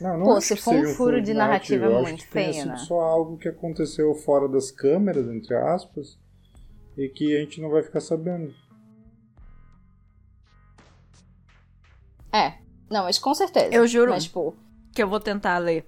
Não, 0.00 0.18
não 0.18 0.26
Pô, 0.26 0.40
se 0.40 0.56
for 0.56 0.74
um 0.74 0.94
furo 0.94 1.22
de 1.22 1.32
narrativa, 1.32 1.86
é 1.86 1.88
eu 1.88 1.96
acho 1.96 2.08
muito 2.08 2.26
feio, 2.26 2.66
né? 2.66 2.76
só 2.76 3.00
algo 3.00 3.38
que 3.38 3.48
aconteceu 3.48 4.14
fora 4.14 4.46
das 4.46 4.70
câmeras, 4.70 5.26
entre 5.26 5.54
aspas, 5.54 6.18
e 6.98 7.08
que 7.08 7.34
a 7.34 7.40
gente 7.40 7.60
não 7.60 7.70
vai 7.70 7.82
ficar 7.82 8.00
sabendo. 8.00 8.54
É. 12.32 12.58
Não, 12.90 13.08
isso 13.08 13.20
com 13.20 13.34
certeza. 13.34 13.74
Eu 13.74 13.86
juro. 13.86 14.10
Mas, 14.10 14.24
tipo, 14.24 14.54
Que 14.92 15.02
eu 15.02 15.08
vou 15.08 15.18
tentar 15.18 15.58
ler. 15.58 15.86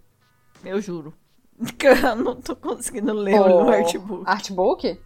Eu 0.65 0.81
juro. 0.81 1.13
Que 1.77 1.89
eu 1.89 2.17
não 2.17 2.41
tô 2.41 2.57
conseguindo 2.57 3.13
ler 3.13 3.41
o 3.41 3.65
no 3.65 3.69
artbook. 3.69 4.23
Artbook? 4.27 5.01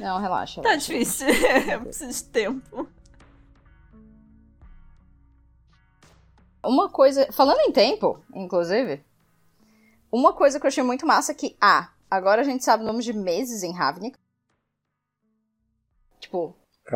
Não, 0.00 0.18
relaxa. 0.18 0.62
Tá 0.62 0.70
relaxa. 0.70 0.92
difícil. 0.92 1.26
eu 1.70 1.80
preciso 1.82 2.24
de 2.24 2.30
tempo. 2.30 2.88
Uma 6.66 6.88
coisa. 6.88 7.30
Falando 7.32 7.60
em 7.60 7.72
tempo, 7.72 8.20
inclusive. 8.34 9.04
Uma 10.10 10.32
coisa 10.32 10.58
que 10.58 10.66
eu 10.66 10.68
achei 10.68 10.82
muito 10.82 11.06
massa 11.06 11.32
é 11.32 11.34
que, 11.34 11.56
ah, 11.60 11.92
agora 12.10 12.40
a 12.40 12.44
gente 12.44 12.64
sabe 12.64 12.82
o 12.82 12.86
nome 12.86 13.02
de 13.02 13.12
meses 13.12 13.62
em 13.62 13.72
Ravnica. 13.72 14.18
Tipo, 16.18 16.54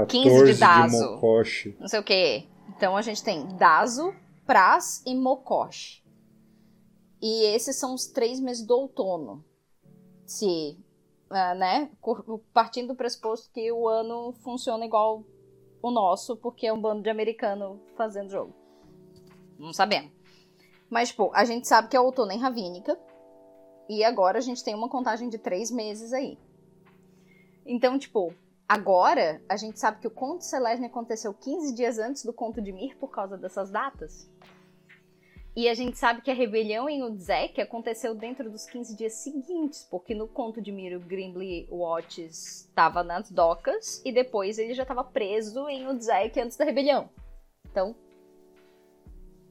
15 0.08 0.22
de 0.22 0.30
14 0.30 0.52
de, 0.54 0.60
Dazo. 0.60 1.10
Mokoshi. 1.12 1.76
não 1.78 1.88
sei 1.88 2.00
o 2.00 2.04
que. 2.04 2.48
Então 2.76 2.96
a 2.96 3.02
gente 3.02 3.22
tem 3.22 3.46
Dazo, 3.56 4.14
Praz 4.46 5.02
e 5.06 5.14
Mokosh. 5.14 6.02
E 7.20 7.44
esses 7.54 7.76
são 7.76 7.94
os 7.94 8.06
três 8.06 8.40
meses 8.40 8.64
do 8.64 8.74
outono. 8.74 9.44
Se, 10.24 10.78
uh, 11.30 11.54
né, 11.58 11.90
partindo 12.52 12.88
do 12.88 12.94
pressuposto 12.94 13.50
que 13.52 13.70
o 13.70 13.88
ano 13.88 14.32
funciona 14.42 14.86
igual 14.86 15.24
o 15.82 15.90
nosso, 15.90 16.36
porque 16.36 16.66
é 16.66 16.72
um 16.72 16.80
bando 16.80 17.02
de 17.02 17.10
americano 17.10 17.80
fazendo 17.96 18.30
jogo. 18.30 18.59
Não 19.60 19.72
sabemos. 19.72 20.10
Mas, 20.88 21.10
tipo, 21.10 21.30
a 21.34 21.44
gente 21.44 21.68
sabe 21.68 21.88
que 21.88 21.96
é 21.96 22.00
outono 22.00 22.32
em 22.32 22.38
Ravínica. 22.38 22.98
E 23.88 24.02
agora 24.04 24.38
a 24.38 24.40
gente 24.40 24.64
tem 24.64 24.74
uma 24.74 24.88
contagem 24.88 25.28
de 25.28 25.38
três 25.38 25.70
meses 25.70 26.12
aí. 26.12 26.38
Então, 27.66 27.98
tipo, 27.98 28.32
agora 28.68 29.42
a 29.48 29.56
gente 29.56 29.78
sabe 29.78 30.00
que 30.00 30.06
o 30.06 30.10
conto 30.10 30.44
Celeste 30.44 30.84
aconteceu 30.84 31.34
15 31.34 31.74
dias 31.74 31.98
antes 31.98 32.24
do 32.24 32.32
conto 32.32 32.62
de 32.62 32.72
Mir 32.72 32.96
por 32.96 33.10
causa 33.10 33.36
dessas 33.36 33.70
datas. 33.70 34.30
E 35.56 35.68
a 35.68 35.74
gente 35.74 35.98
sabe 35.98 36.22
que 36.22 36.30
a 36.30 36.34
rebelião 36.34 36.88
em 36.88 37.02
Udzek 37.02 37.60
aconteceu 37.60 38.14
dentro 38.14 38.48
dos 38.48 38.64
15 38.66 38.96
dias 38.96 39.14
seguintes, 39.14 39.86
porque 39.90 40.14
no 40.14 40.28
conto 40.28 40.62
de 40.62 40.70
Miro, 40.70 41.00
Grimly 41.00 41.68
Watts 41.68 42.66
estava 42.68 43.02
nas 43.02 43.30
docas 43.30 44.00
e 44.04 44.12
depois 44.12 44.58
ele 44.58 44.74
já 44.74 44.82
estava 44.82 45.02
preso 45.02 45.68
em 45.68 45.88
Udzek 45.88 46.40
antes 46.40 46.56
da 46.56 46.64
rebelião. 46.64 47.10
Então, 47.68 47.96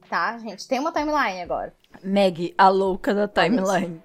tá, 0.09 0.37
gente, 0.37 0.67
tem 0.67 0.79
uma 0.79 0.91
timeline 0.91 1.41
agora. 1.41 1.73
Meg, 2.03 2.53
a 2.57 2.69
louca 2.69 3.13
da 3.13 3.27
timeline. 3.27 4.03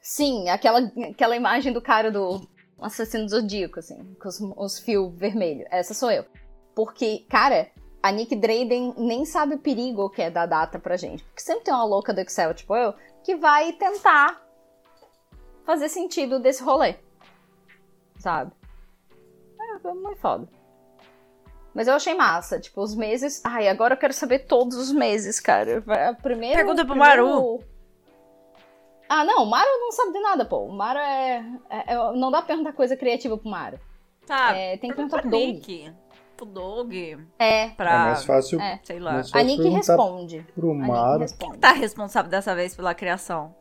Sim, 0.00 0.48
aquela, 0.48 0.80
aquela 1.10 1.36
imagem 1.36 1.72
do 1.72 1.82
cara 1.82 2.10
do 2.10 2.40
assassino 2.80 3.28
zodíaco, 3.28 3.78
assim, 3.78 4.14
com 4.14 4.28
os, 4.28 4.40
os 4.56 4.78
fios 4.78 5.14
vermelhos. 5.14 5.66
Essa 5.70 5.94
sou 5.94 6.10
eu. 6.10 6.24
Porque, 6.74 7.26
cara, 7.28 7.70
a 8.02 8.10
Nick 8.10 8.34
Drayden 8.34 8.94
nem 8.96 9.24
sabe 9.24 9.56
o 9.56 9.58
perigo 9.58 10.08
que 10.10 10.22
é 10.22 10.30
da 10.30 10.46
data 10.46 10.78
pra 10.78 10.96
gente. 10.96 11.24
Porque 11.24 11.42
sempre 11.42 11.64
tem 11.64 11.74
uma 11.74 11.84
louca 11.84 12.14
do 12.14 12.20
Excel, 12.20 12.54
tipo 12.54 12.74
eu, 12.74 12.94
que 13.22 13.36
vai 13.36 13.72
tentar 13.72 14.40
fazer 15.64 15.88
sentido 15.88 16.38
desse 16.38 16.62
rolê. 16.62 16.96
Sabe? 18.18 18.52
É, 19.60 19.88
é 19.88 19.94
muito 19.94 20.20
foda. 20.20 20.48
Mas 21.74 21.86
eu 21.86 21.94
achei 21.94 22.14
massa, 22.14 22.58
tipo, 22.58 22.80
os 22.82 22.94
meses. 22.94 23.40
Ai, 23.44 23.68
agora 23.68 23.94
eu 23.94 23.98
quero 23.98 24.12
saber 24.12 24.40
todos 24.40 24.76
os 24.76 24.92
meses, 24.92 25.38
cara. 25.38 25.82
Primeiro. 26.20 26.56
Pergunta 26.56 26.84
pro 26.84 26.94
primeiro... 26.94 27.26
Maru. 27.26 27.64
Ah, 29.08 29.24
não, 29.24 29.44
o 29.44 29.50
Maru 29.50 29.68
não 29.80 29.92
sabe 29.92 30.12
de 30.12 30.20
nada, 30.20 30.44
pô. 30.44 30.58
O 30.58 30.72
Maru 30.72 30.98
é. 30.98 31.44
é, 31.68 31.94
é 31.94 32.12
não 32.14 32.30
dá 32.30 32.38
pra 32.38 32.48
perguntar 32.48 32.72
coisa 32.72 32.96
criativa 32.96 33.36
pro 33.36 33.48
Maru. 33.48 33.78
Tá. 34.26 34.56
É, 34.56 34.76
tem 34.76 34.90
que 34.90 34.96
perguntar 34.96 35.22
pro 35.22 35.30
Doug 35.30 35.64
pro 36.40 36.46
Doug. 36.46 36.94
É. 37.38 37.68
Pra, 37.70 37.90
é 37.90 37.98
mais 37.98 38.24
fácil. 38.24 38.60
É. 38.60 38.80
Sei 38.82 38.98
lá. 38.98 39.12
Mais 39.12 39.34
a 39.34 39.42
Nick 39.42 39.68
responde. 39.68 40.46
Pro 40.54 40.74
Maru. 40.74 41.26
Quem 41.38 41.52
tá 41.52 41.72
responsável 41.72 42.30
dessa 42.30 42.54
vez 42.54 42.74
pela 42.74 42.94
criação? 42.94 43.54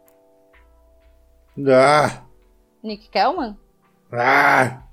Ah! 1.68 2.24
Nick 2.82 3.10
Kellman? 3.10 3.58
Ah! 4.12 4.84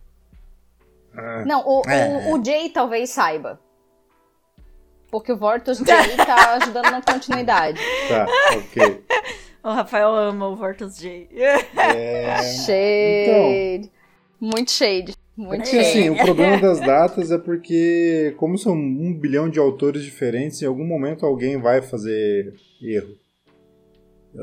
Ah. 1.17 1.45
Não, 1.47 1.63
o, 1.67 1.83
é. 1.89 2.31
o, 2.31 2.39
o 2.39 2.45
Jay 2.45 2.69
talvez 2.69 3.11
saiba. 3.11 3.61
Porque 5.11 5.33
o 5.33 5.37
Vortus 5.37 5.79
Jay 5.79 6.17
tá 6.17 6.55
ajudando 6.57 6.91
na 6.91 7.03
continuidade. 7.03 7.81
Tá, 8.09 8.27
ok. 8.57 9.05
O 9.65 9.71
Rafael 9.71 10.15
ama 10.15 10.49
o 10.49 10.55
Vortus 10.55 10.97
Jay. 10.99 11.29
É... 11.33 12.43
Shade. 12.43 13.91
Então, 14.39 14.49
Muito 14.49 14.71
shade. 14.71 15.15
Muito 15.37 15.63
porque, 15.63 15.77
assim, 15.77 16.09
o 16.09 16.17
problema 16.17 16.59
das 16.59 16.81
datas 16.87 17.31
é 17.31 17.37
porque, 17.37 18.33
como 18.39 18.57
são 18.57 18.73
um 18.75 19.13
bilhão 19.13 19.51
de 19.51 19.59
autores 19.59 20.03
diferentes, 20.03 20.63
em 20.63 20.67
algum 20.67 20.85
momento 20.85 21.27
alguém 21.27 21.61
vai 21.61 21.83
fazer 21.83 22.55
erro. 22.81 23.15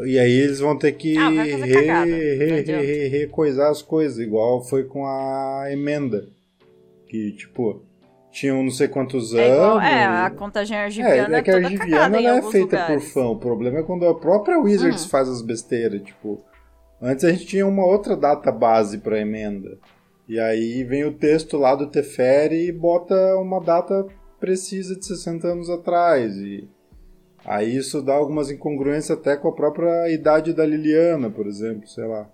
E 0.06 0.20
aí 0.20 0.32
eles 0.32 0.60
vão 0.60 0.78
ter 0.78 0.92
que 0.92 1.18
ah, 1.18 1.30
recoisar 3.10 3.70
as 3.70 3.82
coisas, 3.82 4.20
igual 4.20 4.64
foi 4.64 4.84
com 4.84 5.06
a 5.06 5.68
emenda. 5.72 6.28
Que, 7.14 7.32
tipo, 7.34 7.86
tinham 8.32 8.64
não 8.64 8.72
sei 8.72 8.88
quantos 8.88 9.36
é 9.36 9.54
igual, 9.54 9.78
anos. 9.78 9.84
É, 9.84 10.04
a 10.04 10.32
contagem 10.32 10.76
argiviana 10.76 11.36
é, 11.36 11.40
é 11.40 11.44
que 11.44 11.52
a 11.52 11.58
argiviana 11.58 12.20
não 12.20 12.30
é 12.32 12.42
feita 12.42 12.76
lugares. 12.76 13.04
por 13.04 13.14
fã. 13.14 13.26
O 13.28 13.38
problema 13.38 13.78
é 13.78 13.84
quando 13.84 14.08
a 14.08 14.16
própria 14.16 14.58
Wizards 14.58 15.04
uhum. 15.04 15.10
faz 15.10 15.30
as 15.30 15.44
besteiras. 15.44 16.02
Tipo, 16.02 16.44
antes 17.00 17.24
a 17.24 17.32
gente 17.32 17.46
tinha 17.46 17.68
uma 17.68 17.86
outra 17.86 18.18
data 18.18 18.52
base 18.52 18.98
pra 18.98 19.20
emenda. 19.20 19.78
E 20.28 20.40
aí 20.40 20.84
vem 20.84 21.06
o 21.06 21.14
texto 21.14 21.56
lá 21.56 21.76
do 21.76 21.86
Teferi 21.86 22.68
e 22.68 22.72
bota 22.72 23.14
uma 23.38 23.62
data 23.62 24.08
precisa 24.40 24.96
de 24.96 25.06
60 25.06 25.48
anos 25.48 25.70
atrás. 25.70 26.36
E 26.38 26.68
aí 27.46 27.78
isso 27.78 28.02
dá 28.02 28.16
algumas 28.16 28.50
incongruências 28.50 29.16
até 29.16 29.38
com 29.38 29.50
a 29.50 29.54
própria 29.54 30.12
idade 30.12 30.52
da 30.52 30.66
Liliana, 30.66 31.30
por 31.30 31.46
exemplo, 31.46 31.88
sei 31.88 32.08
lá. 32.08 32.28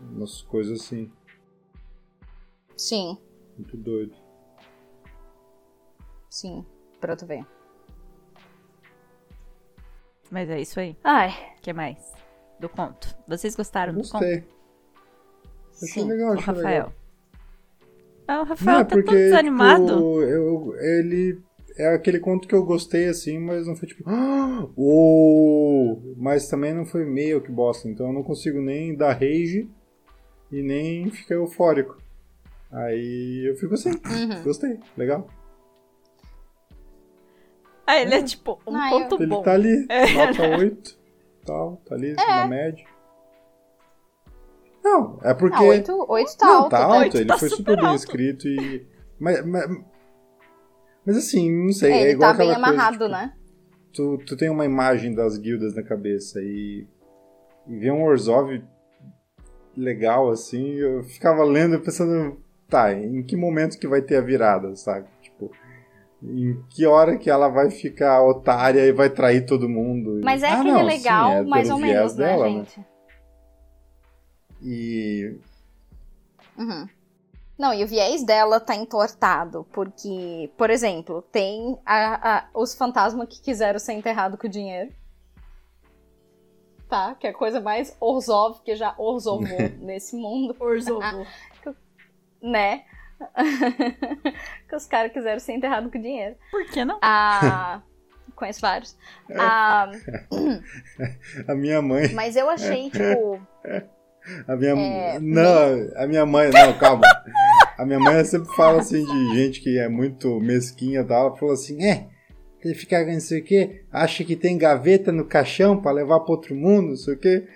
Umas 0.00 0.42
coisas 0.42 0.80
assim. 0.80 1.08
Sim. 2.78 3.18
Muito 3.56 3.76
doido. 3.76 4.14
Sim, 6.30 6.64
pra 7.00 7.16
tu 7.16 7.26
ver. 7.26 7.44
Mas 10.30 10.48
é 10.48 10.60
isso 10.60 10.78
aí. 10.78 10.96
Ai. 11.02 11.30
O 11.58 11.62
que 11.62 11.72
mais? 11.72 11.98
Do 12.60 12.68
conto. 12.68 13.16
Vocês 13.26 13.56
gostaram 13.56 13.94
Gostei. 13.94 14.38
do 14.38 14.42
conto? 14.42 14.58
Achei 15.82 15.88
Sim, 15.88 16.08
legal, 16.08 16.32
achei 16.32 16.42
o 16.42 16.46
Rafael. 16.46 16.64
Legal. 16.64 16.92
Ah, 18.28 18.42
o 18.42 18.44
Rafael 18.44 18.78
não, 18.78 18.84
tá 18.84 18.94
porque, 18.94 19.10
todo 19.10 19.16
desanimado. 19.16 19.86
Tipo, 19.86 20.22
eu, 20.22 20.74
ele 20.78 21.40
é 21.76 21.94
aquele 21.94 22.20
conto 22.20 22.46
que 22.46 22.54
eu 22.54 22.64
gostei 22.64 23.08
assim, 23.08 23.38
mas 23.38 23.66
não 23.66 23.74
foi 23.74 23.88
tipo. 23.88 24.04
Oh! 24.76 26.14
Mas 26.16 26.48
também 26.48 26.74
não 26.74 26.84
foi 26.84 27.04
meio 27.04 27.40
que 27.40 27.50
bosta, 27.50 27.88
então 27.88 28.08
eu 28.08 28.12
não 28.12 28.22
consigo 28.22 28.60
nem 28.60 28.94
dar 28.94 29.12
rage 29.14 29.68
e 30.52 30.62
nem 30.62 31.10
ficar 31.10 31.36
eufórico. 31.36 31.96
Aí 32.70 33.48
eu 33.48 33.56
fico 33.56 33.74
assim, 33.74 33.90
uhum. 33.90 34.42
gostei, 34.42 34.78
legal. 34.96 35.26
Ah, 37.86 37.96
ele 37.96 38.14
é, 38.14 38.18
é 38.18 38.22
tipo 38.22 38.60
um 38.66 38.76
ah, 38.76 38.90
ponto 38.90 39.14
ele 39.22 39.26
bom. 39.26 39.42
tá 39.42 39.52
ali, 39.52 39.86
é. 39.88 40.12
nota 40.12 40.58
8, 40.58 40.98
tal, 41.46 41.82
tá 41.86 41.94
ali 41.94 42.10
é. 42.10 42.14
na 42.14 42.46
média. 42.46 42.84
Não, 44.84 45.18
é 45.22 45.32
porque. 45.32 45.56
Ah, 45.56 45.62
8, 45.62 46.06
8 46.08 46.36
tá 46.36 46.46
não, 46.46 46.54
alto. 46.56 46.70
Tá 46.70 46.78
tá? 46.78 46.84
alto, 46.84 46.98
8 46.98 47.16
ele 47.16 47.26
tá 47.26 47.38
foi 47.38 47.48
super 47.48 47.72
super 47.72 47.82
bem 47.82 47.94
escrito 47.94 48.46
e. 48.48 48.86
Mas, 49.18 49.44
mas, 49.44 49.84
mas 51.04 51.16
assim, 51.16 51.50
não 51.50 51.72
sei, 51.72 51.90
É, 51.90 51.96
é 51.96 52.02
ele 52.02 52.12
igual 52.12 52.32
tá 52.32 52.38
bem 52.38 52.50
aquela 52.50 52.66
coisa, 52.66 52.82
amarrado, 52.82 53.04
tipo, 53.04 53.10
né? 53.10 53.34
Tu, 53.92 54.18
tu 54.26 54.36
tem 54.36 54.50
uma 54.50 54.66
imagem 54.66 55.14
das 55.14 55.38
guildas 55.38 55.74
na 55.74 55.82
cabeça 55.82 56.40
e. 56.42 56.86
E 57.66 57.78
ver 57.78 57.92
um 57.92 58.02
Orzhov 58.04 58.62
legal 59.76 60.30
assim, 60.30 60.74
eu 60.74 61.04
ficava 61.04 61.44
lendo 61.44 61.74
e 61.74 61.78
pensando, 61.78 62.42
tá, 62.68 62.92
em 62.92 63.22
que 63.22 63.36
momento 63.36 63.78
que 63.78 63.88
vai 63.88 64.02
ter 64.02 64.16
a 64.16 64.20
virada, 64.20 64.74
sabe? 64.76 65.06
Tipo, 65.22 65.50
em 66.22 66.62
que 66.70 66.86
hora 66.86 67.16
que 67.16 67.30
ela 67.30 67.48
vai 67.48 67.70
ficar 67.70 68.22
otária 68.22 68.80
e 68.84 68.92
vai 68.92 69.08
trair 69.08 69.46
todo 69.46 69.68
mundo? 69.68 70.20
Mas 70.22 70.42
é 70.42 70.50
ah, 70.50 70.60
aquele 70.60 70.72
não, 70.72 70.84
legal, 70.84 71.30
sim, 71.30 71.36
é 71.38 71.42
mais 71.42 71.70
ou 71.70 71.78
menos, 71.78 72.14
né, 72.14 72.26
dela, 72.26 72.48
gente? 72.48 72.84
E 74.62 75.38
Uhum. 76.58 76.88
Não, 77.56 77.74
e 77.74 77.82
o 77.82 77.88
viés 77.88 78.22
dela 78.24 78.60
tá 78.60 78.74
entortado, 78.74 79.66
porque, 79.72 80.50
por 80.56 80.70
exemplo, 80.70 81.22
tem 81.22 81.78
a, 81.84 82.36
a- 82.38 82.48
os 82.54 82.74
fantasmas 82.74 83.28
que 83.28 83.40
quiseram 83.40 83.78
ser 83.78 83.94
enterrados 83.94 84.38
com 84.38 84.48
dinheiro. 84.48 84.92
Tá? 86.88 87.14
Que 87.16 87.26
é 87.26 87.30
a 87.30 87.34
coisa 87.34 87.60
mais 87.60 87.96
Orzhov 88.00 88.62
que 88.62 88.74
já 88.76 88.94
orzovou 88.96 89.58
nesse 89.80 90.16
mundo, 90.16 90.56
Orzovo. 90.58 91.26
né? 92.42 92.82
que 94.68 94.76
os 94.76 94.86
caras 94.86 95.12
quiseram 95.12 95.40
ser 95.40 95.52
enterrados 95.52 95.90
com 95.90 96.00
dinheiro. 96.00 96.36
Por 96.50 96.64
que 96.66 96.84
não? 96.84 96.98
Ah, 97.02 97.82
conheço 98.36 98.60
vários. 98.60 98.96
Ah, 99.36 99.90
a 101.48 101.54
minha 101.54 101.82
mãe, 101.82 102.12
mas 102.14 102.36
eu 102.36 102.48
achei, 102.48 102.90
tipo. 102.90 103.40
a 104.46 104.56
minha 104.56 104.72
É, 104.72 105.18
não, 105.20 105.90
a 105.96 106.06
minha 106.06 106.24
mãe, 106.24 106.50
não, 106.50 106.78
calma. 106.78 107.02
A 107.76 107.84
minha 107.84 107.98
mãe 107.98 108.24
sempre 108.24 108.54
fala 108.54 108.80
assim 108.80 109.04
de 109.04 109.36
gente 109.36 109.60
que 109.60 109.78
é 109.78 109.88
muito 109.88 110.38
mesquinha 110.40 111.00
e 111.00 111.04
tal, 111.04 111.28
ela 111.28 111.36
falou 111.36 111.54
assim: 111.54 111.84
"É, 111.84 112.08
ele 112.62 112.74
fica 112.74 113.04
não 113.04 113.20
sei 113.20 113.40
o 113.40 113.44
quê, 113.44 113.84
acha 113.92 114.24
que 114.24 114.36
tem 114.36 114.58
gaveta 114.58 115.10
no 115.10 115.24
caixão 115.24 115.80
pra 115.80 115.92
levar 115.92 116.20
pra 116.20 116.34
outro 116.34 116.54
mundo, 116.54 116.90
não 116.90 116.96
sei 116.96 117.14
o 117.14 117.18
quê". 117.18 117.48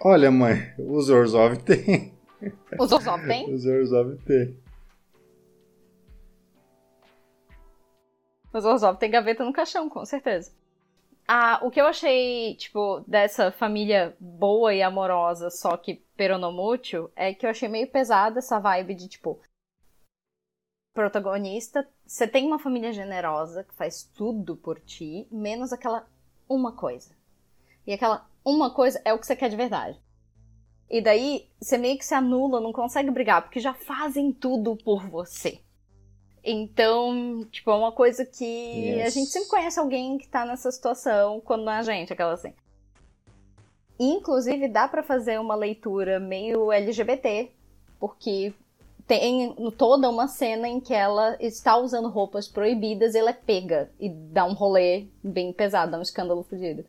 Olha, 0.00 0.30
mãe, 0.30 0.72
os 0.78 1.08
Orzhov 1.08 1.56
tem. 1.58 2.17
Os 2.78 2.92
Orzhov 2.92 3.26
tem? 3.26 3.52
Os 3.52 3.66
Orzhov 3.66 4.16
tem. 4.24 4.56
Os 8.52 8.64
Orzhov 8.64 8.98
tem 8.98 9.10
gaveta 9.10 9.44
no 9.44 9.52
caixão, 9.52 9.88
com 9.88 10.04
certeza. 10.04 10.52
Ah, 11.26 11.60
o 11.62 11.70
que 11.70 11.80
eu 11.80 11.86
achei, 11.86 12.54
tipo, 12.54 13.00
dessa 13.06 13.52
família 13.52 14.16
boa 14.18 14.72
e 14.74 14.82
amorosa, 14.82 15.50
só 15.50 15.76
que 15.76 15.96
peronomútil, 16.16 17.10
é 17.14 17.34
que 17.34 17.44
eu 17.44 17.50
achei 17.50 17.68
meio 17.68 17.90
pesada 17.90 18.38
essa 18.38 18.58
vibe 18.58 18.94
de, 18.94 19.08
tipo, 19.08 19.38
protagonista, 20.94 21.86
você 22.04 22.26
tem 22.26 22.46
uma 22.46 22.58
família 22.58 22.92
generosa 22.92 23.62
que 23.62 23.74
faz 23.74 24.02
tudo 24.02 24.56
por 24.56 24.80
ti, 24.80 25.28
menos 25.30 25.72
aquela 25.72 26.08
uma 26.48 26.72
coisa. 26.72 27.14
E 27.86 27.92
aquela 27.92 28.28
uma 28.44 28.74
coisa 28.74 29.00
é 29.04 29.12
o 29.12 29.18
que 29.18 29.26
você 29.26 29.36
quer 29.36 29.48
de 29.48 29.56
verdade. 29.56 30.00
E 30.90 31.00
daí 31.00 31.46
você 31.60 31.76
meio 31.76 31.98
que 31.98 32.04
se 32.04 32.14
anula, 32.14 32.60
não 32.60 32.72
consegue 32.72 33.10
brigar, 33.10 33.42
porque 33.42 33.60
já 33.60 33.74
fazem 33.74 34.32
tudo 34.32 34.76
por 34.76 35.06
você. 35.06 35.60
Então, 36.42 37.44
tipo, 37.50 37.70
é 37.70 37.74
uma 37.74 37.92
coisa 37.92 38.24
que 38.24 38.44
yes. 38.44 39.06
a 39.06 39.10
gente 39.10 39.30
sempre 39.30 39.48
conhece 39.48 39.78
alguém 39.78 40.16
que 40.16 40.26
tá 40.28 40.46
nessa 40.46 40.70
situação 40.72 41.40
quando 41.40 41.64
não 41.64 41.72
é 41.72 41.78
a 41.78 41.82
gente, 41.82 42.12
aquela 42.12 42.32
assim. 42.32 42.54
Inclusive, 43.98 44.68
dá 44.68 44.88
para 44.88 45.02
fazer 45.02 45.38
uma 45.38 45.54
leitura 45.54 46.18
meio 46.18 46.72
LGBT, 46.72 47.50
porque 47.98 48.54
tem 49.06 49.54
toda 49.76 50.08
uma 50.08 50.28
cena 50.28 50.68
em 50.68 50.80
que 50.80 50.94
ela 50.94 51.36
está 51.40 51.76
usando 51.76 52.08
roupas 52.08 52.46
proibidas 52.46 53.14
e 53.14 53.18
ela 53.18 53.30
é 53.30 53.34
pega 53.34 53.90
e 53.98 54.08
dá 54.08 54.44
um 54.44 54.52
rolê 54.52 55.06
bem 55.22 55.52
pesado, 55.52 55.92
dá 55.92 55.98
um 55.98 56.02
escândalo 56.02 56.44
fudido. 56.44 56.84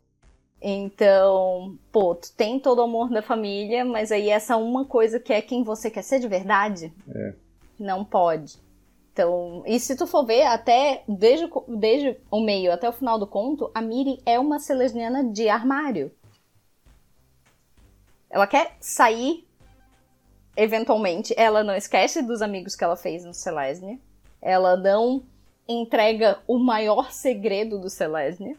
Então, 0.62 1.78
pô, 1.90 2.14
tu 2.14 2.32
tem 2.36 2.60
todo 2.60 2.80
o 2.80 2.82
amor 2.82 3.08
da 3.08 3.22
família, 3.22 3.84
mas 3.84 4.12
aí 4.12 4.28
essa 4.28 4.56
uma 4.56 4.84
coisa 4.84 5.18
que 5.18 5.32
é 5.32 5.40
quem 5.40 5.62
você 5.62 5.90
quer 5.90 6.02
ser 6.02 6.20
de 6.20 6.28
verdade, 6.28 6.92
é. 7.08 7.34
não 7.78 8.04
pode. 8.04 8.58
Então, 9.12 9.62
e 9.66 9.80
se 9.80 9.96
tu 9.96 10.06
for 10.06 10.24
ver, 10.24 10.42
até 10.42 11.02
desde, 11.08 11.48
desde 11.66 12.16
o 12.30 12.40
meio 12.40 12.72
até 12.72 12.88
o 12.88 12.92
final 12.92 13.18
do 13.18 13.26
conto, 13.26 13.70
a 13.74 13.80
Miri 13.80 14.20
é 14.24 14.38
uma 14.38 14.58
celesniana 14.58 15.24
de 15.24 15.48
armário. 15.48 16.12
Ela 18.28 18.46
quer 18.46 18.76
sair 18.80 19.46
eventualmente. 20.56 21.34
Ela 21.36 21.64
não 21.64 21.74
esquece 21.74 22.22
dos 22.22 22.42
amigos 22.42 22.76
que 22.76 22.84
ela 22.84 22.96
fez 22.96 23.24
no 23.24 23.34
Celestia. 23.34 23.98
Ela 24.40 24.76
não 24.76 25.22
entrega 25.66 26.38
o 26.46 26.58
maior 26.58 27.12
segredo 27.12 27.78
do 27.78 27.90
Celestia. 27.90 28.56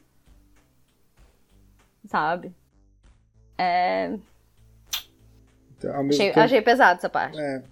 Sabe? 2.12 2.54
É. 3.58 4.18
Então, 5.78 6.10
achei, 6.10 6.28
tempo... 6.28 6.40
achei 6.42 6.62
pesado 6.62 6.98
essa 6.98 7.10
parte. 7.10 7.40
É. 7.40 7.64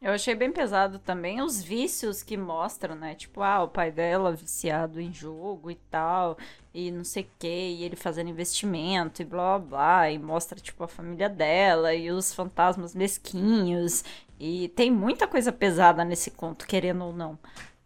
Eu 0.00 0.12
achei 0.12 0.36
bem 0.36 0.52
pesado 0.52 1.00
também 1.00 1.42
os 1.42 1.60
vícios 1.60 2.22
que 2.22 2.36
mostram, 2.36 2.94
né? 2.94 3.16
Tipo, 3.16 3.42
ah, 3.42 3.64
o 3.64 3.68
pai 3.68 3.90
dela 3.90 4.30
viciado 4.30 5.00
em 5.00 5.12
jogo 5.12 5.68
e 5.68 5.74
tal, 5.90 6.38
e 6.72 6.92
não 6.92 7.02
sei 7.02 7.24
o 7.24 7.26
que, 7.40 7.48
e 7.48 7.82
ele 7.82 7.96
fazendo 7.96 8.30
investimento 8.30 9.20
e 9.20 9.24
blá 9.24 9.58
blá 9.58 9.68
blá, 9.68 10.10
e 10.12 10.16
mostra, 10.16 10.60
tipo, 10.60 10.84
a 10.84 10.88
família 10.88 11.28
dela 11.28 11.92
e 11.92 12.12
os 12.12 12.32
fantasmas 12.32 12.94
mesquinhos. 12.94 14.04
E 14.38 14.68
tem 14.68 14.92
muita 14.92 15.26
coisa 15.26 15.50
pesada 15.50 16.04
nesse 16.04 16.30
conto, 16.30 16.68
querendo 16.68 17.04
ou 17.04 17.12
não. 17.12 17.36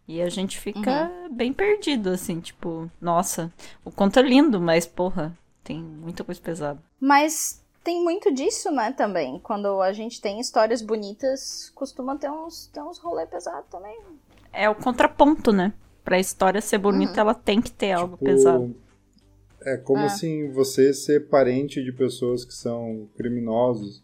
E 0.07 0.21
a 0.21 0.29
gente 0.29 0.59
fica 0.59 1.09
uhum. 1.09 1.33
bem 1.35 1.51
perdido, 1.51 2.11
assim, 2.11 2.39
tipo, 2.39 2.87
nossa, 3.01 3.51
o 3.83 3.89
conto 3.89 4.19
é 4.19 4.21
lindo, 4.21 4.61
mas 4.61 4.85
porra, 4.85 5.35
tem 5.63 5.81
muita 5.81 6.23
coisa 6.23 6.41
pesada. 6.41 6.81
Mas 6.99 7.63
tem 7.83 8.01
muito 8.01 8.33
disso, 8.33 8.71
né, 8.71 8.93
também. 8.93 9.39
Quando 9.39 9.81
a 9.81 9.91
gente 9.91 10.21
tem 10.21 10.39
histórias 10.39 10.81
bonitas, 10.81 11.71
costuma 11.75 12.17
ter 12.17 12.29
uns, 12.29 12.67
ter 12.67 12.81
uns 12.81 12.97
rolê 12.97 13.25
pesado 13.25 13.65
também. 13.69 13.97
É 14.51 14.69
o 14.69 14.75
contraponto, 14.75 15.51
né? 15.51 15.73
Pra 16.03 16.19
história 16.19 16.61
ser 16.61 16.77
bonita, 16.77 17.13
uhum. 17.13 17.19
ela 17.19 17.33
tem 17.33 17.61
que 17.61 17.71
ter 17.71 17.89
tipo, 17.89 17.99
algo 17.99 18.17
pesado. 18.17 18.75
É 19.61 19.77
como 19.77 20.01
é. 20.01 20.05
assim 20.05 20.49
você 20.51 20.93
ser 20.93 21.27
parente 21.27 21.83
de 21.83 21.91
pessoas 21.91 22.45
que 22.45 22.53
são 22.53 23.07
criminosos. 23.15 24.03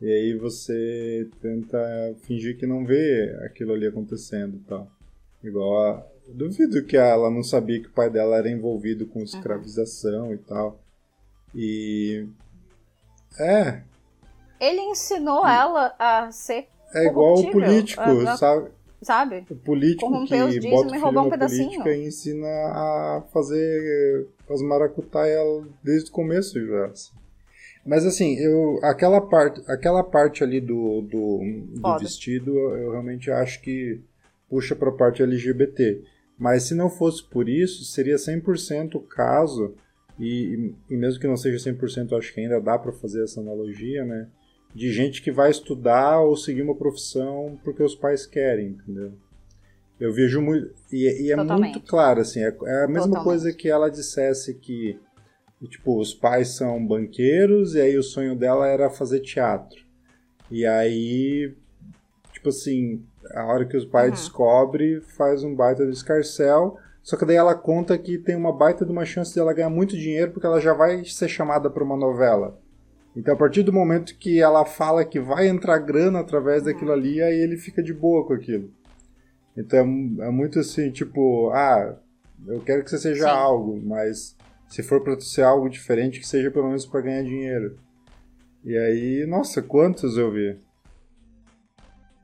E 0.00 0.06
aí 0.06 0.36
você 0.36 1.28
tenta 1.40 1.78
fingir 2.22 2.56
que 2.56 2.66
não 2.66 2.84
vê 2.84 3.36
aquilo 3.44 3.72
ali 3.72 3.86
acontecendo 3.86 4.56
e 4.56 4.60
tal. 4.60 4.88
Igual 5.42 5.86
a. 5.86 6.06
Duvido 6.28 6.84
que 6.84 6.96
ela 6.96 7.30
não 7.30 7.42
sabia 7.42 7.80
que 7.80 7.88
o 7.88 7.92
pai 7.92 8.10
dela 8.10 8.36
era 8.36 8.50
envolvido 8.50 9.06
com 9.06 9.22
escravização 9.22 10.26
uhum. 10.26 10.34
e 10.34 10.38
tal. 10.38 10.78
E 11.54 12.26
é. 13.38 13.82
Ele 14.60 14.80
ensinou 14.80 15.46
ela 15.46 15.94
a 15.98 16.30
ser. 16.30 16.68
É 16.94 17.06
igual 17.06 17.38
o 17.38 17.50
político, 17.50 18.02
a, 18.02 18.36
sabe? 18.36 18.70
Sabe? 19.00 19.46
O 19.48 19.54
político 19.54 20.10
Corrompeu 20.10 20.48
que 20.48 20.70
bota 20.70 20.86
o 20.86 20.90
filho 20.90 21.20
um 21.20 21.30
política 21.30 21.94
e 21.94 22.06
ensina 22.06 22.46
a 22.48 23.22
fazer 23.32 24.26
as 24.50 24.60
maracutaias 24.60 25.64
desde 25.82 26.10
o 26.10 26.12
começo 26.12 26.58
já. 26.66 26.90
Mas 27.86 28.04
assim, 28.04 28.34
eu, 28.36 28.80
aquela, 28.82 29.20
parte, 29.20 29.62
aquela 29.68 30.02
parte 30.02 30.42
ali 30.42 30.60
do, 30.60 31.02
do, 31.02 31.40
do 31.80 31.98
vestido, 31.98 32.50
eu 32.50 32.90
realmente 32.90 33.30
acho 33.30 33.62
que 33.62 34.00
puxa 34.48 34.74
para 34.74 34.88
a 34.88 34.94
parte 34.94 35.22
LGBT. 35.22 36.02
Mas 36.36 36.64
se 36.64 36.74
não 36.74 36.90
fosse 36.90 37.22
por 37.22 37.48
isso, 37.48 37.84
seria 37.84 38.16
100% 38.16 38.96
o 38.96 39.00
caso 39.00 39.74
e, 40.18 40.74
e 40.90 40.96
mesmo 40.96 41.20
que 41.20 41.26
não 41.26 41.36
seja 41.36 41.70
100%, 41.70 42.18
acho 42.18 42.34
que 42.34 42.40
ainda 42.40 42.60
dá 42.60 42.78
para 42.78 42.92
fazer 42.92 43.22
essa 43.22 43.40
analogia, 43.40 44.04
né? 44.04 44.28
De 44.74 44.92
gente 44.92 45.22
que 45.22 45.30
vai 45.30 45.50
estudar 45.50 46.20
ou 46.20 46.36
seguir 46.36 46.62
uma 46.62 46.74
profissão 46.74 47.58
porque 47.62 47.82
os 47.82 47.94
pais 47.94 48.26
querem, 48.26 48.70
entendeu? 48.70 49.12
Eu 49.98 50.12
vejo 50.12 50.40
muito. 50.40 50.72
E, 50.92 51.26
e 51.26 51.32
é 51.32 51.36
Totalmente. 51.36 51.74
muito 51.74 51.86
claro, 51.88 52.20
assim, 52.20 52.40
é, 52.40 52.48
é 52.64 52.84
a 52.84 52.88
mesma 52.88 53.08
Totalmente. 53.08 53.24
coisa 53.24 53.52
que 53.52 53.68
ela 53.68 53.88
dissesse 53.88 54.54
que, 54.54 54.98
tipo, 55.68 55.98
os 55.98 56.14
pais 56.14 56.48
são 56.56 56.84
banqueiros 56.84 57.74
e 57.74 57.80
aí 57.80 57.96
o 57.96 58.02
sonho 58.02 58.36
dela 58.36 58.66
era 58.66 58.90
fazer 58.90 59.20
teatro. 59.20 59.84
E 60.50 60.64
aí, 60.66 61.54
tipo 62.32 62.48
assim, 62.48 63.02
a 63.32 63.44
hora 63.44 63.66
que 63.66 63.76
os 63.76 63.84
pais 63.84 64.10
uhum. 64.10 64.14
descobrem, 64.14 65.00
faz 65.00 65.44
um 65.44 65.54
baita 65.54 65.84
do 65.84 65.92
escarcel 65.92 66.78
só 67.08 67.16
que 67.16 67.24
daí 67.24 67.36
ela 67.36 67.54
conta 67.54 67.96
que 67.96 68.18
tem 68.18 68.36
uma 68.36 68.52
baita 68.52 68.84
de 68.84 68.92
uma 68.92 69.06
chance 69.06 69.32
de 69.32 69.40
ela 69.40 69.54
ganhar 69.54 69.70
muito 69.70 69.96
dinheiro 69.96 70.30
porque 70.30 70.46
ela 70.46 70.60
já 70.60 70.74
vai 70.74 71.02
ser 71.06 71.26
chamada 71.26 71.70
para 71.70 71.82
uma 71.82 71.96
novela. 71.96 72.60
Então, 73.16 73.32
a 73.32 73.36
partir 73.36 73.62
do 73.62 73.72
momento 73.72 74.14
que 74.18 74.38
ela 74.38 74.66
fala 74.66 75.06
que 75.06 75.18
vai 75.18 75.48
entrar 75.48 75.78
grana 75.78 76.20
através 76.20 76.64
daquilo 76.64 76.92
ali, 76.92 77.22
aí 77.22 77.40
ele 77.40 77.56
fica 77.56 77.82
de 77.82 77.94
boa 77.94 78.26
com 78.26 78.34
aquilo. 78.34 78.70
Então, 79.56 79.78
é, 80.20 80.26
é 80.26 80.30
muito 80.30 80.58
assim, 80.58 80.90
tipo, 80.90 81.48
ah, 81.54 81.98
eu 82.46 82.60
quero 82.60 82.84
que 82.84 82.90
você 82.90 82.98
seja 82.98 83.24
Sim. 83.24 83.30
algo, 83.30 83.80
mas 83.82 84.36
se 84.68 84.82
for 84.82 85.02
para 85.02 85.18
ser 85.18 85.44
algo 85.44 85.70
diferente, 85.70 86.20
que 86.20 86.28
seja 86.28 86.50
pelo 86.50 86.66
menos 86.66 86.84
para 86.84 87.00
ganhar 87.00 87.22
dinheiro. 87.22 87.78
E 88.62 88.76
aí, 88.76 89.26
nossa, 89.26 89.62
quantos 89.62 90.18
eu 90.18 90.30
vi? 90.30 90.58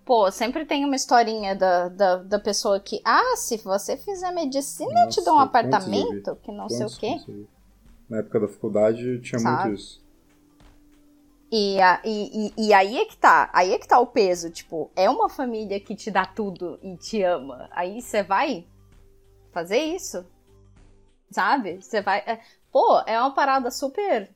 Pô, 0.04 0.30
sempre 0.30 0.66
tem 0.66 0.84
uma 0.84 0.96
historinha 0.96 1.54
da, 1.56 1.88
da, 1.88 2.16
da 2.16 2.38
pessoa 2.38 2.78
que, 2.78 3.00
ah, 3.04 3.36
se 3.36 3.56
você 3.56 3.96
fizer 3.96 4.30
medicina, 4.32 4.92
Nossa, 4.92 5.04
eu 5.04 5.08
te 5.10 5.24
dou 5.24 5.36
um 5.36 5.40
apartamento, 5.40 6.36
que 6.36 6.52
não 6.52 6.68
quantos 6.68 6.76
sei 6.76 6.86
o 6.86 7.18
quê. 7.18 7.46
Na 8.08 8.18
época 8.18 8.40
da 8.40 8.48
faculdade 8.48 9.20
tinha 9.20 9.38
Sabe? 9.38 9.62
muito 9.62 9.80
isso. 9.80 10.04
E, 11.50 11.80
a, 11.80 12.00
e, 12.04 12.48
e, 12.48 12.66
e, 12.66 12.74
aí 12.74 12.98
é 12.98 13.04
que 13.04 13.16
tá, 13.16 13.48
aí 13.52 13.72
é 13.72 13.78
que 13.78 13.86
tá 13.86 13.98
o 14.00 14.06
peso, 14.08 14.50
tipo, 14.50 14.90
é 14.96 15.08
uma 15.08 15.28
família 15.28 15.78
que 15.78 15.94
te 15.94 16.10
dá 16.10 16.26
tudo 16.26 16.78
e 16.82 16.96
te 16.96 17.22
ama. 17.22 17.68
Aí 17.70 18.02
você 18.02 18.22
vai 18.22 18.66
fazer 19.52 19.78
isso, 19.78 20.26
sabe? 21.30 21.80
Você 21.80 22.02
vai. 22.02 22.18
É, 22.26 22.40
pô, 22.72 23.00
é 23.06 23.18
uma 23.20 23.32
parada 23.32 23.70
super 23.70 24.28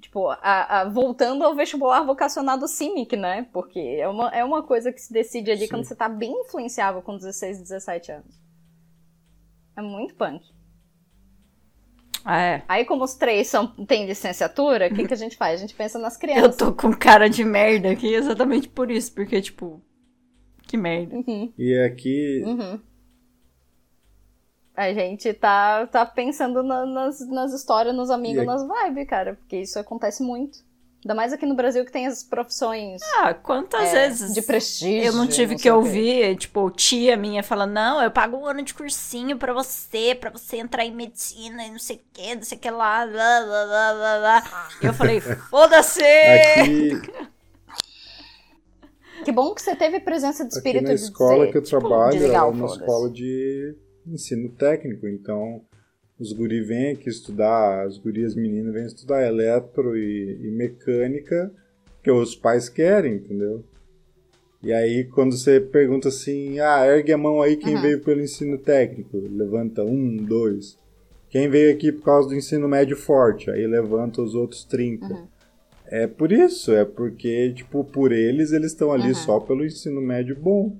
Tipo, 0.00 0.28
a, 0.28 0.80
a, 0.80 0.88
voltando 0.88 1.42
ao 1.42 1.54
vestibular 1.54 2.02
vocacionado 2.02 2.68
CIMIC, 2.68 3.16
né? 3.16 3.48
Porque 3.52 3.78
é 3.78 4.08
uma, 4.08 4.28
é 4.30 4.44
uma 4.44 4.62
coisa 4.62 4.92
que 4.92 5.00
se 5.00 5.12
decide 5.12 5.50
ali 5.50 5.62
Sim. 5.62 5.68
quando 5.68 5.84
você 5.84 5.94
tá 5.94 6.08
bem 6.08 6.32
influenciável 6.42 7.02
com 7.02 7.16
16, 7.16 7.60
17 7.62 8.12
anos. 8.12 8.40
É 9.76 9.82
muito 9.82 10.14
punk. 10.14 10.44
Ah, 12.24 12.40
é. 12.40 12.62
Aí, 12.68 12.84
como 12.84 13.04
os 13.04 13.14
três 13.14 13.46
são, 13.46 13.66
têm 13.86 14.06
licenciatura, 14.06 14.88
o 14.88 14.94
que, 14.94 15.06
que 15.06 15.14
a 15.14 15.16
gente 15.16 15.36
faz? 15.36 15.54
A 15.54 15.60
gente 15.62 15.74
pensa 15.74 15.98
nas 15.98 16.16
crianças. 16.16 16.58
Eu 16.60 16.66
tô 16.66 16.74
com 16.74 16.92
cara 16.92 17.28
de 17.28 17.44
merda 17.44 17.90
aqui 17.90 18.12
exatamente 18.12 18.68
por 18.68 18.90
isso, 18.90 19.12
porque, 19.14 19.40
tipo, 19.40 19.82
que 20.62 20.76
merda. 20.76 21.16
Uhum. 21.16 21.52
E 21.56 21.74
aqui, 21.78 22.42
uhum. 22.44 22.80
A 24.78 24.92
gente 24.92 25.34
tá, 25.34 25.88
tá 25.88 26.06
pensando 26.06 26.62
na, 26.62 26.86
nas, 26.86 27.26
nas 27.26 27.52
histórias, 27.52 27.92
nos 27.92 28.12
amigos, 28.12 28.46
nas 28.46 28.62
vibes, 28.62 29.08
cara, 29.08 29.34
porque 29.34 29.56
isso 29.56 29.76
acontece 29.76 30.22
muito. 30.22 30.60
Ainda 31.04 31.16
mais 31.16 31.32
aqui 31.32 31.44
no 31.44 31.56
Brasil 31.56 31.84
que 31.84 31.90
tem 31.90 32.06
as 32.06 32.22
profissões. 32.22 33.00
Ah, 33.16 33.34
quantas 33.34 33.92
é, 33.92 34.06
vezes. 34.06 34.32
De 34.34 34.40
prestígio. 34.40 35.02
Eu 35.02 35.14
não 35.14 35.26
tive 35.26 35.54
não 35.54 35.60
que 35.60 35.68
ouvir, 35.68 36.36
tipo, 36.36 36.70
tia 36.70 37.16
minha 37.16 37.42
falando: 37.42 37.72
não, 37.72 38.00
eu 38.00 38.08
pago 38.12 38.36
um 38.36 38.46
ano 38.46 38.62
de 38.62 38.72
cursinho 38.72 39.36
pra 39.36 39.52
você, 39.52 40.14
pra 40.14 40.30
você 40.30 40.58
entrar 40.58 40.84
em 40.84 40.94
medicina 40.94 41.64
e 41.64 41.72
não 41.72 41.78
sei 41.80 41.96
o 41.96 42.00
que, 42.12 42.36
não 42.36 42.42
sei 42.44 42.56
o 42.56 42.60
que 42.60 42.70
lá, 42.70 43.04
blá, 43.04 43.44
blá, 43.44 43.66
blá, 43.66 43.94
blá, 43.94 44.18
blá. 44.20 44.68
E 44.80 44.86
eu 44.86 44.94
falei: 44.94 45.20
foda-se! 45.50 46.04
Aqui. 46.04 47.02
Que 49.24 49.32
bom 49.32 49.52
que 49.56 49.60
você 49.60 49.74
teve 49.74 49.98
presença 49.98 50.44
de 50.44 50.54
espírito 50.54 50.84
aqui 50.84 50.88
na 50.88 50.94
escola 50.94 51.38
dizer, 51.38 51.50
que 51.50 51.58
eu 51.58 51.62
tipo, 51.64 51.80
trabalho 51.80 52.32
é 52.32 52.42
uma 52.42 52.66
escola 52.66 53.10
de 53.10 53.76
ensino 54.14 54.48
técnico, 54.50 55.06
então 55.06 55.62
os 56.18 56.32
guri 56.32 56.60
vêm 56.62 56.92
aqui 56.92 57.08
estudar, 57.08 57.86
as 57.86 57.96
gurias 57.96 58.34
meninas 58.34 58.74
vêm 58.74 58.86
estudar 58.86 59.26
eletro 59.26 59.96
e, 59.96 60.38
e 60.42 60.50
mecânica, 60.50 61.50
que 62.02 62.10
os 62.10 62.34
pais 62.34 62.68
querem, 62.68 63.14
entendeu? 63.14 63.64
E 64.62 64.72
aí, 64.72 65.04
quando 65.04 65.36
você 65.36 65.60
pergunta 65.60 66.08
assim, 66.08 66.58
ah, 66.58 66.84
ergue 66.84 67.12
a 67.12 67.18
mão 67.18 67.40
aí 67.40 67.56
quem 67.56 67.76
uhum. 67.76 67.82
veio 67.82 68.00
pelo 68.00 68.20
ensino 68.20 68.58
técnico, 68.58 69.16
levanta 69.16 69.84
um, 69.84 70.16
dois. 70.16 70.76
quem 71.30 71.48
veio 71.48 71.72
aqui 71.72 71.92
por 71.92 72.02
causa 72.02 72.28
do 72.28 72.34
ensino 72.34 72.66
médio 72.66 72.96
forte, 72.96 73.50
aí 73.50 73.66
levanta 73.66 74.20
os 74.20 74.34
outros 74.34 74.64
30. 74.64 75.06
Uhum. 75.06 75.26
É 75.86 76.06
por 76.06 76.32
isso, 76.32 76.72
é 76.72 76.84
porque, 76.84 77.52
tipo, 77.52 77.84
por 77.84 78.10
eles, 78.12 78.50
eles 78.52 78.72
estão 78.72 78.92
ali 78.92 79.08
Uhum. 79.08 79.14
só 79.14 79.40
pelo 79.40 79.64
ensino 79.64 80.00
médio 80.00 80.36
bom. 80.36 80.76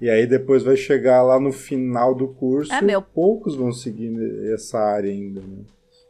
E 0.00 0.10
aí 0.10 0.26
depois 0.26 0.62
vai 0.62 0.76
chegar 0.76 1.22
lá 1.22 1.40
no 1.40 1.52
final 1.52 2.14
do 2.14 2.28
curso, 2.28 2.72
É, 2.72 2.80
meu. 2.82 3.00
poucos 3.00 3.54
vão 3.56 3.72
seguir 3.72 4.12
essa 4.52 4.78
área 4.78 5.10
ainda, 5.10 5.40
né? 5.40 5.64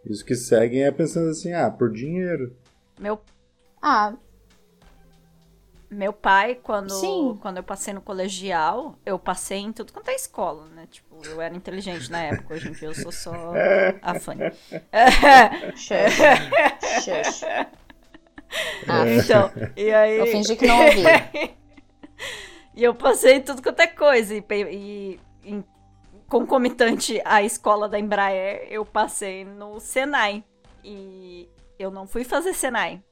E 0.05 0.11
os 0.13 0.23
que 0.23 0.35
seguem 0.35 0.83
é 0.85 0.91
pensando 0.91 1.31
assim, 1.31 1.53
ah, 1.53 1.71
por 1.71 1.93
dinheiro. 1.93 2.55
Meu, 2.99 3.21
Ah, 3.81 4.15
meu 5.89 6.13
pai, 6.13 6.59
quando, 6.61 6.91
Sim. 6.91 7.39
quando 7.41 7.59
eu 7.59 7.63
passei 7.63 7.95
no 7.95 8.01
colegial, 8.01 8.99
eu 9.07 9.19
passei 9.21 9.59
em 9.59 9.73
tudo 9.73 9.93
quanto 9.93 10.09
é 10.11 10.15
escola, 10.17 10.67
né? 10.75 10.89
Tipo, 10.91 11.25
eu 11.25 11.41
era 11.41 11.55
inteligente 11.55 12.11
na 12.11 12.23
época, 12.23 12.55
hoje 12.55 12.69
em 12.69 12.73
dia 12.73 12.89
eu 12.89 12.95
sou 12.95 13.13
só 13.13 13.33
a 14.03 14.15
shush. 14.19 14.59
shush. 17.05 17.45
Ah, 18.89 19.05
então, 19.09 19.51
e 19.77 19.93
aí... 19.93 20.19
eu 20.19 20.27
fingi 20.27 20.57
que 20.57 20.67
não 20.67 20.85
ouvi. 20.85 21.03
E 22.77 22.85
eu 22.85 22.95
passei 22.95 23.41
tudo 23.41 23.63
quanto 23.63 23.81
é 23.81 23.87
coisa. 23.87 24.35
E, 24.35 24.45
e 24.53 25.21
em- 25.43 25.65
concomitante 26.29 27.21
à 27.25 27.43
escola 27.43 27.89
da 27.89 27.99
Embraer, 27.99 28.67
eu 28.71 28.85
passei 28.85 29.45
no 29.45 29.81
Senai. 29.81 30.45
E 30.85 31.49
eu 31.79 31.91
não 31.91 32.07
fui 32.07 32.23
fazer 32.25 32.53
Senai. 32.53 33.03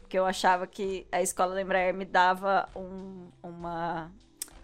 Porque 0.00 0.18
eu 0.18 0.26
achava 0.26 0.66
que 0.66 1.06
a 1.10 1.22
escola 1.22 1.54
da 1.54 1.62
Embraer 1.62 1.94
me 1.94 2.04
dava 2.04 2.68
um- 2.76 3.30
uma, 3.42 4.12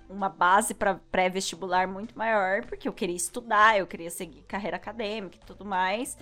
uma 0.08 0.28
base 0.28 0.74
para 0.74 1.00
pré-vestibular 1.11 1.88
muito 1.88 2.16
maior. 2.18 2.64
Porque 2.66 2.86
eu 2.86 2.92
queria 2.92 3.16
estudar, 3.16 3.78
eu 3.78 3.86
queria 3.86 4.11
seguir 4.11 4.42
carreira 4.42 4.76
acadêmica 4.76 5.36
e 5.36 5.46
tudo 5.46 5.64
mais. 5.64 6.18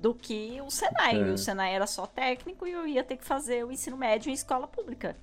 Do 0.00 0.14
que 0.14 0.58
o 0.62 0.70
Senai. 0.70 1.16
É. 1.20 1.28
E 1.28 1.30
o 1.30 1.38
Senai 1.38 1.74
era 1.74 1.86
só 1.86 2.06
técnico 2.06 2.66
e 2.66 2.72
eu 2.72 2.86
ia 2.86 3.04
ter 3.04 3.16
que 3.16 3.24
fazer 3.24 3.64
o 3.64 3.70
ensino 3.70 3.96
médio 3.96 4.30
em 4.30 4.32
escola 4.34 4.66
pública. 4.66 5.16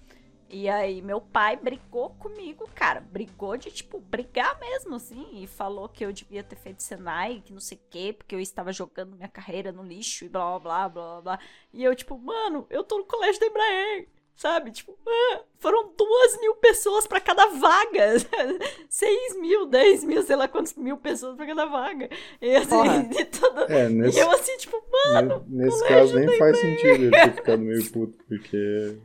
E 0.51 0.67
aí, 0.67 1.01
meu 1.01 1.21
pai 1.21 1.55
brigou 1.55 2.09
comigo, 2.19 2.69
cara. 2.75 2.99
Brigou 2.99 3.55
de, 3.55 3.71
tipo, 3.71 3.99
brigar 3.99 4.59
mesmo, 4.59 4.95
assim. 4.95 5.25
E 5.41 5.47
falou 5.47 5.87
que 5.87 6.03
eu 6.05 6.11
devia 6.11 6.43
ter 6.43 6.57
feito 6.57 6.83
Senai, 6.83 7.41
que 7.45 7.53
não 7.53 7.59
sei 7.61 7.77
o 7.77 7.81
quê, 7.89 8.13
porque 8.17 8.35
eu 8.35 8.39
estava 8.39 8.73
jogando 8.73 9.15
minha 9.15 9.29
carreira 9.29 9.71
no 9.71 9.81
lixo 9.83 10.25
e 10.25 10.29
blá, 10.29 10.59
blá, 10.59 10.89
blá, 10.89 11.03
blá, 11.03 11.21
blá. 11.21 11.39
E 11.73 11.83
eu, 11.83 11.95
tipo, 11.95 12.17
mano, 12.17 12.67
eu 12.69 12.83
tô 12.83 12.97
no 12.97 13.05
colégio 13.05 13.39
da 13.39 13.47
Embraer, 13.47 14.07
sabe? 14.35 14.71
Tipo, 14.71 14.97
ah, 15.07 15.41
foram 15.57 15.93
duas 15.95 16.39
mil 16.41 16.55
pessoas 16.55 17.07
pra 17.07 17.21
cada 17.21 17.45
vaga. 17.47 18.17
Seis 18.89 19.37
mil, 19.37 19.65
dez 19.67 20.03
mil, 20.03 20.21
sei 20.23 20.35
lá 20.35 20.47
quantos 20.49 20.73
mil 20.73 20.97
pessoas 20.97 21.37
pra 21.37 21.45
cada 21.45 21.65
vaga. 21.65 22.09
E 22.41 22.55
assim, 22.57 22.67
Porra. 22.69 23.03
de 23.07 23.25
todo... 23.25 23.71
É, 23.71 23.85
E 23.85 23.93
nesse, 23.93 24.19
eu 24.19 24.29
assim, 24.31 24.57
tipo, 24.57 24.83
mano, 25.13 25.45
ne- 25.47 25.65
nesse 25.65 25.87
caso 25.87 26.13
nem 26.19 26.37
faz 26.37 26.57
sentido 26.59 26.87
ele 27.03 27.11
ter 27.11 27.33
ficado 27.35 27.61
meio 27.61 27.89
puto, 27.91 28.17
porque 28.27 28.97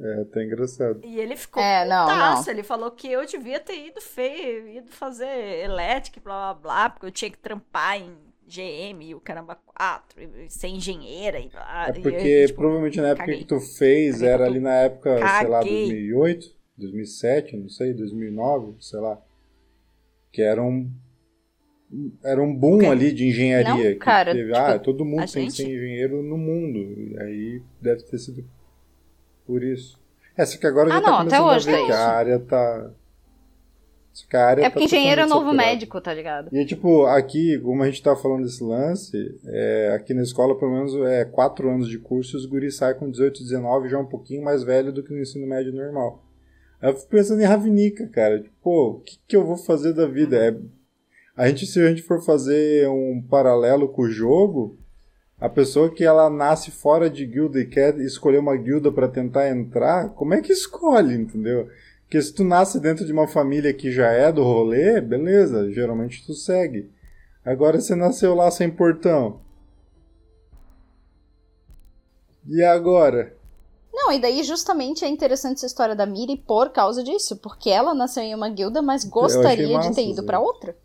é 0.00 0.22
até 0.22 0.44
engraçado. 0.44 1.00
E 1.04 1.18
ele 1.20 1.36
ficou 1.36 1.62
É, 1.62 1.84
não, 1.86 2.06
putaço, 2.06 2.46
não. 2.46 2.52
Ele 2.54 2.62
falou 2.62 2.90
que 2.90 3.10
eu 3.10 3.24
devia 3.26 3.60
ter 3.60 3.86
ido 3.88 4.00
feio, 4.00 4.68
ido 4.68 4.90
fazer 4.90 5.62
elétrica, 5.64 6.18
e 6.18 6.22
blá 6.22 6.54
blá 6.54 6.62
blá, 6.62 6.90
porque 6.90 7.06
eu 7.06 7.10
tinha 7.10 7.30
que 7.30 7.38
trampar 7.38 7.98
em 8.00 8.10
GM 8.46 9.00
e 9.04 9.14
o 9.14 9.20
caramba 9.20 9.54
4, 9.64 10.20
e 10.22 10.50
ser 10.50 10.68
engenheira 10.68 11.38
e 11.38 11.48
blá. 11.48 11.86
É 11.94 11.98
e 11.98 12.02
porque 12.02 12.16
eu, 12.26 12.46
tipo, 12.46 12.58
provavelmente 12.60 13.00
na 13.00 13.08
época 13.08 13.26
caguei. 13.26 13.38
que 13.40 13.44
tu 13.46 13.60
fez 13.60 14.14
Caguei 14.16 14.28
era 14.28 14.38
pra 14.38 14.46
ali 14.46 14.60
na 14.60 14.74
época, 14.74 15.16
sei 15.18 15.48
lá, 15.48 15.58
Caguei. 15.60 15.86
2008, 15.86 16.46
2007, 16.78 17.56
não 17.56 17.68
sei, 17.68 17.92
2009, 17.94 18.74
sei 18.80 19.00
lá. 19.00 19.20
Que 20.32 20.42
era 20.42 20.62
um 20.62 20.90
era 22.22 22.40
um 22.40 22.54
boom 22.54 22.78
quê? 22.78 22.86
ali 22.86 23.12
de 23.12 23.26
engenharia. 23.28 23.72
Não, 23.74 23.80
que 23.82 23.94
cara, 23.96 24.32
teve, 24.32 24.52
tipo, 24.52 24.56
ah, 24.64 24.78
todo 24.78 25.04
mundo 25.04 25.26
tem 25.32 25.46
que 25.46 25.52
ser 25.52 25.62
gente- 25.64 25.72
engenheiro 25.74 26.22
no 26.22 26.38
mundo. 26.38 26.78
E 26.78 27.18
aí 27.20 27.62
deve 27.80 28.02
ter 28.04 28.18
sido 28.18 28.44
por 29.50 29.62
isso. 29.64 29.98
É, 30.36 30.46
só 30.46 30.58
que 30.58 30.66
agora 30.66 30.88
Ah, 30.90 30.94
já 30.94 31.00
tá 31.02 31.10
não, 31.10 31.14
até 31.18 31.36
começando 31.38 31.46
hoje 31.56 31.68
a 31.68 31.72
ver 31.72 31.76
tem 31.78 31.86
que 31.86 31.92
a 31.92 31.94
isso. 31.96 32.04
área 32.08 32.38
tá... 32.38 32.90
Só 34.12 34.26
que 34.28 34.36
a 34.36 34.46
área 34.46 34.60
É 34.62 34.64
tá 34.64 34.70
porque 34.70 34.84
engenheiro 34.86 35.20
é 35.20 35.26
novo 35.26 35.46
saturada. 35.46 35.56
médico, 35.70 36.00
tá 36.00 36.12
ligado? 36.14 36.48
E 36.56 36.64
tipo, 36.64 37.06
aqui, 37.06 37.58
como 37.60 37.82
a 37.82 37.86
gente 37.86 38.02
tá 38.02 38.16
falando 38.16 38.42
desse 38.44 38.62
lance, 38.62 39.16
é, 39.46 39.92
aqui 39.94 40.12
na 40.14 40.22
escola, 40.22 40.58
pelo 40.58 40.72
menos, 40.72 40.94
é 41.08 41.24
4 41.24 41.70
anos 41.70 41.88
de 41.88 41.98
curso 41.98 42.36
e 42.36 42.38
os 42.38 42.46
guris 42.46 42.76
saem 42.76 42.96
com 42.98 43.10
18, 43.10 43.40
19, 43.42 43.88
já 43.88 43.98
um 43.98 44.06
pouquinho 44.06 44.42
mais 44.44 44.62
velho 44.64 44.92
do 44.92 45.02
que 45.02 45.12
no 45.12 45.20
ensino 45.20 45.46
médio 45.46 45.72
normal. 45.72 46.24
Aí 46.82 46.90
eu 46.90 46.96
fico 46.96 47.10
pensando 47.10 47.40
em 47.40 47.44
Ravinica, 47.44 48.06
cara. 48.08 48.40
Tipo, 48.40 48.54
pô, 48.62 48.88
o 48.92 49.00
que, 49.00 49.18
que 49.28 49.36
eu 49.36 49.44
vou 49.44 49.56
fazer 49.56 49.92
da 49.92 50.06
vida? 50.06 50.36
É, 50.36 50.56
a 51.36 51.46
gente, 51.48 51.66
se 51.66 51.78
a 51.80 51.88
gente 51.88 52.02
for 52.02 52.20
fazer 52.24 52.88
um 52.88 53.22
paralelo 53.30 53.88
com 53.88 54.02
o 54.02 54.10
jogo, 54.10 54.76
a 55.40 55.48
pessoa 55.48 55.90
que 55.90 56.04
ela 56.04 56.28
nasce 56.28 56.70
fora 56.70 57.08
de 57.08 57.24
guilda 57.24 57.58
e 57.58 57.66
quer 57.66 57.98
escolher 57.98 58.38
uma 58.38 58.56
guilda 58.56 58.92
pra 58.92 59.08
tentar 59.08 59.48
entrar, 59.48 60.10
como 60.10 60.34
é 60.34 60.42
que 60.42 60.52
escolhe, 60.52 61.14
entendeu? 61.14 61.68
Porque 62.02 62.20
se 62.20 62.34
tu 62.34 62.44
nasce 62.44 62.78
dentro 62.78 63.06
de 63.06 63.12
uma 63.12 63.26
família 63.26 63.72
que 63.72 63.90
já 63.90 64.08
é 64.08 64.30
do 64.30 64.42
rolê, 64.42 65.00
beleza, 65.00 65.70
geralmente 65.72 66.26
tu 66.26 66.34
segue. 66.34 66.90
Agora 67.44 67.80
você 67.80 67.94
nasceu 67.94 68.34
lá 68.34 68.50
sem 68.50 68.68
portão. 68.68 69.40
E 72.46 72.62
agora? 72.62 73.34
Não, 73.92 74.12
e 74.12 74.20
daí 74.20 74.42
justamente 74.42 75.04
é 75.04 75.08
interessante 75.08 75.58
essa 75.58 75.66
história 75.66 75.94
da 75.94 76.04
Miri 76.04 76.36
por 76.36 76.70
causa 76.70 77.02
disso, 77.02 77.36
porque 77.36 77.70
ela 77.70 77.94
nasceu 77.94 78.22
em 78.22 78.34
uma 78.34 78.48
guilda, 78.48 78.82
mas 78.82 79.04
gostaria 79.04 79.66
de 79.66 79.72
massa, 79.72 79.94
ter 79.94 80.08
ido 80.08 80.24
pra 80.24 80.40
outra. 80.40 80.76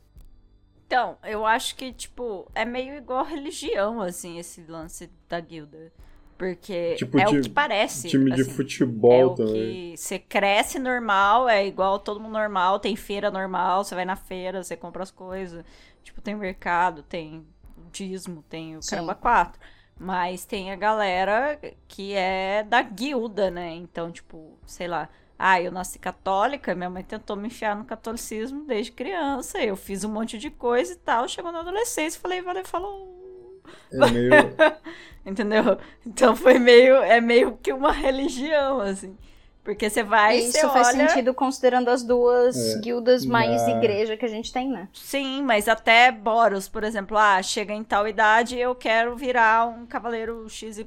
Então, 0.95 1.17
eu 1.23 1.45
acho 1.45 1.75
que, 1.75 1.91
tipo, 1.91 2.49
é 2.55 2.63
meio 2.63 2.95
igual 2.95 3.25
religião, 3.25 4.01
assim, 4.01 4.39
esse 4.39 4.61
lance 4.67 5.09
da 5.27 5.39
guilda. 5.41 5.91
Porque 6.37 6.95
Tipo, 6.95 7.17
é 7.19 7.25
ti- 7.25 7.37
o 7.37 7.41
que 7.41 7.49
parece. 7.49 8.07
Time 8.09 8.31
de 8.31 8.41
assim. 8.41 8.51
futebol 8.51 9.11
É 9.11 9.25
o 9.25 9.35
também. 9.35 9.53
que 9.91 9.97
você 9.97 10.19
cresce 10.19 10.79
normal, 10.79 11.47
é 11.49 11.65
igual 11.65 11.99
todo 11.99 12.19
mundo 12.19 12.33
normal, 12.33 12.79
tem 12.79 12.95
feira 12.95 13.31
normal, 13.31 13.83
você 13.83 13.95
vai 13.95 14.05
na 14.05 14.15
feira, 14.15 14.63
você 14.63 14.75
compra 14.75 15.03
as 15.03 15.11
coisas. 15.11 15.63
Tipo, 16.03 16.21
tem 16.21 16.35
mercado, 16.35 17.03
tem 17.03 17.45
o 17.77 17.89
dízimo, 17.91 18.43
tem 18.49 18.77
o 18.77 18.81
Sim. 18.81 18.91
caramba 18.91 19.15
4. 19.15 19.59
Mas 19.97 20.43
tem 20.45 20.71
a 20.71 20.75
galera 20.75 21.57
que 21.87 22.13
é 22.13 22.63
da 22.63 22.81
guilda, 22.81 23.49
né? 23.49 23.71
Então, 23.75 24.11
tipo, 24.11 24.57
sei 24.65 24.87
lá. 24.87 25.09
Ah, 25.37 25.61
eu 25.61 25.71
nasci 25.71 25.99
católica, 25.99 26.73
minha 26.73 26.89
mãe 26.89 27.03
tentou 27.03 27.35
me 27.35 27.47
enfiar 27.47 27.75
no 27.75 27.83
catolicismo 27.85 28.63
desde 28.65 28.91
criança. 28.91 29.61
Eu 29.61 29.75
fiz 29.75 30.03
um 30.03 30.09
monte 30.09 30.37
de 30.37 30.49
coisa 30.49 30.93
e 30.93 30.95
tal. 30.95 31.27
Chegou 31.27 31.51
na 31.51 31.59
adolescência, 31.59 32.19
falei, 32.21 32.41
valeu, 32.41 32.63
falou. 32.65 33.61
É 33.91 33.97
meio. 34.11 34.31
Entendeu? 35.25 35.77
Então 36.05 36.35
foi 36.35 36.57
meio. 36.59 36.95
É 36.97 37.19
meio 37.19 37.57
que 37.61 37.73
uma 37.73 37.91
religião, 37.91 38.79
assim. 38.79 39.17
Porque 39.63 39.89
você 39.89 40.03
vai 40.03 40.37
E 40.37 40.41
você 40.51 40.59
isso 40.59 40.69
faz 40.69 40.89
olha. 40.89 41.09
sentido 41.09 41.33
considerando 41.33 41.89
as 41.89 42.03
duas 42.03 42.55
É. 42.55 42.79
guildas 42.79 43.25
mais 43.25 43.63
Na- 43.63 43.71
igreja 43.71 44.15
que 44.15 44.23
a 44.23 44.27
gente 44.29 44.53
tem, 44.53 44.69
né? 44.69 44.87
Sim, 44.93 45.41
mas 45.41 45.67
até 45.67 46.11
Boros, 46.11 46.69
por 46.69 46.83
exemplo, 46.83 47.17
ah, 47.17 47.41
chega 47.41 47.73
em 47.73 47.83
tal 47.83 48.07
idade 48.07 48.57
eu 48.59 48.75
quero 48.75 49.15
virar 49.17 49.67
um 49.67 49.87
cavaleiro 49.87 50.47
XYZ 50.47 50.85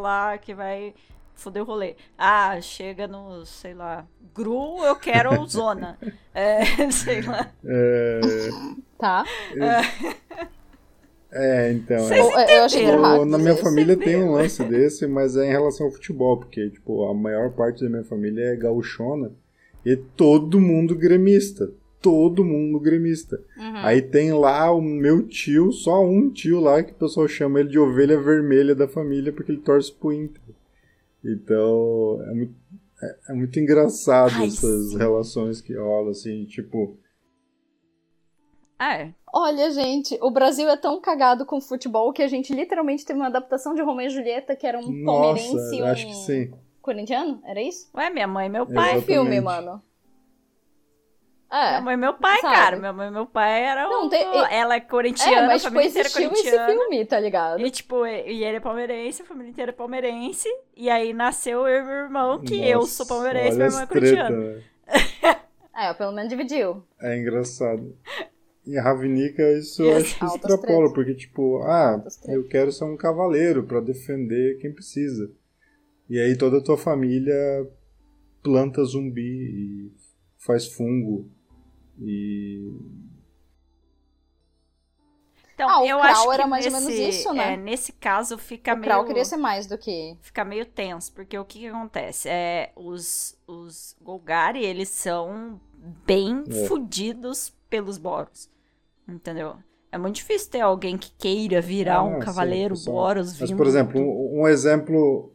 lá 0.00 0.38
que 0.38 0.54
vai 0.54 0.94
foder 1.36 1.62
o 1.62 1.66
rolê. 1.66 1.94
Ah, 2.18 2.60
chega 2.60 3.06
no, 3.06 3.44
sei 3.46 3.74
lá, 3.74 4.06
Gru, 4.34 4.84
eu 4.84 4.96
quero 4.96 5.30
Zona. 5.46 5.96
É, 6.34 6.64
sei 6.90 7.22
lá. 7.22 7.50
É, 7.64 8.20
Tá? 8.98 9.24
é, 11.32 11.72
então. 11.72 11.98
Vocês 11.98 12.18
é. 12.18 12.22
Ou- 12.22 12.30
eu 12.40 12.64
achei 12.64 12.82
entenderam? 12.82 13.04
errado. 13.04 13.24
Na 13.26 13.38
minha 13.38 13.56
família 13.56 13.96
tem 13.96 14.16
um 14.16 14.32
lance 14.32 14.62
desse, 14.64 15.06
mas 15.06 15.36
é 15.36 15.46
em 15.46 15.50
relação 15.50 15.86
ao 15.86 15.92
futebol, 15.92 16.38
porque 16.38 16.70
tipo, 16.70 17.04
a 17.08 17.14
maior 17.14 17.50
parte 17.52 17.82
da 17.84 17.90
minha 17.90 18.04
família 18.04 18.44
é 18.52 18.56
gauchona 18.56 19.32
e 19.84 19.96
todo 19.96 20.60
mundo 20.60 20.94
gremista. 20.96 21.70
Todo 22.00 22.44
mundo 22.44 22.78
gremista. 22.78 23.36
Uhum. 23.58 23.76
Aí 23.78 24.00
tem 24.00 24.32
lá 24.32 24.70
o 24.70 24.80
meu 24.80 25.26
tio, 25.26 25.72
só 25.72 26.04
um 26.04 26.30
tio 26.30 26.60
lá 26.60 26.82
que 26.82 26.92
o 26.92 26.94
pessoal 26.94 27.26
chama 27.26 27.58
ele 27.60 27.70
de 27.70 27.78
ovelha 27.78 28.20
vermelha 28.20 28.74
da 28.74 28.86
família 28.86 29.32
porque 29.32 29.50
ele 29.50 29.60
torce 29.60 29.92
pro 29.92 30.12
Inter. 30.12 30.40
Então, 31.24 32.20
é 32.22 32.34
muito, 32.34 32.54
é, 33.02 33.16
é 33.30 33.32
muito 33.32 33.58
engraçado 33.58 34.34
Ai, 34.36 34.46
essas 34.46 34.90
sim. 34.90 34.98
relações 34.98 35.60
que 35.60 35.74
rolam, 35.74 36.10
assim, 36.10 36.44
tipo, 36.46 36.96
É, 38.80 39.12
Olha, 39.38 39.70
gente, 39.70 40.18
o 40.22 40.30
Brasil 40.30 40.66
é 40.66 40.78
tão 40.78 40.98
cagado 40.98 41.44
com 41.44 41.60
futebol 41.60 42.10
que 42.10 42.22
a 42.22 42.26
gente 42.26 42.54
literalmente 42.54 43.04
teve 43.04 43.18
uma 43.20 43.26
adaptação 43.26 43.74
de 43.74 43.82
Romeu 43.82 44.06
e 44.06 44.08
Julieta 44.08 44.56
que 44.56 44.66
era 44.66 44.78
um 44.78 45.04
palmeirense 45.04 45.54
nossa, 45.54 45.74
e 45.74 45.82
um 45.82 45.86
acho 45.86 46.06
que 46.06 46.14
sim. 46.14 46.54
corintiano? 46.80 47.38
Era 47.44 47.60
isso? 47.60 47.90
ué, 47.94 48.08
minha 48.08 48.26
mãe 48.26 48.46
e 48.46 48.48
meu 48.48 48.62
É, 48.62 48.72
pai. 48.72 48.94
Que 48.94 49.02
filme, 49.02 49.36
Exatamente. 49.36 49.82
Mano? 51.50 51.62
Minha 51.68 51.78
É. 51.78 51.80
mãe 51.80 51.94
e 51.94 51.96
meu 51.96 52.14
pai, 52.14 52.40
Sabe? 52.40 52.54
cara. 52.54 52.76
Minha 52.76 52.92
mãe 52.92 53.08
e 53.08 53.10
meu 53.10 53.26
pai 53.26 53.62
eram. 53.64 53.90
Não, 53.90 54.08
tem- 54.08 54.26
Ela 54.50 54.76
é 54.76 54.80
corintiana, 54.80 55.32
É, 55.36 55.46
mas 55.46 55.64
a 55.64 55.68
tipo, 55.68 55.70
família 55.80 55.88
inteira 55.90 56.08
é 56.08 56.10
existiu 56.10 56.32
esse 56.32 56.42
corintiana. 56.42 56.72
filme, 56.72 57.04
tá 57.06 57.20
ligado? 57.20 57.60
E, 57.60 57.70
tipo, 57.70 58.06
e 58.06 58.44
ele 58.44 58.56
é 58.56 58.60
palmeirense, 58.60 59.22
a 59.22 59.24
família 59.24 59.50
inteira 59.50 59.70
é 59.70 59.74
palmeirense. 59.74 60.48
E 60.76 60.90
aí 60.90 61.12
nasceu 61.12 61.66
eu 61.66 61.82
e 61.82 61.84
meu 61.84 61.94
irmão, 61.94 62.40
que 62.42 62.56
eu 62.68 62.80
Nossa, 62.80 62.92
sou 63.04 63.06
palmeirense 63.06 63.54
e 63.54 63.58
meu 63.58 63.66
irmão 63.66 63.80
é 63.82 63.86
corintiano. 63.86 64.36
né? 64.36 64.62
É, 65.78 65.92
pelo 65.94 66.12
menos 66.12 66.30
dividiu. 66.30 66.82
É 67.00 67.18
engraçado. 67.18 67.94
Em 68.66 68.80
Ravnica, 68.80 69.42
isso 69.52 69.82
eu 69.82 69.90
Yes. 69.90 70.02
acho 70.06 70.18
que 70.18 70.24
Altas 70.24 70.40
extrapola, 70.50 70.78
tretas. 70.78 70.92
porque, 70.94 71.14
tipo, 71.14 71.58
ah, 71.62 72.02
eu 72.28 72.48
quero 72.48 72.72
ser 72.72 72.84
um 72.84 72.96
cavaleiro 72.96 73.62
pra 73.64 73.78
defender 73.80 74.58
quem 74.60 74.72
precisa. 74.72 75.30
E 76.08 76.18
aí 76.18 76.36
toda 76.36 76.58
a 76.58 76.62
tua 76.62 76.76
família 76.78 77.34
planta 78.42 78.82
zumbi 78.84 79.20
e 79.22 79.92
faz 80.38 80.66
fungo. 80.66 81.28
E. 82.00 82.70
Então, 85.54 85.68
Ah, 85.70 85.80
o 85.80 85.86
eu 85.86 85.98
Krau 85.98 86.10
acho 86.10 86.28
que 86.28 86.34
era 86.34 86.46
mais 86.46 86.66
ou 86.66 86.72
nesse, 86.72 86.72
menos 86.72 86.98
isso, 86.98 87.32
né? 87.32 87.54
é, 87.54 87.56
nesse 87.56 87.92
caso 87.92 88.36
fica 88.38 88.74
o 88.74 88.76
meio 88.76 88.82
Krau 88.84 89.04
queria 89.04 89.24
ser 89.24 89.36
mais 89.38 89.66
do 89.66 89.78
que. 89.78 90.16
fica 90.20 90.44
meio 90.44 90.66
tenso, 90.66 91.12
porque 91.12 91.38
o 91.38 91.44
que, 91.44 91.60
que 91.60 91.66
acontece? 91.68 92.28
É, 92.28 92.72
os, 92.76 93.36
os 93.46 93.96
Golgari, 94.02 94.64
eles 94.64 94.88
são 94.88 95.60
bem 96.06 96.44
É. 96.48 96.66
fudidos 96.66 97.50
pelos 97.70 97.96
Boros. 97.98 98.50
Entendeu? 99.08 99.56
É 99.90 99.98
muito 99.98 100.16
difícil 100.16 100.50
ter 100.50 100.60
alguém 100.60 100.98
que 100.98 101.10
queira 101.12 101.60
virar 101.60 102.00
Ah, 102.00 102.02
um 102.02 102.18
sim, 102.20 102.20
cavaleiro 102.20 102.76
são- 102.76 102.92
Boros 102.92 103.38
Mas, 103.38 103.50
vindo 103.50 103.56
por 103.58 103.66
exemplo, 103.66 104.00
um, 104.00 104.42
um 104.42 104.48
exemplo. 104.48 105.32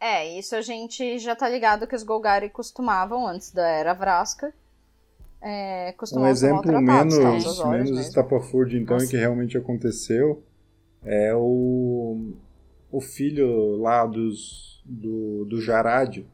É, 0.00 0.38
isso 0.38 0.54
a 0.56 0.60
gente 0.60 1.18
já 1.18 1.34
tá 1.36 1.48
ligado 1.48 1.86
que 1.86 1.94
os 1.94 2.02
Golgari 2.02 2.50
costumavam, 2.50 3.26
antes 3.26 3.50
da 3.52 3.66
Era 3.66 3.92
Vrasca, 3.94 4.52
é, 5.40 5.94
Um 6.16 6.26
exemplo 6.26 6.62
tá? 6.62 6.78
Os 6.78 6.84
menos, 6.84 7.64
menos 7.64 8.00
estapafúrdio, 8.00 8.80
então, 8.80 8.96
e 8.96 9.00
Nossa. 9.00 9.10
que 9.10 9.16
realmente 9.16 9.56
aconteceu, 9.56 10.42
é 11.04 11.34
o, 11.34 12.32
o 12.90 13.00
filho 13.00 13.76
lá 13.76 14.04
dos, 14.04 14.82
do, 14.84 15.44
do 15.44 15.60
Jarad, 15.60 16.24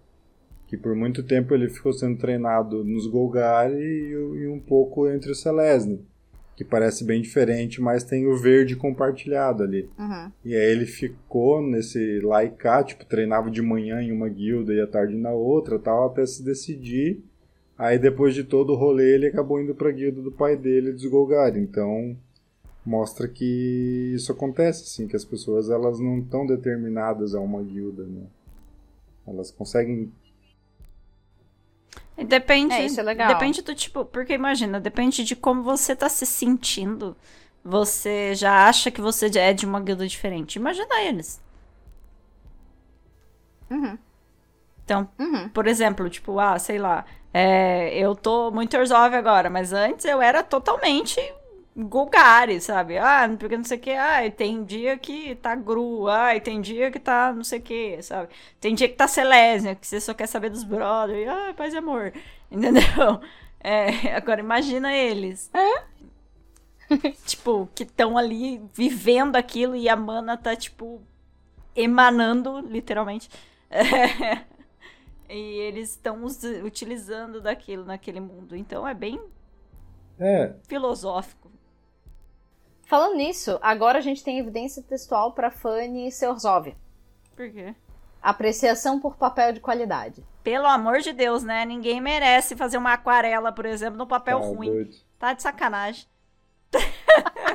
que 0.67 0.77
por 0.77 0.95
muito 0.95 1.23
tempo 1.23 1.55
ele 1.55 1.69
ficou 1.69 1.93
sendo 1.93 2.19
treinado 2.19 2.83
nos 2.83 3.07
Golgari 3.07 3.77
e, 3.77 4.11
e 4.11 4.49
um 4.49 4.59
pouco 4.59 5.09
entre 5.09 5.31
o 5.31 5.35
Selesny, 5.35 6.01
que 6.57 6.65
parece 6.65 7.05
bem 7.05 7.21
diferente, 7.21 7.83
mas 7.83 8.05
tem 8.05 8.27
o 8.27 8.37
verde 8.39 8.75
compartilhado 8.75 9.63
ali. 9.63 9.91
Uhum. 9.99 10.33
E 10.45 10.55
aí 10.55 10.73
ele 10.73 10.87
ficou 10.87 11.61
nesse 11.61 12.21
lá 12.21 12.43
e 12.43 12.51
cá, 12.51 12.83
tipo, 12.83 13.05
treinava 13.05 13.51
de 13.51 13.61
manhã 13.61 14.01
em 14.01 14.13
uma 14.13 14.29
guilda 14.29 14.73
e 14.73 14.81
à 14.81 14.87
tarde 14.87 15.15
na 15.15 15.33
outra, 15.33 15.79
tal, 15.79 16.07
até 16.07 16.25
se 16.25 16.43
decidir. 16.43 17.23
Aí 17.79 17.99
depois 17.99 18.35
de 18.35 18.45
todo 18.45 18.73
o 18.73 18.77
rolê 18.77 19.15
ele 19.15 19.27
acabou 19.27 19.61
indo 19.61 19.75
pra 19.75 19.91
guilda 19.91 20.23
do 20.23 20.31
pai 20.33 20.57
dele, 20.57 20.93
dos 20.93 21.05
Golgari. 21.07 21.59
Então 21.61 22.17
mostra 22.87 23.29
que 23.29 24.13
isso 24.15 24.31
acontece, 24.33 24.83
assim, 24.85 25.09
que 25.09 25.17
as 25.17 25.25
pessoas 25.25 25.71
elas 25.71 25.99
não 26.01 26.19
estão 26.19 26.47
determinadas 26.47 27.35
a 27.35 27.41
uma 27.41 27.63
guilda, 27.63 28.05
né? 28.05 28.23
Elas 29.27 29.51
conseguem 29.51 30.13
E 32.17 32.25
Depende, 32.25 32.73
É, 32.75 32.87
isso 32.87 33.01
é 33.01 33.03
legal. 33.03 33.29
depende 33.29 33.61
do 33.63 33.75
tipo, 33.75 34.05
porque 34.05 34.33
imagina, 34.35 34.81
depende 34.81 35.25
de 35.25 35.35
como 35.35 35.63
você 35.63 35.97
tá 35.97 36.09
se 36.09 36.25
sentindo. 36.27 37.17
Você 37.65 38.35
já 38.35 38.69
acha 38.69 38.91
que 38.91 39.01
você 39.01 39.27
é 39.39 39.53
de 39.53 39.67
uma 39.67 39.81
guilda 39.81 40.07
diferente. 40.07 40.57
Imagina 40.57 41.01
eles. 41.03 41.41
Uhum. 43.71 43.99
Então, 44.85 45.09
Uhum. 45.19 45.49
por 45.49 45.67
exemplo, 45.67 46.09
tipo, 46.11 46.39
ah, 46.39 46.59
sei 46.59 46.79
lá, 46.79 47.05
é, 47.35 47.99
eu 47.99 48.15
tô 48.15 48.53
muito 48.53 48.77
Orzhov 48.77 49.15
agora, 49.17 49.51
mas 49.51 49.73
antes 49.73 50.05
eu 50.07 50.23
era 50.23 50.43
totalmente 50.45 51.21
Golgari, 51.77 52.61
sabe? 52.61 52.97
Ah, 52.99 53.29
porque 53.37 53.57
não 53.57 53.65
sei 53.65 53.79
o 53.79 53.81
que, 53.81 53.91
ah, 53.91 54.31
tem 54.31 54.63
dia 54.65 54.97
que 54.97 55.35
tá 55.37 55.57
Gru, 55.57 56.09
ah, 56.09 56.39
tem 56.41 56.61
dia 56.61 56.91
que 56.93 57.01
tá 57.01 57.33
não 57.33 57.43
sei 57.43 57.59
o 57.59 57.63
que, 57.63 58.01
sabe? 58.03 58.29
Tem 58.61 58.75
dia 58.77 58.89
que 58.89 58.95
tá 58.95 59.09
Selesnia, 59.09 59.75
que 59.75 59.85
você 59.87 60.01
só 60.01 60.15
quer 60.15 60.29
saber 60.29 60.51
dos 60.51 60.63
brothers, 60.63 61.29
ah, 61.29 61.53
paz 61.57 61.75
e 61.75 61.79
amor, 61.79 62.13
entendeu? 62.51 63.21
É, 63.61 64.15
agora 64.15 64.41
imagina 64.41 64.95
eles. 64.95 65.51
tipo, 67.27 67.69
que 67.75 67.83
estão 67.83 68.17
ali 68.17 68.61
vivendo 68.73 69.37
aquilo 69.37 69.75
e 69.75 69.89
a 69.89 69.97
mana 69.97 70.37
tá, 70.37 70.55
tipo, 70.55 71.03
emanando, 71.75 72.61
literalmente. 72.61 73.29
E 75.37 75.59
eles 75.59 75.91
estão 75.91 76.25
utilizando 76.65 77.41
daquilo 77.41 77.85
naquele 77.85 78.21
mundo. 78.21 78.55
Então 78.55 78.87
é 78.87 78.95
bem 78.95 79.21
É, 80.19 80.55
filosófico. 80.69 81.51
Falando 82.85 83.17
nisso, 83.17 83.59
agora 83.61 83.99
a 83.99 84.01
gente 84.01 84.23
tem 84.23 84.39
evidência 84.39 84.81
textual 84.83 85.33
pra 85.33 85.51
Fanny 85.51 86.13
Seorzov. 86.13 86.77
Por 87.35 87.51
quê? 87.51 87.75
Apreciação 88.23 89.01
por 89.01 89.17
papel 89.17 89.53
de 89.53 89.59
qualidade. 89.61 90.25
Pelo 90.45 90.67
amor 90.67 91.01
de 91.01 91.13
Deus, 91.13 91.43
né? 91.43 91.65
Ninguém 91.65 92.01
merece 92.01 92.55
fazer 92.55 92.79
uma 92.79 92.93
aquarela, 92.93 93.51
por 93.51 93.67
exemplo, 93.67 93.99
no 93.99 94.07
papel 94.07 94.39
tá 94.39 94.47
ruim. 94.47 94.71
doido. 94.71 94.97
Tá 95.19 95.33
de 95.33 95.43
sacanagem. 95.43 96.07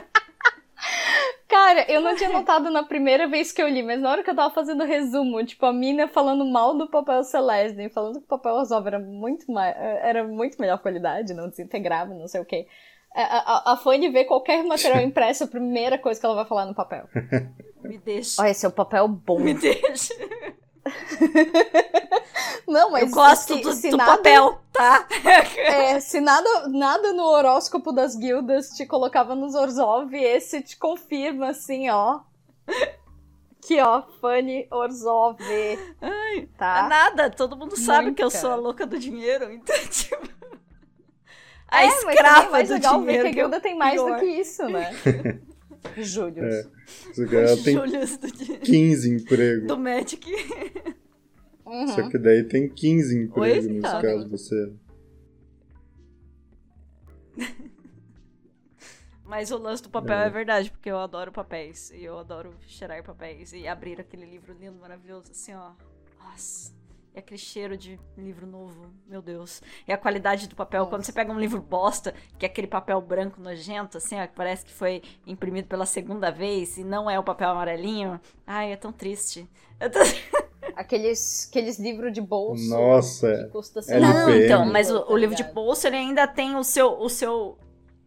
Cara, 1.50 1.92
eu 1.92 2.00
não 2.00 2.16
tinha 2.16 2.30
notado 2.32 2.70
na 2.70 2.84
primeira 2.84 3.28
vez 3.28 3.52
que 3.52 3.60
eu 3.60 3.68
li, 3.68 3.82
mas 3.82 4.00
na 4.00 4.12
hora 4.12 4.24
que 4.24 4.30
eu 4.30 4.36
tava 4.36 4.54
fazendo 4.54 4.84
o 4.84 4.88
resumo, 4.88 5.44
tipo, 5.44 5.66
a 5.66 5.74
mina 5.74 6.08
falando 6.08 6.46
mal 6.46 6.78
do 6.78 6.88
papel 6.88 7.24
Celeste, 7.24 7.90
falando 7.90 8.20
que 8.20 8.26
o 8.26 8.28
papel 8.28 8.58
Azov 8.58 8.86
era 8.86 9.00
muito, 9.00 9.52
mais, 9.52 9.76
era 9.76 10.24
muito 10.24 10.62
melhor 10.62 10.78
qualidade, 10.78 11.34
não 11.34 11.50
desintegrava, 11.50 12.14
não 12.14 12.28
sei 12.28 12.40
o 12.40 12.46
quê. 12.46 12.68
A, 13.16 13.72
a, 13.72 13.74
a 13.74 13.78
Fanny 13.78 14.10
vê 14.10 14.24
qualquer 14.26 14.64
material 14.64 15.02
impresso, 15.04 15.44
a 15.44 15.48
primeira 15.48 15.98
coisa 15.98 16.20
que 16.20 16.26
ela 16.26 16.36
vai 16.36 16.46
falar 16.46 16.68
no 16.68 16.76
papel. 16.76 17.10
Me 17.82 17.98
deixa. 17.98 18.40
Olha, 18.40 18.52
esse 18.52 18.66
é 18.66 18.70
o 18.70 18.72
papel 18.72 19.08
bom. 19.08 19.40
Me 19.40 19.56
deixa. 19.56 20.14
Não, 22.68 22.92
mas 22.92 23.04
Eu 23.04 23.10
gosto 23.10 23.56
se, 23.56 23.62
do, 23.62 23.74
se 23.74 23.90
do 23.90 23.98
nada, 23.98 24.18
papel, 24.18 24.62
tá? 24.72 25.08
É, 25.58 26.00
se 26.00 26.22
nada, 26.22 26.68
nada 26.70 27.14
no 27.14 27.24
horóscopo 27.24 27.92
das 27.92 28.16
guildas 28.16 28.70
te 28.70 28.86
colocava 28.86 29.36
nos 29.36 29.56
Orzhov, 29.56 30.14
esse 30.14 30.62
te 30.62 30.78
confirma, 30.78 31.50
assim, 31.50 31.90
ó. 31.90 32.22
Que, 33.62 33.82
ó, 33.82 34.04
Fanny 34.22 34.68
Orzhov, 34.72 35.38
Ai, 36.02 36.48
tá? 36.58 36.88
Nada, 36.88 37.30
todo 37.30 37.58
mundo 37.58 37.76
sabe 37.76 38.06
Muito, 38.06 38.18
que 38.18 38.24
eu 38.24 38.30
sou 38.32 38.52
a 38.52 38.56
louca 38.56 38.86
do 38.86 38.98
dinheiro, 38.98 39.52
então, 39.52 39.76
tipo. 39.90 40.30
A 41.68 41.84
É, 41.84 42.04
mas 42.04 42.18
também 42.18 42.40
é 42.40 42.46
escrava 42.46 42.50
mais 42.50 42.70
do 42.70 42.74
legal 42.76 43.02
ver 43.02 43.06
dinheiro. 43.06 43.24
que 43.24 43.28
a 43.30 43.32
guilda 43.32 43.60
tem 43.62 43.76
mais 43.78 44.02
pior. 44.02 44.14
do 44.14 44.20
que 44.20 44.26
isso, 44.26 44.68
né? 44.70 44.96
Júlio. 45.98 46.44
É. 46.44 46.64
Cara 47.30 47.58
tem 47.64 47.76
Július 47.76 48.18
do, 48.18 48.32
dinheiro, 48.32 48.66
15 48.66 49.10
empregos. 49.10 49.68
do 49.68 49.78
Magic. 49.78 50.32
Uhum. 51.66 51.88
Só 51.90 52.10
que 52.10 52.18
daí 52.18 52.44
tem 52.44 52.68
15 52.68 53.16
empregos 53.18 53.68
nesse 53.68 53.82
cara. 53.82 54.02
caso 54.02 54.28
você. 54.30 54.74
Mas 59.24 59.52
o 59.52 59.58
lance 59.58 59.84
do 59.84 59.90
papel 59.90 60.18
É. 60.18 60.26
é. 60.26 60.30
verdade, 60.30 60.72
porque 60.72 60.90
eu 60.90 60.98
adoro 60.98 61.32
papéis. 61.32 61.92
E 61.92 62.04
eu 62.04 62.18
adoro 62.18 62.56
cheirar 62.66 63.04
papéis. 63.04 63.54
E 63.54 63.68
abrir 63.68 64.02
aquele 64.02 64.26
livro 64.26 64.56
lindo, 64.60 64.80
maravilhoso, 64.80 65.32
assim, 65.32 65.54
ó. 65.54 65.72
Nossa. 66.20 66.74
E 67.14 67.20
aquele 67.20 67.40
cheiro 67.40 67.76
de 67.76 68.00
livro 68.18 68.46
novo, 68.46 68.92
meu 69.08 69.22
Deus. 69.22 69.62
E 69.88 69.92
a 69.92 69.98
qualidade 69.98 70.48
do 70.48 70.56
papel. 70.56 70.86
Quando 70.88 71.04
você 71.04 71.12
pega 71.12 71.32
um 71.32 71.40
livro 71.40 71.60
bosta, 71.60 72.14
que 72.38 72.46
é 72.46 72.50
aquele 72.50 72.68
papel 72.68 73.02
branco 73.02 73.42
nojento, 73.42 73.98
assim, 73.98 74.20
ó, 74.20 74.28
que 74.28 74.36
parece 74.36 74.66
que 74.66 74.74
foi 74.74 75.02
imprimido 75.26 75.68
pela 75.68 75.86
segunda 75.86 76.32
vez 76.32 76.78
e 76.78 76.84
não 76.84 77.10
é 77.10 77.18
o 77.20 77.24
papel 77.24 77.50
amarelinho. 77.50 78.20
Ai, 78.46 78.72
é 78.72 78.76
tão 78.76 78.92
triste. 78.92 79.48
É 79.80 79.90
tão... 79.90 80.02
Aqueles, 80.76 81.48
aqueles 81.50 81.80
livros 81.80 82.14
de 82.14 82.22
bolso. 82.22 82.70
Nossa, 82.70 83.36
Que 83.36 83.50
custa, 83.50 83.80
LPM. 83.80 84.00
lá, 84.02 84.14
Não, 84.14 84.36
então, 84.36 84.66
mas 84.66 84.90
o, 84.90 85.06
o 85.10 85.18
livro 85.18 85.36
de 85.36 85.44
bolso, 85.44 85.88
ele 85.88 85.98
ainda 85.98 86.26
tem 86.28 86.56
o 86.56 86.64
seu, 86.64 87.00
o 87.00 87.10
seu, 87.10 87.58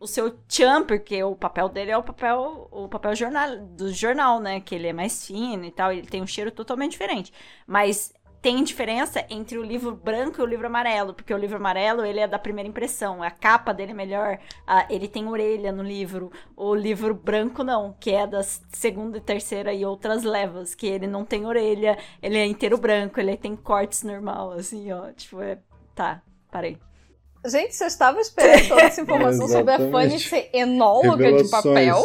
o 0.00 0.06
seu 0.06 0.30
tchan, 0.48 0.82
porque 0.84 1.22
o 1.22 1.34
papel 1.34 1.68
dele 1.68 1.90
é 1.90 1.98
o 1.98 2.02
papel, 2.02 2.68
o 2.70 2.88
papel 2.88 3.14
jornal, 3.14 3.58
do 3.58 3.92
jornal, 3.92 4.40
né? 4.40 4.60
Que 4.60 4.74
ele 4.74 4.86
é 4.86 4.92
mais 4.92 5.26
fino 5.26 5.64
e 5.64 5.70
tal, 5.70 5.92
ele 5.92 6.06
tem 6.06 6.22
um 6.22 6.26
cheiro 6.26 6.50
totalmente 6.50 6.92
diferente. 6.92 7.32
Mas 7.66 8.12
tem 8.42 8.64
diferença 8.64 9.24
entre 9.30 9.56
o 9.56 9.62
livro 9.62 9.94
branco 9.94 10.40
e 10.40 10.42
o 10.42 10.46
livro 10.46 10.66
amarelo, 10.66 11.14
porque 11.14 11.32
o 11.32 11.38
livro 11.38 11.56
amarelo, 11.56 12.04
ele 12.04 12.18
é 12.18 12.26
da 12.26 12.40
primeira 12.40 12.68
impressão, 12.68 13.22
a 13.22 13.30
capa 13.30 13.72
dele 13.72 13.92
é 13.92 13.94
melhor, 13.94 14.38
a- 14.66 14.84
ele 14.90 15.06
tem 15.06 15.28
orelha 15.28 15.70
no 15.70 15.82
livro. 15.82 16.32
O 16.56 16.74
livro 16.74 17.14
branco 17.14 17.62
não, 17.62 17.94
que 18.00 18.10
é 18.10 18.26
da 18.26 18.42
segunda 18.42 19.18
e 19.18 19.20
terceira 19.20 19.72
e 19.72 19.84
outras 19.84 20.24
levas, 20.24 20.74
que 20.74 20.88
ele 20.88 21.06
não 21.06 21.24
tem 21.24 21.46
orelha, 21.46 21.96
ele 22.20 22.36
é 22.36 22.44
inteiro 22.44 22.76
branco, 22.76 23.20
ele 23.20 23.36
tem 23.36 23.54
cortes 23.54 24.02
normal, 24.02 24.50
assim, 24.52 24.90
ó, 24.92 25.12
tipo, 25.12 25.40
é... 25.40 25.58
Tá, 25.94 26.20
parei. 26.50 26.78
Gente, 27.46 27.74
você 27.76 27.84
estava 27.86 28.20
esperando 28.20 28.68
toda 28.68 28.82
essa 28.82 29.00
informação 29.02 29.46
sobre 29.46 29.72
a 29.72 29.78
Fanny 29.90 30.18
ser 30.18 30.50
enóloga 30.52 31.32
de 31.32 31.48
papel? 31.48 32.04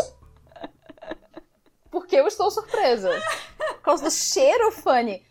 Porque 1.90 2.16
eu 2.16 2.28
estou 2.28 2.52
surpresa. 2.52 3.10
Por 3.58 3.82
causa 3.82 4.04
do 4.04 4.12
cheiro, 4.12 4.72
Fanny. 4.72 5.26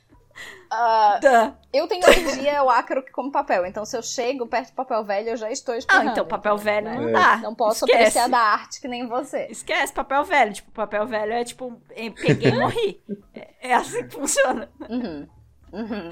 Ah, 0.70 1.18
Tá. 1.20 1.54
eu 1.72 1.86
tenho 1.86 2.04
alergia 2.04 2.58
ao 2.60 2.68
ácaro 2.70 3.02
que 3.04 3.12
come 3.12 3.30
papel, 3.30 3.64
então 3.66 3.84
se 3.84 3.96
eu 3.96 4.02
chego 4.02 4.46
perto 4.46 4.70
do 4.70 4.74
papel 4.74 5.04
velho, 5.04 5.28
eu 5.30 5.36
já 5.36 5.50
estou 5.50 5.74
Ah, 5.74 5.78
espirrando. 5.78 6.10
então 6.10 6.26
papel 6.26 6.56
velho 6.58 6.86
não 6.94 7.08
É. 7.08 7.12
dá. 7.12 7.36
Não 7.38 7.54
posso 7.54 7.84
Esquece. 7.84 8.18
apreciar 8.18 8.28
da 8.28 8.38
arte 8.38 8.80
que 8.80 8.88
nem 8.88 9.06
você. 9.06 9.46
Esquece, 9.50 9.92
papel 9.92 10.24
velho. 10.24 10.52
Tipo, 10.52 10.70
papel 10.72 11.06
velho 11.06 11.32
é 11.32 11.44
tipo, 11.44 11.80
eh, 11.90 12.10
peguei 12.10 12.50
e 12.50 12.54
morri. 12.58 13.00
É, 13.34 13.68
é 13.70 13.74
assim 13.74 14.06
que 14.06 14.14
funciona. 14.14 14.68
Uhum. 14.88 15.28
Uhum. 15.72 16.10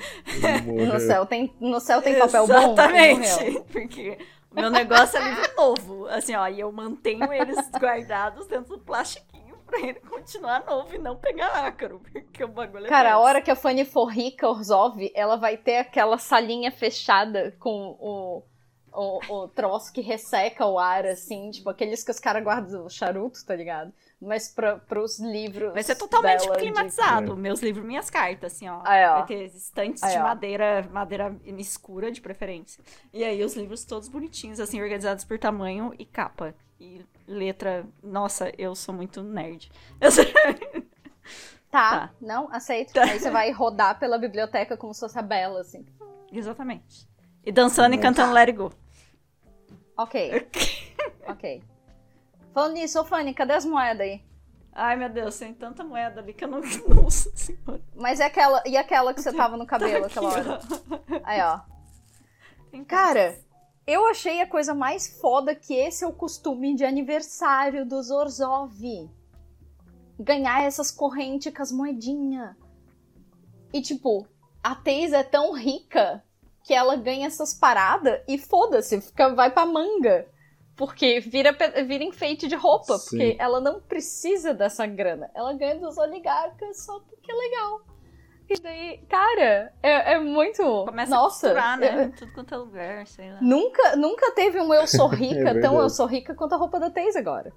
No 0.86 1.00
céu 1.00 1.24
tem, 1.26 1.54
no 1.60 1.80
céu 1.80 2.02
tem 2.02 2.18
papel 2.18 2.46
bom. 2.46 2.54
quem 2.54 2.66
morreu. 2.66 3.22
Exatamente. 3.22 3.60
Porque 3.72 4.18
Meu 4.52 4.70
negócio 4.70 5.18
é 5.18 5.22
livro 5.30 5.50
novo. 5.56 6.06
Assim, 6.06 6.34
ó, 6.36 6.46
e 6.46 6.60
eu 6.60 6.70
mantenho 6.70 7.32
eles 7.32 7.56
guardados 7.80 8.46
dentro 8.46 8.76
do 8.76 8.78
plastiquinho 8.84 9.33
pra 9.80 9.88
ele 9.88 10.00
continuar 10.00 10.64
novo 10.66 10.94
e 10.94 10.98
não 10.98 11.16
pegar 11.16 11.48
ácaro. 11.66 12.00
Porque 12.12 12.44
o 12.44 12.48
bagulho 12.48 12.86
é 12.86 12.88
Cara, 12.88 13.14
a 13.14 13.18
hora 13.18 13.40
que 13.42 13.50
a 13.50 13.56
Fanny 13.56 13.84
for 13.84 14.06
rica, 14.06 14.48
Orzov, 14.48 14.96
ela 15.14 15.36
vai 15.36 15.56
ter 15.56 15.76
aquela 15.76 16.18
salinha 16.18 16.70
fechada 16.70 17.54
com 17.58 17.96
o, 18.00 18.42
o, 18.92 19.34
o 19.42 19.48
troço 19.48 19.92
que 19.92 20.00
resseca 20.00 20.64
o 20.66 20.78
ar, 20.78 21.04
assim, 21.06 21.50
tipo 21.50 21.68
aqueles 21.70 22.04
que 22.04 22.10
os 22.10 22.20
caras 22.20 22.42
guardam 22.42 22.84
o 22.86 22.90
charuto, 22.90 23.44
tá 23.44 23.54
ligado? 23.54 23.92
Mas 24.20 24.48
pra, 24.48 24.76
pros 24.78 25.18
livros. 25.18 25.72
Vai 25.74 25.82
ser 25.82 25.96
totalmente 25.96 26.44
dela 26.44 26.56
de- 26.56 26.62
climatizado. 26.62 27.36
Meus 27.36 27.60
livros, 27.60 27.84
minhas 27.84 28.08
cartas, 28.08 28.54
assim, 28.54 28.68
ó. 28.68 28.80
Aí, 28.84 29.06
ó. 29.06 29.18
Vai 29.18 29.26
ter 29.26 29.44
estantes 29.46 30.02
Aí, 30.02 30.12
de 30.16 30.18
madeira, 30.22 30.88
madeira 30.90 31.36
escura, 31.58 32.10
de 32.10 32.22
preferência. 32.22 32.82
E 33.12 33.22
aí 33.22 33.44
os 33.44 33.54
livros 33.54 33.84
todos 33.84 34.08
bonitinhos, 34.08 34.60
assim, 34.60 34.80
organizados 34.80 35.24
por 35.24 35.38
tamanho 35.38 35.92
e 35.98 36.06
capa. 36.06 36.54
E 36.84 37.02
letra. 37.26 37.86
Nossa, 38.02 38.52
eu 38.58 38.74
sou 38.74 38.94
muito 38.94 39.22
nerd. 39.22 39.70
Tá, 41.70 41.90
Tá. 41.90 42.10
não, 42.20 42.48
aceito. 42.52 42.92
Tá. 42.92 43.02
Aí 43.04 43.18
você 43.18 43.30
vai 43.30 43.50
rodar 43.50 43.98
pela 43.98 44.18
biblioteca 44.18 44.76
como 44.76 44.92
se 44.94 45.00
fosse 45.00 45.18
a 45.18 45.22
Bela, 45.22 45.60
assim. 45.60 45.84
Exatamente. 46.30 47.08
E 47.44 47.50
dançando 47.50 47.94
e 47.94 47.98
cantando 47.98 48.32
Let 48.32 48.48
It 48.48 48.52
Go. 48.58 48.72
Ok, 49.96 50.48
ok. 51.26 51.62
Falando 52.52 52.74
nisso, 52.74 53.00
ô 53.00 53.04
Fanny, 53.04 53.32
cadê 53.34 53.54
as 53.54 53.64
moedas 53.64 54.00
aí? 54.06 54.22
Ai, 54.72 54.96
meu 54.96 55.08
Deus, 55.08 55.38
tem 55.38 55.54
tanta 55.54 55.82
moeda 55.84 56.20
ali 56.20 56.32
que 56.34 56.44
eu 56.44 56.48
não. 56.48 56.60
Nossa 56.88 57.30
senhora. 57.36 57.80
Mas 57.94 58.20
é 58.20 58.24
aquela, 58.26 58.62
e 58.66 58.76
aquela 58.76 59.14
que 59.14 59.22
você 59.22 59.32
tava 59.32 59.56
no 59.56 59.66
cabelo 59.66 60.04
Aqui, 60.06 60.18
aquela 60.18 60.28
hora? 60.32 60.60
ó. 60.60 61.20
Aí, 61.24 61.40
ó. 61.42 61.60
Tem 62.70 62.84
Cara, 62.84 63.38
eu 63.86 64.06
achei 64.06 64.40
a 64.40 64.46
coisa 64.46 64.74
mais 64.74 65.20
foda 65.20 65.54
que 65.54 65.74
esse 65.74 66.04
é 66.04 66.06
o 66.06 66.12
costume 66.12 66.74
de 66.74 66.84
aniversário 66.84 67.86
dos 67.86 68.10
Orzov. 68.10 69.10
Ganhar 70.18 70.62
essas 70.62 70.90
correntes 70.90 71.52
com 71.54 71.62
as 71.62 71.72
moedinhas. 71.72 72.56
E 73.72 73.82
tipo, 73.82 74.26
a 74.62 74.74
Teis 74.74 75.12
é 75.12 75.22
tão 75.22 75.52
rica 75.52 76.24
que 76.62 76.72
ela 76.72 76.96
ganha 76.96 77.26
essas 77.26 77.52
paradas 77.52 78.22
e 78.26 78.38
foda-se, 78.38 79.00
fica, 79.00 79.34
vai 79.34 79.50
pra 79.50 79.66
manga. 79.66 80.26
Porque 80.76 81.20
vira, 81.20 81.52
vira 81.86 82.02
enfeite 82.02 82.48
de 82.48 82.54
roupa. 82.54 82.98
Sim. 82.98 83.18
Porque 83.18 83.36
ela 83.38 83.60
não 83.60 83.80
precisa 83.80 84.54
dessa 84.54 84.86
grana. 84.86 85.30
Ela 85.34 85.52
ganha 85.52 85.78
dos 85.78 85.98
oligarcas 85.98 86.84
só 86.84 86.98
porque 87.00 87.30
é 87.30 87.34
legal. 87.34 87.82
E 88.48 88.60
daí, 88.60 88.98
cara, 89.08 89.72
é, 89.82 90.14
é 90.14 90.18
muito. 90.20 90.62
Começa 90.84 91.14
Nossa, 91.14 91.46
a 91.46 91.50
costurar, 91.54 91.82
eu- 91.82 91.96
né? 91.96 92.12
Tudo 92.16 92.32
quanto 92.34 92.54
é 92.54 92.56
lugar, 92.58 93.06
sei 93.06 93.32
lá. 93.32 93.38
Nunca, 93.40 93.96
nunca 93.96 94.32
teve 94.32 94.60
um 94.60 94.72
Eu 94.74 94.86
Sou 94.86 95.08
Rica 95.08 95.50
É 95.50 95.60
tão 95.60 95.78
Eu. 95.80 95.88
Sou 95.88 96.06
Rica 96.06 96.34
quanto 96.34 96.54
a 96.54 96.58
roupa 96.58 96.78
da 96.78 96.90
Teis 96.90 97.16
agora. 97.16 97.52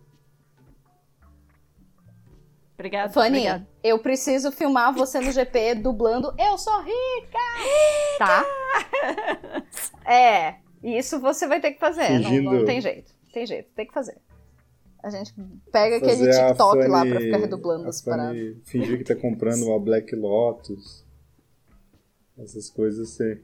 Obrigada. 2.76 3.12
Fanny, 3.12 3.38
obrigada. 3.40 3.68
eu 3.84 3.98
preciso 4.00 4.52
filmar 4.52 4.94
você 4.94 5.20
no 5.20 5.32
GP 5.32 5.76
dublando 5.76 6.34
Eu 6.38 6.58
Sou 6.58 6.80
Rica! 6.82 7.38
Tá? 8.18 8.44
É, 10.06 10.56
isso 10.82 11.20
você 11.20 11.48
vai 11.48 11.60
ter 11.60 11.72
que 11.74 11.80
fazer. 11.80 12.20
Não, 12.20 12.54
não 12.54 12.66
tem 12.66 12.82
jeito. 12.82 13.14
Tem 13.32 13.46
jeito, 13.46 13.70
tem 13.76 13.86
que 13.86 13.94
fazer. 13.94 14.18
A 15.04 15.10
gente 15.10 15.34
pega 15.72 15.98
aquele 15.98 16.12
Fazer 16.18 16.32
a 16.42 16.48
TikTok 16.48 16.88
lá 16.88 17.00
Fanny- 17.00 17.12
pra 17.12 17.20
ficar 17.22 17.38
redublando 17.38 17.86
a 17.86 17.90
as 17.90 18.02
paradas. 18.02 18.58
Fingir 18.66 18.98
que 18.98 19.04
tá 19.04 19.16
comprando 19.16 19.64
uma 19.64 19.80
Black 19.80 20.16
Lotus. 20.16 21.06
Essas 22.38 22.70
coisas 22.70 23.10
assim. 23.10 23.42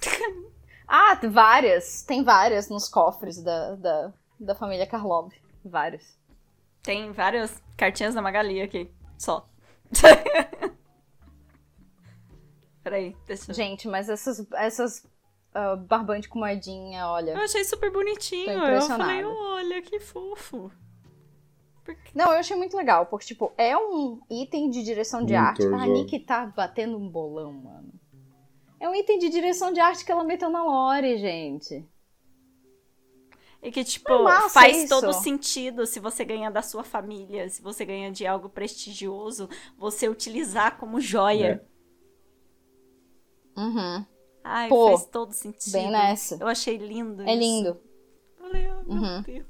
Ah, 0.88 1.16
tem 1.16 1.28
várias. 1.28 2.02
Tem 2.02 2.22
várias 2.22 2.68
nos 2.68 2.88
cofres 2.88 3.42
da, 3.42 3.74
da, 3.74 4.12
da 4.38 4.54
família 4.54 4.86
Karlov. 4.86 5.32
Várias. 5.64 6.16
Tem 6.80 7.10
várias 7.10 7.60
cartinhas 7.76 8.14
da 8.14 8.22
Magali 8.22 8.62
aqui. 8.62 8.88
Só. 9.18 9.48
Peraí, 12.84 13.16
deixa 13.26 13.50
eu... 13.50 13.54
Gente, 13.56 13.88
mas 13.88 14.08
essas, 14.08 14.46
essas 14.52 15.04
ah, 15.56 15.76
barbante 15.76 16.28
com 16.28 16.38
moedinha, 16.38 17.06
olha. 17.08 17.32
Eu 17.32 17.40
achei 17.40 17.64
super 17.64 17.90
bonitinho. 17.90 18.44
Tô 18.44 18.66
Eu 18.66 18.82
falei, 18.82 19.24
olha, 19.24 19.82
que 19.82 19.98
fofo. 20.00 20.70
Porque- 21.84 22.10
Não, 22.14 22.26
eu 22.32 22.38
achei 22.38 22.56
muito 22.56 22.76
legal, 22.76 23.06
porque, 23.06 23.26
tipo, 23.26 23.52
é 23.56 23.76
um 23.76 24.20
item 24.30 24.68
de 24.70 24.82
direção 24.82 25.24
de 25.24 25.32
Muito 25.32 25.46
arte. 25.46 25.62
A 25.62 25.66
orgulho. 25.70 25.92
Nick 25.92 26.18
tá 26.20 26.44
batendo 26.46 26.96
um 26.98 27.08
bolão, 27.08 27.52
mano. 27.52 27.92
É 28.78 28.88
um 28.88 28.94
item 28.94 29.18
de 29.18 29.28
direção 29.30 29.72
de 29.72 29.80
arte 29.80 30.04
que 30.04 30.12
ela 30.12 30.24
meteu 30.24 30.50
na 30.50 30.62
lore, 30.62 31.16
gente. 31.16 31.88
E 33.62 33.70
que, 33.72 33.82
tipo, 33.82 34.12
É 34.28 34.48
faz 34.50 34.76
isso. 34.76 34.88
todo 34.88 35.12
sentido 35.12 35.86
se 35.86 35.98
você 35.98 36.24
ganha 36.24 36.50
da 36.50 36.60
sua 36.60 36.84
família, 36.84 37.48
se 37.48 37.62
você 37.62 37.84
ganha 37.84 38.12
de 38.12 38.26
algo 38.26 38.48
prestigioso, 38.48 39.48
você 39.78 40.08
utilizar 40.08 40.76
como 40.78 41.00
joia. 41.00 41.64
Uhum. 43.56 44.04
Ai, 44.48 44.68
Pô, 44.68 44.88
faz 44.90 45.06
todo 45.06 45.32
sentido. 45.32 45.72
bem 45.72 45.90
nessa. 45.90 46.36
Eu 46.40 46.46
achei 46.46 46.76
lindo 46.76 47.22
É 47.22 47.30
isso. 47.34 47.38
lindo. 47.38 47.80
Falei, 48.38 48.68
oh, 48.70 48.92
meu 48.94 49.02
Uhum. 49.02 49.22
Deus. 49.22 49.46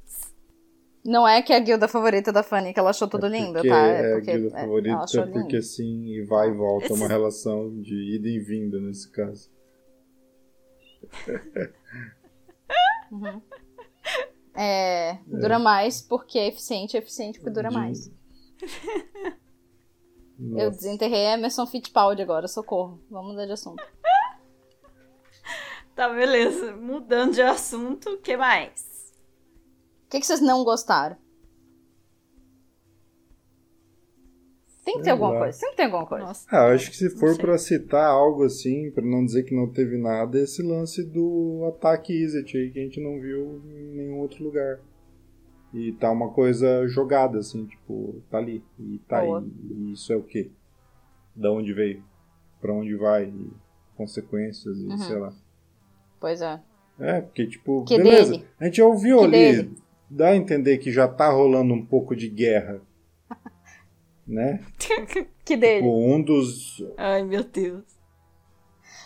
Não 1.05 1.29
é 1.29 1.41
que 1.43 1.53
é 1.53 1.57
a 1.57 1.61
guilda 1.61 1.87
favorita 1.87 2.33
da 2.33 2.43
Fanny 2.43 2.73
que 2.73 2.81
ela 2.81 2.91
achou 2.91 3.07
tudo 3.07 3.29
lindo, 3.29 3.53
porque 3.53 3.69
tá? 3.69 3.77
É, 3.87 4.15
porque 4.15 4.31
a 4.31 4.37
guilda 4.39 4.57
é, 4.57 4.61
favorita, 4.63 4.97
achou 4.99 5.23
porque 5.27 5.39
lindo. 5.39 5.57
assim, 5.59 6.05
e 6.07 6.23
vai 6.25 6.49
e 6.49 6.53
volta. 6.53 6.87
É 6.89 6.93
uma 6.93 7.07
relação 7.07 7.81
de 7.81 8.17
ida 8.17 8.27
e 8.29 8.39
vinda 8.41 8.81
nesse 8.81 9.09
caso. 9.11 9.49
É, 14.59 15.19
dura 15.27 15.59
mais 15.59 16.01
porque 16.01 16.39
é 16.39 16.49
eficiente, 16.49 16.97
é 16.97 17.01
eficiente 17.01 17.39
porque 17.39 17.53
dura 17.53 17.69
De- 17.69 17.75
mais. 17.75 18.11
Eu 20.39 20.67
Nossa. 20.67 20.71
desenterrei 20.71 21.27
a 21.27 21.33
Emerson 21.35 21.67
Fittipaldi 21.67 22.21
agora, 22.23 22.47
socorro. 22.49 23.01
Vamos 23.11 23.33
mudar 23.33 23.47
de 23.47 23.53
assunto. 23.53 23.83
Tá, 25.97 26.09
beleza. 26.11 26.77
Mudando 26.77 27.33
de 27.35 27.43
assunto, 27.43 28.11
o 28.11 28.19
que 28.19 28.37
mais? 28.37 29.13
O 30.07 30.11
que, 30.11 30.21
que 30.21 30.27
vocês 30.27 30.41
não 30.43 30.63
gostaram? 30.63 31.17
Tem 34.85 34.95
que 34.95 35.01
ter 35.01 35.05
Sei 35.05 35.13
alguma 35.13 35.31
lá. 35.33 35.39
coisa. 35.41 35.59
Sempre 35.59 35.77
tem 35.77 35.85
alguma 35.87 36.07
coisa. 36.07 36.25
Nossa. 36.27 36.47
Ah, 36.49 36.69
eu 36.69 36.75
acho 36.77 36.91
que 36.91 36.97
se 36.97 37.11
for 37.11 37.37
pra 37.37 37.59
citar 37.59 38.09
algo 38.09 38.45
assim, 38.45 38.89
pra 38.93 39.05
não 39.05 39.25
dizer 39.25 39.43
que 39.43 39.53
não 39.55 39.69
teve 39.73 39.97
nada, 39.99 40.39
é 40.39 40.43
esse 40.43 40.63
lance 40.63 41.03
do 41.03 41.65
ataque 41.75 42.13
Izzet 42.13 42.57
aí 42.57 42.71
que 42.71 42.79
a 42.79 42.83
gente 42.83 43.01
não 43.03 43.21
viu 43.21 43.61
em 43.67 43.97
nenhum 43.97 44.19
outro 44.21 44.45
lugar. 44.45 44.79
E 45.75 45.93
tá 45.95 46.11
uma 46.13 46.31
coisa 46.33 46.87
jogada, 46.87 47.39
assim, 47.39 47.67
tipo, 47.67 48.23
tá 48.31 48.39
ali. 48.39 48.63
E 48.79 48.99
tá 49.09 49.21
Boa. 49.23 49.41
aí. 49.41 49.47
E 49.73 49.93
isso 49.93 50.13
é 50.13 50.17
o 50.17 50.23
quê? 50.23 50.53
Da 51.35 51.51
onde 51.51 51.73
veio? 51.73 52.05
Pra 52.61 52.73
onde 52.73 52.95
vai? 52.95 53.25
E 53.25 53.51
consequências 53.97 54.79
e 54.79 54.87
Uhum. 54.87 54.99
sei 54.99 55.17
lá. 55.19 55.35
Pois 56.27 56.43
é. 56.43 56.61
É, 56.99 57.21
porque, 57.21 57.47
tipo, 57.47 57.85
Que 57.85 57.99
beleza. 57.99 58.33
dele? 58.33 58.49
A 58.59 58.65
gente 58.65 58.83
ouviu 58.83 59.19
Que 59.19 59.25
ali, 59.27 59.31
dele? 59.31 59.77
dá 60.11 60.31
a 60.31 60.37
entender 60.37 60.79
que 60.79 60.91
já 60.91 61.07
tá 61.07 61.31
rolando 61.31 61.73
um 61.73 61.87
pouco 61.87 62.17
de 62.17 62.29
guerra. 62.29 62.81
né? 64.27 64.61
Que 65.45 65.57
dele. 65.57 65.83
Tipo, 65.83 65.97
um 66.13 66.21
dos. 66.21 66.83
Ai, 66.97 67.23
meu 67.23 67.45
Deus. 67.45 67.85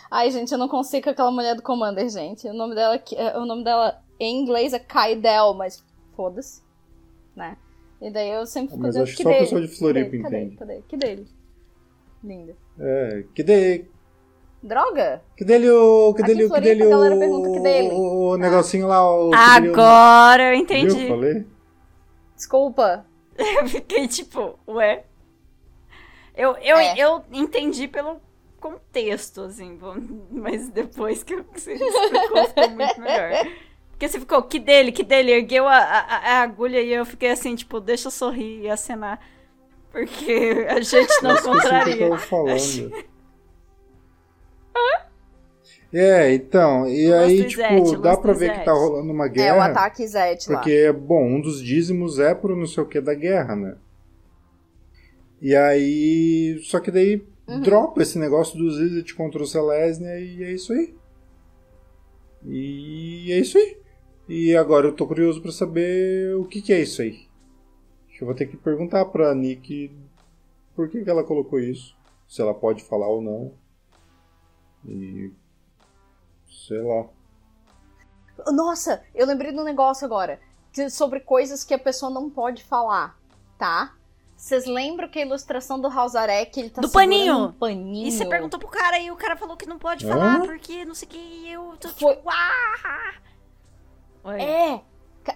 Ai, 0.09 0.31
gente, 0.31 0.51
eu 0.51 0.57
não 0.57 0.67
consigo 0.67 1.03
com 1.03 1.09
aquela 1.11 1.29
mulher 1.29 1.55
do 1.55 1.61
Commander, 1.61 2.09
gente. 2.09 2.47
O 2.47 2.53
nome 2.53 2.73
dela, 2.73 2.99
é- 3.15 3.37
o 3.37 3.45
nome 3.45 3.63
dela 3.63 4.01
em 4.19 4.41
inglês 4.41 4.73
é 4.73 4.79
Kaidel, 4.79 5.53
mas 5.53 5.85
foda-se, 6.15 6.63
né? 7.35 7.55
E 8.01 8.09
daí 8.11 8.31
eu 8.31 8.47
sempre 8.47 8.69
fico 8.71 8.81
Mas 8.81 8.95
dizendo 8.95 9.03
acho 9.03 9.15
que 9.17 9.21
só 9.23 9.29
dele. 9.29 9.41
pessoal 9.41 9.61
de 9.61 9.67
Floripa 9.67 10.09
que 10.09 10.11
dele, 10.17 10.23
cadê, 10.23 10.37
entende. 10.41 10.55
Cadê? 10.57 10.81
Que 10.87 10.97
dele? 10.97 11.27
Linda. 12.23 12.55
É, 12.79 13.23
que 13.35 13.43
de, 13.43 13.85
Droga? 14.63 15.21
que 15.35 15.43
dele 15.43 15.69
o. 15.69 16.13
Que 16.13 16.21
Aqui 16.21 16.33
dele 16.33 16.45
o. 16.45 16.53
Que 16.53 16.61
dele 16.61 16.83
a 16.83 16.97
o. 16.97 17.19
pergunta 17.19 17.51
que 17.51 17.59
dele. 17.59 17.89
O, 17.93 18.29
o 18.33 18.37
negocinho 18.37 18.87
lá. 18.87 19.03
O, 19.09 19.31
que 19.31 19.37
dele 19.37 19.69
o- 19.69 19.71
Agora 19.73 20.43
eu 20.43 20.51
Viu? 20.51 20.61
entendi. 20.63 21.07
Falei? 21.07 21.45
Desculpa. 22.35 23.05
Eu 23.37 23.67
fiquei 23.67 24.07
tipo, 24.07 24.59
ué. 24.67 25.03
Eu, 26.35 26.55
eu, 26.57 26.77
É. 26.77 26.93
eu 26.97 27.23
entendi 27.31 27.87
pelo 27.87 28.17
contexto, 28.59 29.41
assim, 29.41 29.77
mas 30.31 30.69
depois 30.69 31.23
que 31.23 31.35
você 31.37 31.73
explicou 31.73 32.45
ficou 32.47 32.69
muito 32.69 33.01
melhor. 33.01 33.47
Porque 33.91 34.07
você 34.07 34.19
ficou, 34.19 34.41
que 34.43 34.59
dele, 34.59 34.91
que 34.91 35.03
dele, 35.03 35.31
ergueu 35.31 35.67
a, 35.67 35.77
a, 35.77 36.17
a 36.17 36.41
agulha 36.41 36.81
e 36.81 36.91
eu 36.93 37.05
fiquei 37.05 37.29
assim, 37.31 37.55
tipo, 37.55 37.79
deixa 37.79 38.07
eu 38.07 38.11
sorrir 38.11 38.61
e 38.61 38.69
acenar. 38.69 39.19
Porque 39.91 40.65
a 40.69 40.79
gente 40.81 41.21
não 41.23 41.31
Eu 41.31 41.35
esqueci 41.35 41.49
o 41.49 41.51
que 41.51 41.57
eu 41.57 41.61
contraria. 41.61 42.09
tava 42.09 42.17
falando. 42.19 43.03
É, 45.93 46.33
então, 46.33 46.87
e 46.87 47.07
Luz 47.09 47.19
aí, 47.19 47.45
tipo, 47.47 47.61
Izete, 47.61 47.97
dá 48.01 48.15
pra 48.15 48.31
ver 48.31 48.53
que 48.57 48.63
tá 48.63 48.71
rolando 48.71 49.11
uma 49.11 49.25
É 49.25 49.29
o 49.29 49.31
guerra. 49.33 49.65
ataque 49.65 50.07
Zet 50.07 50.49
lá. 50.49 50.57
Porque, 50.59 50.89
bom, 50.93 51.21
um 51.25 51.41
dos 51.41 51.61
dízimos 51.61 52.17
é 52.17 52.33
pro 52.33 52.55
não 52.55 52.65
sei 52.65 52.81
o 52.81 52.87
que 52.87 53.01
da 53.01 53.13
guerra, 53.13 53.57
né? 53.57 53.75
E 55.41 55.53
aí. 55.53 56.59
Só 56.63 56.79
que 56.79 56.91
daí 56.91 57.21
Uhum. 57.47 57.59
dropa 57.59 58.01
esse 58.01 58.17
negócio 58.17 58.57
dos 58.57 58.79
Izzet 58.79 59.13
contra 59.15 59.43
o 59.43 59.45
Selesnya 59.47 60.17
e 60.17 60.41
é 60.43 60.51
isso 60.53 60.71
aí. 60.71 60.95
E 62.45 63.29
é 63.33 63.39
isso 63.39 63.57
aí. 63.57 63.77
E 64.29 64.55
agora 64.55 64.87
eu 64.87 64.93
tô 64.93 65.05
curioso 65.05 65.41
pra 65.41 65.51
saber 65.51 66.33
o 66.37 66.45
que, 66.45 66.61
que 66.61 66.71
é 66.71 66.79
isso 66.79 67.01
aí. 67.01 67.27
Acho 68.07 68.17
que 68.17 68.23
eu 68.23 68.27
vou 68.27 68.35
ter 68.35 68.45
que 68.45 68.55
perguntar 68.55 69.03
pra 69.05 69.35
Nick 69.35 69.91
por 70.73 70.87
que, 70.87 71.03
que 71.03 71.09
ela 71.09 71.23
colocou 71.23 71.59
isso. 71.59 71.93
Se 72.29 72.41
ela 72.41 72.53
pode 72.53 72.81
falar 72.83 73.09
ou 73.09 73.21
não. 73.21 73.51
E. 74.85 75.31
Sei 76.67 76.81
lá. 76.81 77.05
Nossa, 78.51 79.03
eu 79.13 79.25
lembrei 79.27 79.51
de 79.51 79.59
um 79.59 79.63
negócio 79.63 80.05
agora. 80.05 80.39
que- 80.73 80.89
Sobre 80.89 81.19
coisas 81.19 81.63
que 81.65 81.73
a 81.73 81.79
pessoa 81.79 82.09
não 82.09 82.29
pode 82.29 82.63
falar, 82.63 83.17
tá? 83.57 83.93
Vocês 84.37 84.65
lembram 84.65 85.07
que 85.09 85.19
a 85.19 85.25
ilustração 85.25 85.79
do 85.79 85.87
Halzarek, 85.87 86.59
ele 86.59 86.69
tá 86.69 86.81
Do 86.81 86.89
paninho. 86.89 87.47
um 87.47 87.51
paninho? 87.51 88.07
E 88.07 88.11
você 88.11 88.25
perguntou 88.25 88.57
pro 88.59 88.69
cara 88.69 88.97
e 88.97 89.11
o 89.11 89.15
cara 89.15 89.35
falou 89.35 89.55
que 89.57 89.65
não 89.67 89.77
pode 89.77 90.05
Hã? 90.07 90.09
falar 90.09 90.39
porque 90.41 90.83
não 90.85 90.95
sei 90.95 91.07
o 91.07 91.11
que. 91.11 91.17
E 91.17 91.51
eu 91.51 91.77
tô 91.79 91.89
Foi- 91.89 92.15
tipo. 92.15 92.29
Ah! 92.29 93.13
É. 94.39 94.81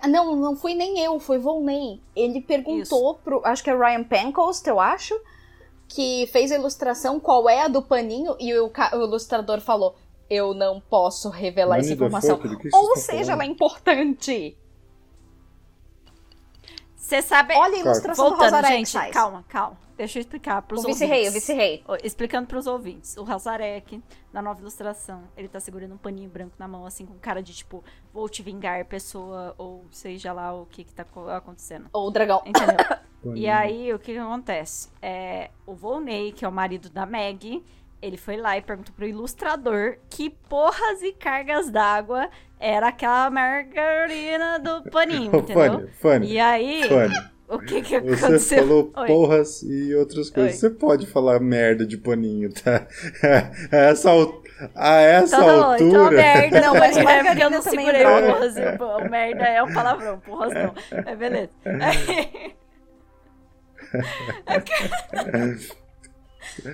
Não, 0.08 0.36
não 0.36 0.56
fui 0.56 0.74
nem 0.74 1.00
eu, 1.00 1.20
foi 1.20 1.38
Volney. 1.38 2.02
Ele 2.16 2.42
perguntou 2.42 3.16
pro. 3.16 3.42
Acho 3.46 3.64
que 3.64 3.70
é 3.70 3.76
Ryan 3.78 4.04
Pancoast, 4.04 4.68
eu 4.68 4.80
acho. 4.80 5.14
Que 5.88 6.28
fez 6.28 6.52
a 6.52 6.56
ilustração, 6.56 7.20
qual 7.20 7.48
é 7.48 7.62
a 7.62 7.68
do 7.68 7.82
paninho, 7.82 8.36
e 8.40 8.54
o, 8.58 8.68
o 8.94 9.04
ilustrador 9.04 9.62
falou: 9.62 9.96
Eu 10.30 10.54
não 10.54 10.80
posso 10.82 11.30
revelar 11.30 11.78
essa 11.80 11.90
Money 11.96 11.98
the 11.98 12.06
informação. 12.06 12.38
do 12.40 12.60
Ou 12.74 12.96
seja, 12.98 13.26
falando? 13.26 13.30
ela 13.32 13.44
é 13.44 13.48
importante. 13.48 14.58
Você 16.96 17.22
sabe. 17.22 17.54
Olha 17.56 17.76
a 17.76 17.80
ilustração 17.80 18.26
do 18.26 18.30
Voltando, 18.32 18.56
Halzarek, 18.56 18.78
gente, 18.78 18.90
Sais. 18.90 19.14
calma, 19.14 19.46
calma. 19.48 19.78
Deixa 19.96 20.18
eu 20.18 20.22
explicar 20.22 20.62
pros 20.64 20.84
O 20.84 20.88
ouvintes. 20.88 21.00
vice-rei, 21.00 21.30
o 21.30 21.32
vice-rei. 21.32 21.84
Explicando 22.04 22.48
pros 22.48 22.68
ouvintes. 22.68 23.16
O 23.16 23.24
Hazarek, 23.32 24.04
na 24.34 24.42
nova 24.42 24.60
ilustração, 24.60 25.24
ele 25.38 25.48
tá 25.48 25.58
segurando 25.60 25.94
um 25.94 25.98
paninho 25.98 26.30
branco 26.30 26.54
na 26.60 26.68
mão, 26.68 26.86
assim, 26.86 27.06
com 27.06 27.14
cara 27.20 27.42
de 27.42 27.54
tipo, 27.54 27.82
vou 28.12 28.28
te 28.28 28.42
vingar, 28.44 28.84
pessoa, 28.86 29.56
ou 29.58 29.86
seja 29.92 30.34
lá 30.34 30.52
o 30.54 30.66
que 30.66 30.84
que 30.84 30.94
tá 30.94 31.06
co- 31.06 31.30
acontecendo. 31.30 31.88
Ou 31.94 32.08
o 32.08 32.12
dragão. 32.12 32.42
Entendeu? 32.46 32.76
E 33.34 33.48
aí, 33.48 33.94
o 33.94 34.00
que 34.00 34.14
que 34.14 34.18
acontece? 34.20 34.90
É, 35.02 35.50
o 35.66 35.74
Volney, 35.74 36.32
que 36.32 36.44
é 36.46 36.48
o 36.48 36.52
marido 36.52 36.90
da 36.90 37.06
Meg, 37.06 37.64
ele 38.02 38.18
foi 38.18 38.38
lá 38.38 38.58
e 38.58 38.62
perguntou 38.62 38.94
pro 38.96 39.08
ilustrador 39.08 39.96
que 40.10 40.30
porras 40.30 41.02
e 41.02 41.12
cargas 41.14 41.72
d'água 41.72 42.30
era 42.60 42.90
aquela 42.90 43.30
margarina 43.30 44.60
do 44.60 44.84
paninho, 44.92 45.36
entendeu? 45.38 45.56
Fanny, 45.74 45.88
Fanny, 45.94 46.32
E 46.34 46.40
aí, 46.40 46.84
Fanny, 46.88 47.16
o 47.50 47.60
que 47.60 47.82
que 47.82 48.00
você 48.00 48.26
aconteceu? 48.26 48.58
falou 48.60 48.92
Oi. 48.96 49.08
porras 49.08 49.64
e 49.64 49.96
outras 49.96 50.30
coisas. 50.30 50.54
Oi. 50.54 50.58
Você 50.60 50.70
pode 50.70 51.08
falar 51.08 51.40
merda 51.40 51.86
de 51.86 51.98
paninho, 51.98 52.52
tá? 52.54 52.86
A 53.72 53.76
essa, 53.78 54.10
al- 54.12 54.44
a 54.74 54.96
essa 55.02 55.36
Então, 55.36 55.48
tá 55.48 55.54
bom, 55.54 55.64
altura. 55.74 55.88
então 55.90 56.12
merda, 56.12 56.62
Não, 56.62 56.74
não, 56.74 56.80
mas 56.80 56.96
mas 56.98 57.08
é 57.10 57.24
porque 57.26 57.44
eu 57.44 57.50
não 57.50 57.62
segurei 57.62 58.04
é 58.04 58.32
porras. 58.32 58.56
e 58.56 58.62
o- 58.62 59.10
merda 59.10 59.44
é 59.44 59.62
um 59.64 59.74
palavrão, 59.74 60.20
porras 60.20 60.54
não. 60.54 60.74
É 61.06 61.14
beleza. 61.16 61.50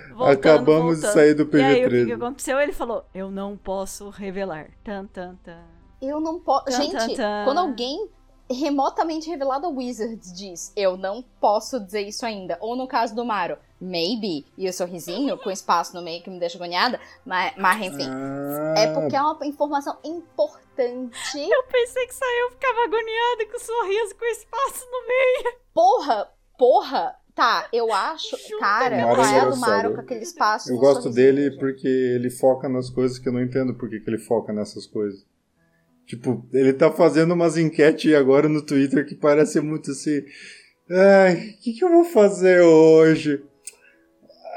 Voltando, 0.10 0.32
Acabamos 0.32 0.96
de 0.98 1.02
voltando. 1.02 1.14
sair 1.14 1.34
do 1.34 1.58
E 1.58 1.62
aí, 1.62 1.86
o 1.86 1.90
que, 1.90 1.96
PG-13. 1.96 2.06
que 2.06 2.12
aconteceu? 2.14 2.60
Ele 2.60 2.74
falou, 2.74 3.06
eu 3.16 3.32
não 3.32 3.58
posso 3.58 4.10
revelar. 4.10 4.70
Tan, 4.84 5.06
tan, 5.08 5.36
tan. 5.44 5.64
Eu 6.02 6.20
não 6.20 6.40
posso. 6.40 6.72
Gente, 6.72 6.92
tan, 6.92 7.16
tan. 7.16 7.44
quando 7.46 7.60
alguém 7.60 8.10
remotamente 8.52 9.30
revelado 9.30 9.66
a 9.66 9.70
Wizards 9.70 10.34
diz 10.34 10.74
eu 10.76 10.98
não 10.98 11.24
posso 11.40 11.80
dizer 11.80 12.02
isso 12.02 12.26
ainda, 12.26 12.58
ou 12.60 12.76
no 12.76 12.86
caso 12.86 13.16
do 13.16 13.24
Mario, 13.24 13.58
maybe, 13.80 14.46
e 14.58 14.68
o 14.68 14.74
sorrisinho 14.74 15.38
com 15.38 15.50
espaço 15.50 15.96
no 15.96 16.02
meio 16.02 16.22
que 16.22 16.30
me 16.30 16.38
deixa 16.38 16.58
agoniada, 16.58 17.00
mas, 17.26 17.54
mas 17.56 17.82
enfim. 17.82 18.10
Ah, 18.10 18.74
É 18.78 18.94
porque 18.94 19.16
é 19.16 19.22
uma 19.22 19.46
informação 19.48 19.98
importante. 20.04 21.40
Eu 21.40 21.64
pensei 21.64 22.06
que 22.08 22.14
só 22.14 22.26
eu 22.42 22.52
ficava 22.52 22.84
agoniada 22.84 23.46
com 23.50 23.56
o 23.56 23.60
sorriso, 23.60 24.16
com 24.18 24.26
espaço 24.26 24.86
no 24.92 25.08
meio. 25.08 25.56
Porra, 25.74 26.30
porra, 26.62 27.16
tá, 27.34 27.68
eu 27.74 27.92
acho, 27.94 28.38
cara, 28.60 28.98
O 28.98 29.02
Mario 29.02 29.16
qual 29.16 29.26
é 29.26 29.40
a 29.40 29.46
do. 29.46 29.58
Mario 29.58 29.94
com 29.96 30.02
aquele 30.02 30.22
espaço 30.22 30.72
Eu 30.72 30.78
gosto 30.78 31.10
dele 31.10 31.46
gente? 31.46 31.58
porque 31.58 31.88
ele 31.88 32.30
foca 32.30 32.70
nas 32.70 32.88
coisas 32.92 33.18
que 33.18 33.28
eu 33.28 33.34
não 33.34 33.42
entendo 33.42 33.74
por 33.74 33.90
que 33.90 34.04
ele 34.06 34.20
foca 34.20 34.54
nessas 34.54 34.86
coisas. 34.86 35.26
Tipo, 36.06 36.46
ele 36.54 36.72
tá 36.74 36.92
fazendo 36.92 37.34
umas 37.34 37.58
enquetes 37.58 38.14
agora 38.14 38.48
no 38.48 38.62
Twitter 38.62 39.08
que 39.08 39.16
parece 39.16 39.60
muito 39.60 39.90
assim. 39.90 40.22
Ai, 40.90 41.34
o 41.36 41.58
que, 41.62 41.74
que 41.74 41.84
eu 41.84 41.90
vou 41.90 42.04
fazer 42.04 42.62
hoje? 42.62 43.44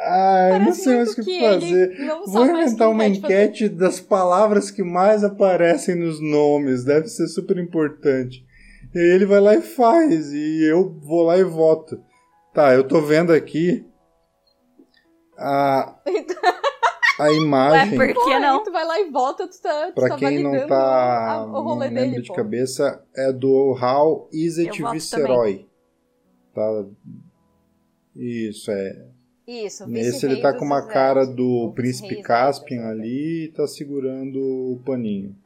Ai, 0.07 0.59
não 0.59 0.59
Parece 0.59 0.83
sei 0.83 0.97
mais 0.97 1.13
o 1.13 1.17
que 1.17 1.23
que 1.23 1.41
fazer. 1.41 1.99
não 2.01 2.27
Vou 2.27 2.45
inventar 2.47 2.91
uma 2.91 3.05
pode 3.05 3.21
fazer. 3.21 3.47
enquete 3.47 3.69
das 3.69 4.01
palavras 4.01 4.71
que 4.71 4.83
mais 4.83 5.25
aparecem 5.25 5.95
nos 5.95 6.21
nomes. 6.21 6.85
Deve 6.85 7.09
ser 7.09 7.29
super 7.29 7.57
importante. 7.57 8.45
E 8.95 8.99
aí 8.99 9.07
ele 9.11 9.27
vai 9.27 9.41
lá 9.41 9.55
e 9.55 9.63
faz. 9.63 10.33
E 10.33 10.65
eu 10.65 10.89
vou 11.01 11.23
lá 11.25 11.37
e 11.39 11.45
voto. 11.45 12.01
Tá, 12.53 12.73
eu 12.75 12.87
tô 12.87 13.01
vendo 13.01 13.33
aqui 13.33 13.85
a, 15.37 15.97
a 17.19 17.33
imagem. 17.33 17.99
Ué, 17.99 18.15
por 18.15 18.25
que 18.25 18.39
não? 18.39 18.63
tu 18.63 18.71
vai 18.71 18.85
lá 18.87 19.01
e 19.01 19.11
volta, 19.11 19.49
tu 19.49 19.61
tá, 19.61 19.89
tu 19.89 19.95
Pra 19.95 20.09
tá 20.11 20.17
quem 20.17 20.43
não 20.43 20.67
tá. 20.69 21.33
a- 21.33 21.47
o 21.47 21.61
rolê 21.63 21.89
dele, 21.91 22.23
de 22.23 22.29
pô. 22.29 22.35
cabeça, 22.35 23.05
é 23.17 23.33
do 23.33 23.73
How 23.73 24.29
Is 24.33 24.59
It 24.59 24.81
Viceroy. 24.93 25.67
Tá? 26.55 26.85
Isso, 28.15 28.71
é. 28.71 29.07
Isso, 29.47 29.87
Nesse 29.87 30.25
ele 30.25 30.41
tá 30.41 30.55
com 30.57 30.65
uma 30.65 30.87
cara 30.87 31.27
do 31.27 31.67
O 31.67 31.73
Príncipe 31.75 32.23
Caspian 32.23 32.87
ali 32.87 33.47
e 33.47 33.49
tá 33.49 33.67
segurando 33.67 34.39
o 34.39 34.81
paninho. 34.87 35.37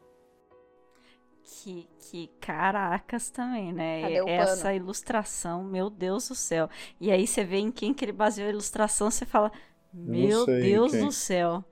Que, 1.43 1.89
que 2.11 2.29
caracas 2.41 3.31
também, 3.31 3.73
né? 3.73 4.03
Cadê 4.03 4.23
o 4.23 4.29
Essa 4.29 4.63
pano? 4.65 4.75
ilustração, 4.77 5.65
meu 5.65 5.91
Deus 5.91 6.29
do 6.29 6.35
céu. 6.35 6.69
E 7.01 7.11
aí 7.11 7.27
você 7.27 7.45
vê 7.45 7.59
em 7.59 7.71
quem 7.71 7.93
que 7.93 8.05
ele 8.05 8.13
baseou 8.13 8.47
a 8.47 8.51
ilustração, 8.51 9.11
você 9.11 9.27
fala, 9.27 9.53
meu 9.93 10.47
Deus 10.47 10.93
do 10.93 11.13
céu. 11.13 11.65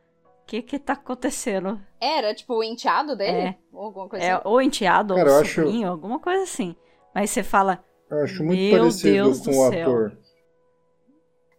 O 0.43 0.47
que 0.47 0.63
que 0.63 0.79
tá 0.79 0.93
acontecendo? 0.93 1.81
Era, 2.01 2.33
tipo, 2.35 2.55
o 2.55 2.63
enteado 2.63 3.17
dele? 3.17 3.49
É. 3.49 3.57
Ou 3.73 3.87
alguma 3.87 4.09
coisa 4.09 4.25
É, 4.25 4.33
assim? 4.33 4.43
ou 4.45 4.63
enteado, 4.63 5.15
Cara, 5.15 5.33
ou 5.33 5.41
acho- 5.41 5.55
sobrinho, 5.63 5.89
alguma 5.91 6.21
coisa 6.21 6.43
assim. 6.45 6.77
Mas 7.15 7.31
você 7.31 7.43
fala, 7.43 7.83
Eu 8.09 8.23
acho 8.23 8.45
muito 8.45 8.61
Meu 8.61 8.79
parecido 8.79 9.13
Deus 9.13 9.39
com 9.39 9.45
do 9.45 9.51
o 9.51 9.71
céu. 9.71 9.81
ator. 9.91 10.19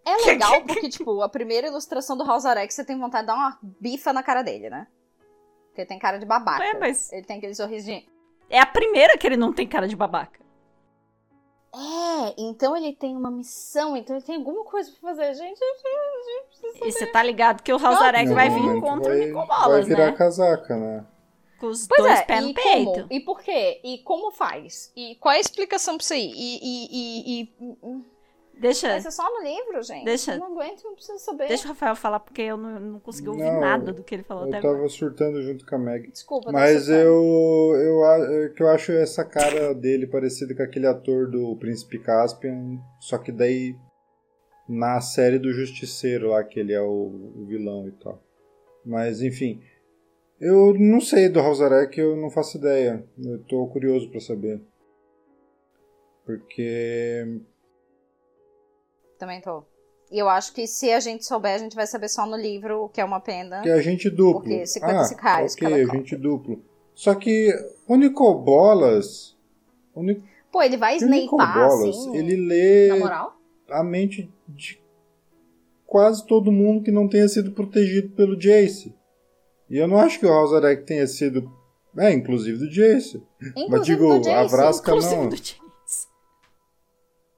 É 0.06 0.16
legal 0.26 0.62
porque, 0.64 0.88
tipo, 0.88 1.22
a 1.22 1.28
primeira 1.28 1.68
ilustração 1.68 2.16
do 2.16 2.24
House 2.26 2.46
Arex 2.46 2.74
você 2.74 2.86
tem 2.86 2.98
vontade 2.98 3.24
de 3.24 3.28
dar 3.28 3.36
uma 3.36 3.58
bifa 3.82 4.14
na 4.14 4.24
cara 4.24 4.42
dele, 4.42 4.70
né? 4.70 4.88
Porque 5.68 5.82
ele 5.82 5.88
tem 5.90 6.00
cara 6.00 6.18
de 6.18 6.26
babaca. 6.26 6.64
É, 6.64 6.80
mas- 6.80 7.12
Ele 7.12 7.26
tem 7.26 7.38
aquele 7.40 7.54
sorrisinho. 7.56 8.04
É 8.50 8.60
a 8.60 8.66
primeira 8.66 9.18
que 9.18 9.26
ele 9.28 9.38
não 9.38 9.52
tem 9.54 9.68
cara 9.68 9.88
de 9.88 9.96
babaca. 9.96 10.40
É, 11.76 12.34
então 12.38 12.76
ele 12.76 12.94
tem 12.94 13.16
uma 13.16 13.30
missão, 13.30 13.96
então 13.96 14.16
ele 14.16 14.26
tem 14.26 14.36
alguma 14.38 14.64
coisa 14.64 14.90
pra 14.92 15.10
fazer. 15.12 15.34
Gente, 15.36 15.60
a 15.64 15.68
gente 15.68 16.48
precisa 16.48 16.86
E 16.88 16.92
você 16.92 17.06
tá 17.06 17.22
ligado 17.22 17.62
que 17.62 17.72
o 17.72 17.78
Halzarek 17.78 18.34
vai 18.34 18.50
vir 18.50 18.62
momento 18.62 18.82
contra 18.82 19.10
vai- 19.14 19.22
o 19.22 19.26
Nicobolas, 19.28 19.72
Vai 19.72 19.84
virar 19.84 20.12
né? 20.12 20.18
casaca, 20.18 20.76
né? 20.76 21.06
Com 21.60 21.68
os 21.68 21.88
Pois 21.88 22.02
dois 22.02 22.20
é, 22.20 22.24
pés 22.24 22.44
no 22.44 22.50
e 22.50 22.54
peito. 22.54 22.92
como? 22.92 23.08
E 23.12 23.20
por 23.20 23.42
quê? 23.42 23.82
E 23.84 23.98
como 24.00 24.32
faz? 24.32 24.92
E 24.96 25.16
qual 25.16 25.34
é 25.34 25.38
a 25.38 25.42
explicação 25.42 25.98
pra 25.98 26.04
isso 26.04 26.14
aí? 26.14 26.32
E, 26.36 26.60
e, 26.62 26.88
e, 26.92 27.42
e- 27.44 28.06
Deixa, 28.60 28.88
Vai 28.88 29.02
ser 29.02 29.12
só 29.12 29.24
no 29.30 29.44
livro, 29.44 29.82
gente? 29.84 30.06
Deixa- 30.06 30.34
Eu 30.34 30.40
não 30.40 30.52
aguento, 30.54 30.84
não 30.84 30.94
preciso 30.96 31.20
saber. 31.20 31.48
deixa 31.48 31.66
o 31.66 31.68
Rafael 31.70 31.96
falar, 31.96 32.20
porque 32.20 32.42
eu 32.42 32.58
não, 32.58 32.80
não 32.80 33.00
consegui 33.00 33.30
ouvir 33.30 33.44
Não, 33.44 33.60
nada 33.60 33.92
do 33.94 34.04
que 34.04 34.16
ele 34.16 34.24
falou 34.24 34.44
Eu 34.44 34.50
até 34.50 34.58
agora. 34.58 34.76
tava 34.78 34.90
surtando 34.90 35.42
junto 35.44 35.66
com 35.66 35.76
a 35.76 35.78
Meg. 35.78 36.10
Desculpa, 36.12 36.52
Mas 36.52 36.90
eu, 36.90 37.74
eu, 37.76 38.06
é 38.06 38.50
que 38.50 38.64
eu 38.64 38.68
acho 38.70 38.92
essa 38.94 39.24
cara 39.24 39.74
dele 39.76 40.08
parecida 40.08 40.56
com 40.56 40.64
aquele 40.64 40.88
ator 40.88 41.30
do 41.30 41.56
Príncipe 41.58 42.00
Caspian, 42.00 42.80
só 43.00 43.18
que 43.18 43.32
daí 43.32 43.76
na 44.68 45.00
série 45.02 45.40
do 45.40 45.52
Justiceiro 45.54 46.30
lá, 46.30 46.44
que 46.44 46.60
ele 46.60 46.74
é 46.74 46.82
o, 46.82 47.32
o 47.36 47.46
vilão 47.48 47.88
e 47.88 47.92
tal. 47.92 48.22
Mas 48.86 49.22
enfim, 49.22 49.62
eu 50.42 50.74
não 50.74 51.00
sei 51.00 51.30
do 51.30 51.40
Halzarek, 51.40 52.00
eu 52.00 52.16
não 52.18 52.30
faço 52.30 52.58
ideia. 52.58 53.06
Eu 53.24 53.40
tô 53.44 53.68
curioso 53.68 54.10
pra 54.10 54.20
saber. 54.20 54.62
Porque 56.26 57.40
Também 59.18 59.42
tô. 59.42 59.64
E 60.12 60.18
eu 60.18 60.30
acho 60.30 60.54
que 60.54 60.66
se 60.68 60.92
a 60.92 61.00
gente 61.00 61.26
souber, 61.26 61.56
a 61.56 61.58
gente 61.58 61.76
vai 61.76 61.86
saber 61.86 62.08
só 62.08 62.26
no 62.26 62.38
livro, 62.38 62.84
o 62.86 62.90
que 62.90 63.02
é 63.02 63.06
uma 63.06 63.20
pena. 63.20 63.62
que 63.62 63.70
é 63.70 63.74
agente 63.74 64.10
duplo. 64.10 64.42
Porque 64.42 64.66
50 64.66 65.00
ah, 65.00 65.04
sicários 65.04 65.56
que 65.56 65.66
ok, 65.66 65.82
ela 65.82 65.92
agente 65.92 66.16
duplo. 66.16 66.62
Só 66.96 67.14
que 67.14 67.54
o 67.88 67.96
Nicobolas, 67.96 69.36
o 69.94 70.02
Ni- 70.02 70.24
Pô, 70.52 70.64
ele 70.64 70.78
vai 70.78 70.98
Nicobolas, 70.98 71.84
assim, 71.84 72.16
ele 72.16 72.36
lê 72.38 72.88
na 72.88 72.96
moral? 72.98 73.38
a 73.70 73.84
mente 73.84 74.32
de 74.48 74.82
quase 75.86 76.26
todo 76.26 76.52
mundo 76.52 76.84
que 76.84 76.92
não 76.92 77.08
tenha 77.08 77.28
sido 77.28 77.52
protegido 77.52 78.10
pelo 78.16 78.38
Jace. 78.38 78.96
E 79.70 79.78
eu 79.78 79.88
não 79.88 79.98
acho 80.00 80.20
que 80.20 80.26
o 80.26 80.32
Halzarek 80.32 80.84
tenha 80.84 81.06
sido. 81.06 81.52
É, 81.98 82.12
inclusive 82.12 82.58
do 82.60 82.70
Jace. 82.70 83.22
Inclusive 83.42 83.70
Mas 83.70 83.86
digo, 83.86 84.08
do 84.08 84.24
Jace. 84.24 84.30
a 84.30 84.44
Vrasca 84.44 84.96
não. 84.96 85.30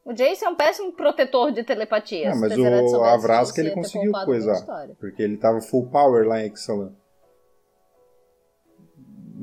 O 0.06 0.14
Jace 0.14 0.44
é 0.44 0.50
um 0.50 0.56
péssimo 0.56 0.92
protetor 0.94 1.52
de 1.52 1.64
telepatia. 1.64 2.34
Se 2.34 2.40
mas 2.40 2.54
o- 2.54 2.56
soubesse 2.56 2.96
a 2.96 3.18
Vrasca 3.18 3.62
disso, 3.62 3.68
ele 3.68 3.72
conseguiu 3.76 4.12
coisar. 4.26 4.66
Porque 5.00 5.22
ele 5.22 5.38
tava 5.38 5.62
full 5.62 5.88
power 5.90 6.28
lá 6.28 6.42
em 6.44 6.52
Exalan. 6.52 6.94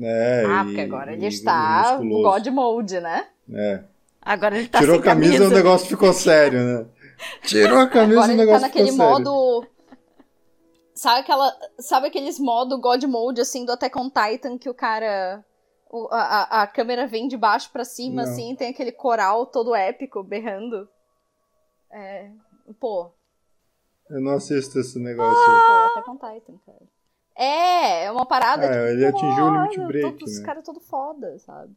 É, 0.01 0.43
Ah, 0.45 0.61
e- 0.61 0.65
porque 0.65 0.81
agora 0.81 1.13
ele 1.13 1.25
e 1.25 1.27
está 1.29 1.97
no 1.99 2.05
musculoso. 2.05 2.23
God 2.45 2.47
Mode, 2.53 2.99
né? 2.99 3.27
É. 3.51 3.83
Agora 4.21 4.57
ele 4.57 4.67
tá 4.67 4.79
Tirou 4.79 4.95
sem 4.95 5.01
a 5.01 5.05
camisa, 5.05 5.33
camisa. 5.37 5.53
o 5.53 5.57
negócio 5.57 5.87
ficou 5.87 6.13
sério, 6.13 6.59
né? 6.61 6.85
Tirou 7.43 7.79
a 7.79 7.87
camisa, 7.87 8.19
Agora 8.21 8.27
o 8.27 8.31
ele 8.31 8.37
tá 8.37 8.45
negócio 8.45 8.61
naquele 8.67 8.91
ficou 8.91 9.07
sério. 9.07 9.25
modo. 9.25 9.67
Sabe 10.93 11.19
aquela. 11.21 11.55
Sabe 11.79 12.07
aqueles 12.07 12.39
modo 12.39 12.79
God 12.79 13.03
Mode 13.05 13.41
assim 13.41 13.63
do 13.65 13.71
Attack 13.71 13.97
on 13.97 14.09
Titan 14.09 14.57
que 14.57 14.69
o 14.69 14.73
cara. 14.73 15.43
O- 15.89 16.07
a, 16.11 16.63
a, 16.63 16.67
câmera 16.67 17.07
vem 17.07 17.27
de 17.27 17.37
baixo 17.37 17.69
pra 17.71 17.83
cima, 17.85 18.23
Não. 18.23 18.31
assim, 18.31 18.55
tem 18.55 18.69
aquele 18.69 18.91
coral 18.91 19.45
todo 19.45 19.75
épico 19.75 20.23
berrando. 20.23 20.87
É. 21.91 22.29
Pô, 22.79 23.11
Eu 24.09 24.21
não 24.21 24.33
assisto 24.33 24.79
esse 24.79 24.99
negócio. 24.99 25.33
pô, 25.35 25.99
Attack 25.99 26.09
on 26.09 26.15
Titan, 26.17 26.53
cara. 26.65 26.81
É, 27.35 28.05
é 28.05 28.11
uma 28.11 28.25
parada. 28.25 28.65
Ah, 28.65 28.69
tipo, 28.71 28.83
ele 28.85 29.05
atingiu 29.05 29.45
o 29.45 29.53
limit 29.53 29.79
olha, 29.79 29.87
break, 29.87 30.17
todos 30.17 30.33
Os 30.33 30.39
né? 30.39 30.45
caras 30.45 30.65
todo 30.65 30.79
foda, 30.79 31.37
sabe? 31.39 31.75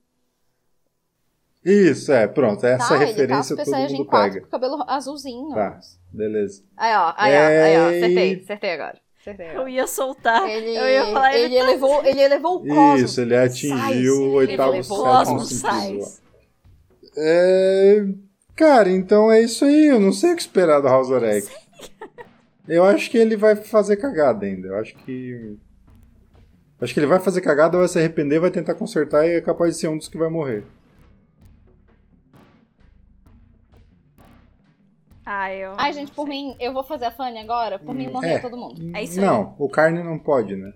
Isso, 1.64 2.10
é, 2.12 2.26
pronto. 2.26 2.64
Essa 2.64 2.88
tá, 2.88 2.94
ele 2.94 3.04
tá 3.04 3.10
referência 3.10 3.56
todo 3.56 3.66
mundo 3.70 4.06
4 4.06 4.28
pega. 4.32 4.40
com 4.40 4.46
o 4.46 4.50
cabelo 4.50 4.82
azulzinho. 4.88 5.50
Tá. 5.54 5.78
Beleza. 6.10 6.64
Aí, 6.76 6.96
ó, 6.96 7.12
aí, 7.16 7.34
ó, 7.34 7.40
aí, 7.40 7.76
ó, 7.76 7.90
É, 7.90 7.96
acertei, 7.98 8.40
acertei 8.42 8.72
agora. 8.72 8.98
Acertei 9.30 9.56
Eu 9.56 9.68
ia 9.68 9.86
soltar. 9.86 10.48
Ele, 10.48 10.76
eu 10.76 10.88
ia 10.88 11.06
falar, 11.06 11.34
ele, 11.34 11.44
ele, 11.44 11.56
elevou, 11.56 12.04
ele 12.04 12.20
elevou 12.20 12.56
o 12.56 12.66
cosmos. 12.66 13.10
Isso, 13.10 13.20
ele 13.20 13.36
atingiu 13.36 13.78
Sais, 13.78 14.08
o 14.08 14.42
ele 14.42 14.50
oitavo 14.50 14.72
sétimo 14.72 14.96
Cosmos. 14.96 15.48
Sais. 15.50 16.22
É... 17.16 18.06
Cara, 18.56 18.90
então 18.90 19.30
é 19.30 19.40
isso 19.42 19.64
aí. 19.64 19.86
Eu 19.86 20.00
não 20.00 20.12
sei 20.12 20.32
o 20.32 20.36
que 20.36 20.42
esperar 20.42 20.80
do 20.80 20.88
House. 20.88 21.08
Eu 22.68 22.84
acho 22.84 23.10
que 23.10 23.18
ele 23.18 23.36
vai 23.36 23.56
fazer 23.56 23.96
cagada 23.96 24.44
ainda. 24.46 24.68
Eu 24.68 24.76
acho 24.76 24.94
que. 24.96 25.56
Acho 26.80 26.94
que 26.94 27.00
ele 27.00 27.06
vai 27.06 27.20
fazer 27.20 27.42
cagada, 27.42 27.76
vai 27.76 27.88
se 27.88 27.98
arrepender, 27.98 28.40
vai 28.40 28.50
tentar 28.50 28.74
consertar 28.74 29.26
e 29.26 29.32
é 29.32 29.40
capaz 29.40 29.74
de 29.74 29.80
ser 29.80 29.88
um 29.88 29.98
dos 29.98 30.08
que 30.08 30.16
vai 30.16 30.30
morrer. 30.30 30.64
Ah, 35.32 35.54
eu. 35.54 35.74
Ai, 35.78 35.92
gente, 35.92 36.10
por 36.10 36.26
mim, 36.26 36.56
eu 36.58 36.72
vou 36.72 36.82
fazer 36.82 37.04
a 37.04 37.10
Fanny 37.12 37.38
agora. 37.38 37.78
Por 37.78 37.94
mim, 37.94 38.08
morreu 38.08 38.30
É. 38.38 38.40
todo 38.40 38.56
mundo. 38.56 38.74
É 38.96 39.04
isso 39.04 39.20
aí. 39.20 39.24
não, 39.24 39.54
o 39.60 39.68
carne 39.68 40.02
não 40.02 40.18
pode, 40.18 40.56
né? 40.56 40.72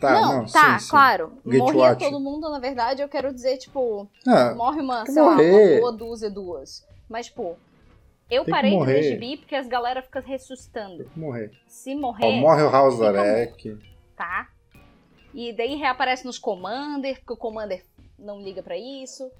Tá, 0.00 0.10
não, 0.20 0.38
não, 0.38 0.46
tá, 0.46 0.78
sim, 0.80 0.84
sim. 0.86 0.90
claro. 0.90 1.32
Get 1.46 1.58
Morria 1.60 1.80
watch. 1.82 2.04
todo 2.04 2.18
mundo, 2.18 2.50
na 2.50 2.58
verdade, 2.58 3.00
eu 3.00 3.08
quero 3.08 3.32
dizer, 3.32 3.58
tipo, 3.58 4.08
Ah, 4.26 4.52
morre 4.56 4.80
uma, 4.80 5.06
sei 5.06 5.22
lá, 5.22 5.36
morrer. 5.36 5.74
uma 5.74 5.80
boa 5.82 5.92
dúzia, 5.92 6.28
duas. 6.28 6.84
Mas, 7.08 7.26
tipo, 7.26 7.56
eu 8.28 8.44
Tem 8.44 8.52
parei 8.52 8.70
de 8.72 8.76
morrer. 8.78 8.94
ver 8.94 9.02
gibi 9.04 9.36
porque 9.36 9.54
as 9.54 9.68
galera 9.68 10.02
ficam 10.02 10.20
ressuscitando. 10.20 11.08
morrer. 11.14 11.52
Se 11.68 11.94
morrer, 11.94 12.26
Ó, 12.26 12.32
morre 12.32 12.62
o 12.64 12.70
House 12.70 12.94
fica 12.96 13.20
Arek. 13.20 13.78
tá? 14.16 14.48
E 15.32 15.52
daí 15.52 15.76
reaparece 15.76 16.24
nos 16.24 16.40
Commander, 16.40 17.18
porque 17.20 17.34
o 17.34 17.36
Commander 17.36 17.84
não 18.18 18.42
liga 18.42 18.64
pra 18.64 18.76
isso. 18.76 19.30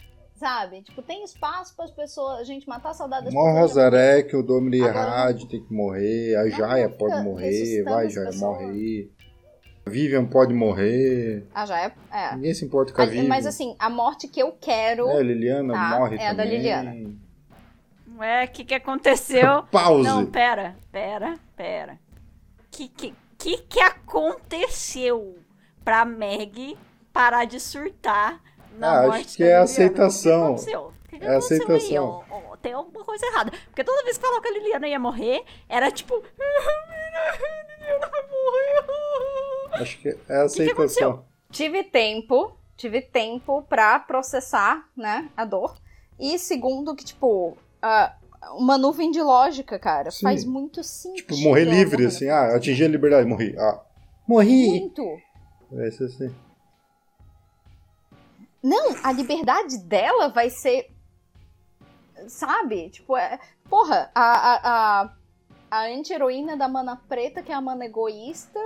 Sabe? 0.42 0.82
Tipo, 0.82 1.00
tem 1.02 1.22
espaço 1.22 1.72
para 1.76 1.84
as 1.84 1.92
pessoas, 1.92 2.40
a 2.40 2.42
gente 2.44 2.68
matar 2.68 2.90
a 2.90 2.94
saudade 2.94 3.26
das 3.26 3.32
Morre 3.34 3.52
o 3.52 3.62
pessoas. 3.62 3.76
Hazarek, 3.78 4.34
o 4.34 4.42
Domri 4.42 4.82
Agora 4.82 4.98
Errad 4.98 5.44
tem 5.44 5.62
que 5.64 5.72
morrer, 5.72 6.34
a 6.34 6.48
Jaya 6.48 6.88
pode 6.88 7.22
morrer, 7.22 7.84
vai 7.84 8.10
Jaya, 8.10 8.32
morre 8.34 8.64
aí. 8.64 9.10
A 9.86 9.90
Vivian 9.90 10.26
pode 10.26 10.52
morrer, 10.52 11.46
Ah, 11.54 11.64
já 11.64 11.80
é. 11.80 11.92
é. 12.10 12.34
ninguém 12.34 12.54
se 12.54 12.64
importa 12.64 12.92
com 12.92 13.00
a 13.00 13.04
A- 13.04 13.06
Vivian. 13.06 13.28
mas 13.28 13.46
assim, 13.46 13.76
a 13.78 13.88
morte 13.88 14.26
que 14.26 14.40
eu 14.42 14.50
quero. 14.60 15.08
É, 15.10 15.18
a 15.18 15.22
Liliana 15.22 15.72
Tá, 15.74 15.98
morre 16.00 16.16
é 16.16 16.26
a 16.26 16.32
da 16.32 16.42
também. 16.42 16.58
Liliana. 16.58 17.14
Ué, 18.18 18.44
o 18.44 18.48
que 18.48 18.64
que 18.64 18.74
aconteceu? 18.74 19.62
Pause. 19.70 20.08
Não, 20.08 20.26
pera, 20.26 20.74
pera, 20.90 21.38
pera. 21.56 22.00
Que 22.68 22.88
que, 22.88 23.14
que 23.38 23.58
que 23.58 23.78
aconteceu 23.80 25.36
pra 25.84 26.04
Meg 26.04 26.76
parar 27.12 27.44
de 27.44 27.60
surtar 27.60 28.40
na 28.78 28.88
Ah, 28.90 28.98
acho 29.00 29.08
morte 29.08 29.36
que 29.36 29.42
da 29.42 29.44
é 29.44 29.48
Liliana? 29.48 29.64
aceitação. 29.64 30.54
O 30.54 30.56
que 30.56 30.64
que 30.66 30.70
aconteceu? 30.70 30.80
O 30.80 31.08
que 31.08 31.18
que 31.18 31.24
É 31.24 31.28
aí? 31.30 31.36
aceitação. 31.36 32.24
Ó, 32.30 32.56
tem 32.56 32.72
alguma 32.72 33.04
coisa 33.04 33.26
errada. 33.26 33.52
Porque 33.66 33.84
toda 33.84 34.02
vez 34.04 34.16
que 34.16 34.22
falava 34.24 34.40
que 34.42 34.48
a 34.48 34.52
Liliana 34.52 34.88
ia 34.88 34.98
morrer, 34.98 35.44
era 35.68 35.90
tipo... 35.90 36.14
A 37.12 37.78
Liliana 37.78 38.08
vai 38.08 38.22
morrer. 38.30 39.82
Acho 39.82 39.98
que 40.00 40.08
é 40.08 40.12
que 40.14 40.32
aceitação. 40.32 40.72
aconteceu? 40.72 41.24
Tive 41.50 41.84
tempo, 41.84 42.56
tive 42.76 43.02
tempo 43.02 43.62
pra 43.62 43.98
processar, 43.98 44.88
né, 44.96 45.28
a 45.36 45.44
dor. 45.44 45.74
E 46.18 46.38
segundo, 46.38 46.94
que, 46.94 47.04
tipo, 47.04 47.56
ah, 47.82 48.14
uma 48.54 48.78
nuvem 48.78 49.10
de 49.10 49.20
lógica, 49.20 49.78
cara. 49.78 50.10
Sim. 50.10 50.22
Faz 50.22 50.44
muito 50.44 50.82
sentido. 50.84 51.26
tipo, 51.26 51.36
morrer 51.42 51.64
livre, 51.64 51.96
morrer. 51.96 52.06
assim. 52.06 52.28
Ah, 52.28 52.54
atingir 52.56 52.84
a 52.84 52.88
liberdade, 52.88 53.28
morri. 53.28 53.54
Ah, 53.58 53.80
morri. 54.26 54.68
Muito. 54.80 55.04
Vai 55.70 55.90
ser 55.90 56.04
assim. 56.04 56.34
Não, 58.62 58.94
a 59.02 59.10
liberdade 59.12 59.78
dela 59.78 60.28
vai 60.28 60.48
ser. 60.50 60.88
Sabe? 62.28 62.90
Tipo, 62.90 63.16
é. 63.16 63.38
Porra, 63.68 64.10
a, 64.14 64.22
a, 64.22 64.60
a, 65.02 65.12
a 65.70 65.86
anti-heroína 65.86 66.56
da 66.56 66.68
mana 66.68 66.96
preta, 67.08 67.42
que 67.42 67.50
é 67.50 67.54
a 67.54 67.60
mana 67.60 67.84
egoísta, 67.86 68.60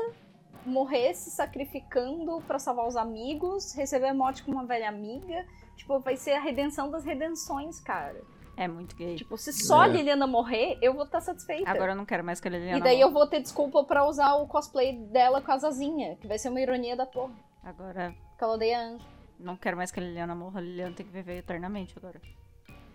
morrer 0.65 1.15
se 1.15 1.31
sacrificando 1.31 2.43
pra 2.47 2.59
salvar 2.59 2.87
os 2.87 2.97
amigos, 2.97 3.73
receber 3.75 4.09
a 4.09 4.15
morte 4.15 4.43
com 4.43 4.51
uma 4.53 4.67
velha 4.67 4.89
amiga. 4.89 5.47
Tipo, 5.77 5.99
vai 6.01 6.17
ser 6.17 6.33
a 6.33 6.41
redenção 6.41 6.91
das 6.91 7.05
redenções, 7.05 7.81
cara. 7.81 8.21
É 8.57 8.67
muito 8.67 8.97
gay. 8.97 9.17
Tipo, 9.17 9.37
se 9.37 9.53
só 9.53 9.83
a 9.83 9.87
É. 9.87 9.91
Liliana 9.93 10.27
morrer, 10.27 10.79
eu 10.81 10.95
vou 10.95 11.05
estar 11.05 11.21
satisfeita. 11.21 11.71
Agora 11.71 11.93
eu 11.93 11.97
não 11.97 12.07
quero 12.07 12.25
mais 12.25 12.41
que 12.41 12.49
a 12.49 12.51
Liliana 12.51 12.79
e 12.79 12.83
daí 12.83 12.97
morra. 12.97 13.09
eu 13.09 13.13
vou 13.13 13.27
ter 13.27 13.41
desculpa 13.41 13.85
pra 13.85 14.07
usar 14.07 14.35
o 14.37 14.47
cosplay 14.49 14.97
dela 14.97 15.41
com 15.43 15.53
a 15.53 15.59
Zazinha, 15.59 16.17
que 16.17 16.27
vai 16.27 16.39
ser 16.39 16.49
uma 16.49 16.61
ironia 16.61 16.97
da 16.97 17.05
porra. 17.07 17.35
Agora 17.63 18.15
Que 18.39 18.45
ela 18.45 18.55
odeia 18.55 18.81
anjo. 18.81 19.05
Não 19.39 19.57
quero 19.57 19.77
mais 19.77 19.91
que 19.91 20.01
a 20.01 20.03
Liliana 20.03 20.35
morra. 20.35 20.61
A 20.61 20.63
Liliana 20.63 20.95
tem 20.95 21.05
que 21.07 21.13
viver 21.13 21.39
eternamente 21.39 21.95
agora. 21.97 22.21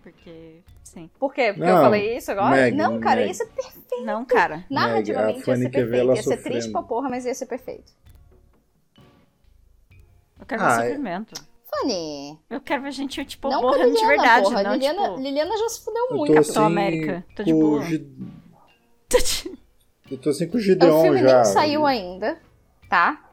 Porque, 0.02 0.62
sim. 0.82 1.08
Por 1.18 1.32
quê? 1.32 1.52
Porque 1.52 1.60
Não, 1.68 1.76
eu 1.76 1.82
falei 1.84 2.16
isso 2.16 2.32
agora? 2.32 2.50
Meg, 2.56 2.74
não, 2.76 2.98
cara, 2.98 3.20
Meg. 3.20 3.30
isso 3.30 3.42
é 3.44 3.46
perfeito. 3.46 4.04
Não, 4.04 4.24
cara. 4.24 4.64
Narrativamente 4.68 5.48
a 5.48 5.54
ia 5.54 5.58
ser 5.62 5.70
perfeito. 5.70 6.14
Ia 6.14 6.22
ser 6.22 6.36
triste 6.38 6.42
sofrendo. 6.42 6.72
pra 6.72 6.82
porra, 6.82 7.08
mas 7.08 7.24
ia 7.24 7.34
ser 7.34 7.46
perfeito. 7.46 7.92
Eu 10.40 10.46
quero 10.46 10.62
Ah, 10.62 10.76
ver 10.78 10.82
é- 10.82 10.88
sofrimento. 10.88 11.40
Fanny. 11.70 12.38
Eu 12.50 12.60
quero 12.60 12.82
ver 12.82 12.90
gente, 12.92 13.24
tipo, 13.24 13.48
Não 13.48 13.60
a 13.60 13.62
morrendo 13.62 13.92
de 13.94 14.00
Liliana, 14.00 14.08
verdade, 14.16 14.42
porra. 14.44 14.62
não, 14.62 14.72
Liliana, 14.74 15.02
tipo... 15.08 15.20
Liliana 15.20 15.56
já 15.58 15.68
se 15.68 15.84
fudeu 15.84 16.06
Eu 16.10 16.16
muito. 16.16 16.34
Capitão 16.34 16.64
assim 16.64 16.72
América, 16.72 17.24
tô 17.36 17.42
de 17.44 17.52
boa. 17.52 17.82
Eu 20.10 20.18
tô 20.18 20.28
assim 20.30 20.46
com 20.48 20.56
o 20.58 20.60
Gideon 20.60 20.98
o 20.98 21.02
filme 21.02 21.20
já. 21.22 21.36
nem 21.36 21.44
saiu 21.44 21.86
ainda, 21.86 22.38
tá? 22.88 23.30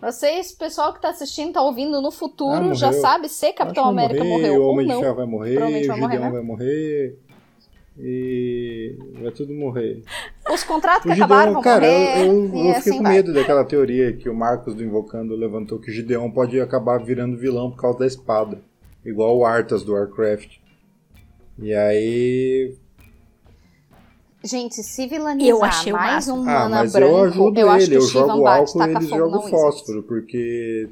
Vocês, 0.00 0.52
pessoal 0.52 0.92
que 0.94 1.00
tá 1.02 1.08
assistindo, 1.10 1.52
tá 1.54 1.62
ouvindo 1.62 2.00
no 2.00 2.08
Ah, 2.08 2.12
futuro, 2.12 2.60
morreu. 2.60 2.74
já 2.74 2.92
sabe 2.92 3.28
se 3.28 3.46
Acho 3.46 3.54
Capitão 3.56 3.84
que 3.84 3.90
América 3.90 4.22
morrer, 4.24 4.48
morreu 4.48 4.62
O 4.62 4.64
ou 4.64 4.72
Homem 4.72 4.86
de 4.86 4.92
não. 4.92 5.00
Ferro 5.00 5.16
vai 5.16 5.26
morrer, 5.26 5.58
o 5.62 5.68
Gideon 5.94 6.08
né? 6.08 6.30
vai 6.30 6.42
morrer. 6.42 7.18
E 8.00 8.96
vai 9.20 9.32
tudo 9.32 9.52
morrer. 9.52 10.02
Os 10.48 10.62
contratos 10.62 11.02
que 11.02 11.08
O 11.08 11.12
acabaram 11.12 11.52
Gideon, 11.52 11.52
vão 11.54 11.62
cara, 11.62 11.80
morrer. 11.86 12.26
eu, 12.28 12.32
eu, 12.32 12.42
eu 12.42 12.46
fiquei 12.46 12.70
assim 12.70 12.96
com 12.98 13.02
vai. 13.02 13.12
medo 13.14 13.32
daquela 13.34 13.64
teoria 13.64 14.12
que 14.16 14.28
o 14.28 14.34
Marcos 14.34 14.74
do 14.76 14.84
Invocando 14.84 15.34
levantou 15.34 15.80
que 15.80 15.90
o 15.90 15.92
Gideon 15.94 16.30
pode 16.30 16.60
acabar 16.60 16.98
virando 17.04 17.36
vilão 17.36 17.70
por 17.72 17.80
causa 17.80 17.98
da 17.98 18.06
espada. 18.06 18.60
Igual 19.04 19.36
o 19.36 19.44
Arthas 19.44 19.82
do 19.82 19.94
Warcraft. 19.94 20.58
E 21.58 21.74
aí. 21.74 22.76
Gente, 24.42 24.82
se 24.82 25.06
vilanizar 25.06 25.50
Eu 25.50 25.64
achei 25.64 25.92
o 25.92 25.96
mais 25.96 26.28
um 26.28 26.42
Ah, 26.42 26.44
mana 26.44 26.76
mas 26.76 26.92
branco, 26.92 27.12
eu 27.12 27.24
ajudo 27.24 27.58
eu 27.58 27.70
acho 27.70 27.86
ele, 27.86 27.96
que 27.96 28.02
eu 28.02 28.08
jogo 28.08 28.46
álcool 28.46 28.78
e 28.78 28.78
taca 28.78 28.92
eles 28.92 29.08
jogam 29.08 29.42
fósforo, 29.42 30.02
porque. 30.04 30.88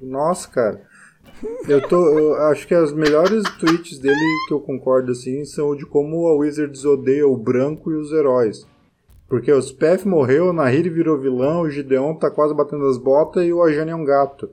Nossa, 0.00 0.48
cara. 0.48 0.82
Eu 1.68 1.86
tô. 1.86 1.96
Eu 2.18 2.34
acho 2.46 2.66
que 2.66 2.74
as 2.74 2.92
melhores 2.92 3.42
tweets 3.58 3.98
dele 3.98 4.18
que 4.48 4.54
eu 4.54 4.60
concordo 4.60 5.12
assim 5.12 5.44
são 5.44 5.76
de 5.76 5.84
como 5.84 6.26
a 6.26 6.34
Wizards 6.36 6.84
odeia 6.84 7.28
o 7.28 7.36
branco 7.36 7.90
e 7.92 7.96
os 7.96 8.12
heróis. 8.12 8.66
Porque 9.28 9.52
o 9.52 9.60
Spef 9.60 10.06
morreu, 10.06 10.48
o 10.48 10.52
Nahiri 10.54 10.88
virou 10.88 11.18
vilão, 11.18 11.60
o 11.60 11.70
Gideon 11.70 12.14
tá 12.14 12.30
quase 12.30 12.54
batendo 12.54 12.86
as 12.86 12.96
botas 12.96 13.44
e 13.44 13.52
o 13.52 13.62
Ajani 13.62 13.90
é 13.90 13.94
um 13.94 14.04
gato. 14.04 14.48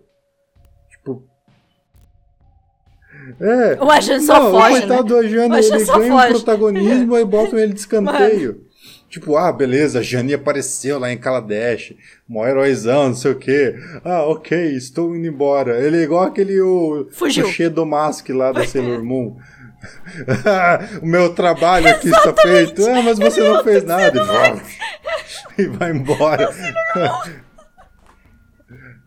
É. 3.40 3.78
O 3.84 3.90
Ajan 3.90 4.20
só 4.22 4.40
Não, 4.40 4.52
foge, 4.52 4.66
o 4.68 4.80
coitado 4.80 5.04
né? 5.04 5.10
do 5.10 5.18
Ajan 5.18 5.46
ele 5.58 5.86
ganha 5.86 6.14
um 6.14 6.18
foge. 6.20 6.30
protagonismo 6.34 7.18
e 7.18 7.26
botam 7.26 7.60
ele 7.60 7.74
de 7.74 7.80
escanteio. 7.80 8.62
Tipo, 9.08 9.38
ah, 9.38 9.50
beleza, 9.54 10.00
a 10.00 10.02
Jani 10.02 10.34
apareceu 10.34 11.00
lá 11.00 11.10
em 11.10 11.18
Kaladesh, 11.18 11.94
mó 12.28 12.46
heróizão, 12.46 13.08
não 13.10 13.16
sei 13.16 13.32
o 13.32 13.36
quê. 13.36 13.74
Ah, 14.04 14.24
ok, 14.24 14.76
estou 14.76 15.16
indo 15.16 15.26
embora. 15.26 15.80
Ele 15.80 16.00
é 16.00 16.02
igual 16.02 16.24
aquele 16.24 16.60
o, 16.60 17.08
Fugiu. 17.14 17.46
o 17.46 17.50
Shadow 17.50 17.86
Mask 17.86 18.28
lá 18.30 18.52
da 18.52 18.66
Sailor 18.68 19.02
Moon. 19.04 19.38
O 21.02 21.06
meu 21.06 21.34
trabalho 21.34 21.88
aqui 21.88 22.10
está 22.10 22.34
feito. 22.34 22.86
Ah, 22.90 23.02
mas 23.04 23.18
você 23.20 23.40
não 23.42 23.64
fez 23.64 23.84
nada. 23.86 24.20
E 24.20 24.26
vai- 24.26 24.62
E 25.60 25.68
vai 25.68 25.92
embora. 25.92 26.50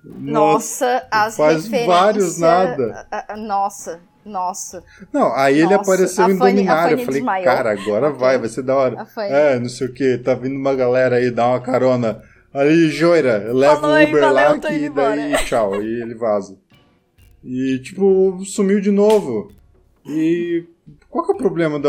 Nossa, 0.05 1.07
as 1.11 1.37
faz 1.37 1.65
referências... 1.65 1.87
vários 1.87 2.39
nada. 2.39 3.07
Nossa, 3.37 4.01
nossa. 4.29 4.85
Não, 5.13 5.35
aí 5.35 5.55
ele 5.59 5.65
Nossa, 5.75 5.77
apareceu 5.93 6.25
a 6.25 6.31
em 6.31 6.39
Fanny- 6.39 6.51
a 6.51 6.55
Dominário. 6.55 6.95
Eu 6.99 7.05
falei, 7.05 7.21
desmaiou. 7.21 7.45
cara, 7.45 7.71
agora 7.73 8.11
vai, 8.11 8.39
vai 8.39 8.49
ser 8.49 8.63
da 8.63 8.77
hora. 8.77 9.07
A. 9.17 9.25
É, 9.25 9.59
não 9.59 9.69
sei 9.69 9.87
o 9.87 9.93
que, 9.93 10.19
tá 10.19 10.35
vindo 10.35 10.57
uma 10.57 10.75
galera 10.75 11.17
aí 11.17 11.31
dar 11.31 11.49
uma 11.49 11.61
carona. 11.61 12.23
Ali, 12.53 12.91
Joira, 12.91 13.53
leva 13.53 13.77
Falou 13.77 13.91
o 13.91 13.99
aí, 13.99 14.07
Uber 14.07 14.21
valeu, 14.21 14.35
lá 14.51 14.59
que 14.59 14.75
indo 14.75 14.95
daí 14.95 15.37
tchau. 15.45 15.83
E 15.83 16.03
ele 16.03 16.15
vaza. 16.15 16.57
E, 17.45 17.79
tipo, 17.81 18.43
sumiu 18.45 18.81
de 18.81 18.91
novo. 18.91 19.53
E 20.07 20.65
qual 21.09 21.25
que 21.27 21.33
é 21.33 21.35
o 21.35 21.39
problema 21.39 21.79
da... 21.79 21.89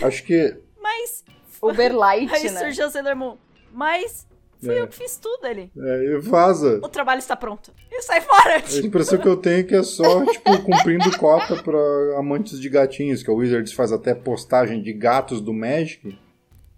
Acho 0.06 0.22
que... 0.24 0.56
Mas. 0.80 1.24
Uberlite, 1.60 2.32
Aí 2.34 2.50
né? 2.50 2.60
surgiu 2.60 2.86
o 2.86 2.90
Sailor 2.90 3.16
Moon. 3.16 3.36
Mas. 3.72 4.26
Fui 4.60 4.74
É. 4.74 4.80
eu 4.80 4.88
que 4.88 4.96
fiz 4.96 5.16
tudo 5.18 5.44
ali. 5.46 5.70
É, 5.76 6.18
vaza. 6.18 6.80
O 6.82 6.88
trabalho 6.88 7.18
está 7.18 7.36
pronto. 7.36 7.72
E 7.90 8.02
sai 8.02 8.20
fora! 8.20 8.56
A 8.56 8.86
impressão 8.86 9.18
que 9.18 9.28
eu 9.28 9.36
tenho 9.36 9.60
é 9.60 9.62
que 9.62 9.74
é 9.74 9.82
só, 9.82 10.24
tipo, 10.24 10.62
cumprindo 10.62 11.16
cota 11.18 11.62
pra 11.62 11.78
amantes 12.18 12.58
de 12.60 12.68
gatinhos, 12.68 13.22
que 13.22 13.30
a 13.30 13.34
Wizards 13.34 13.72
faz 13.72 13.92
até 13.92 14.14
postagem 14.14 14.82
de 14.82 14.92
gatos 14.92 15.40
do 15.40 15.52
Magic. 15.52 16.18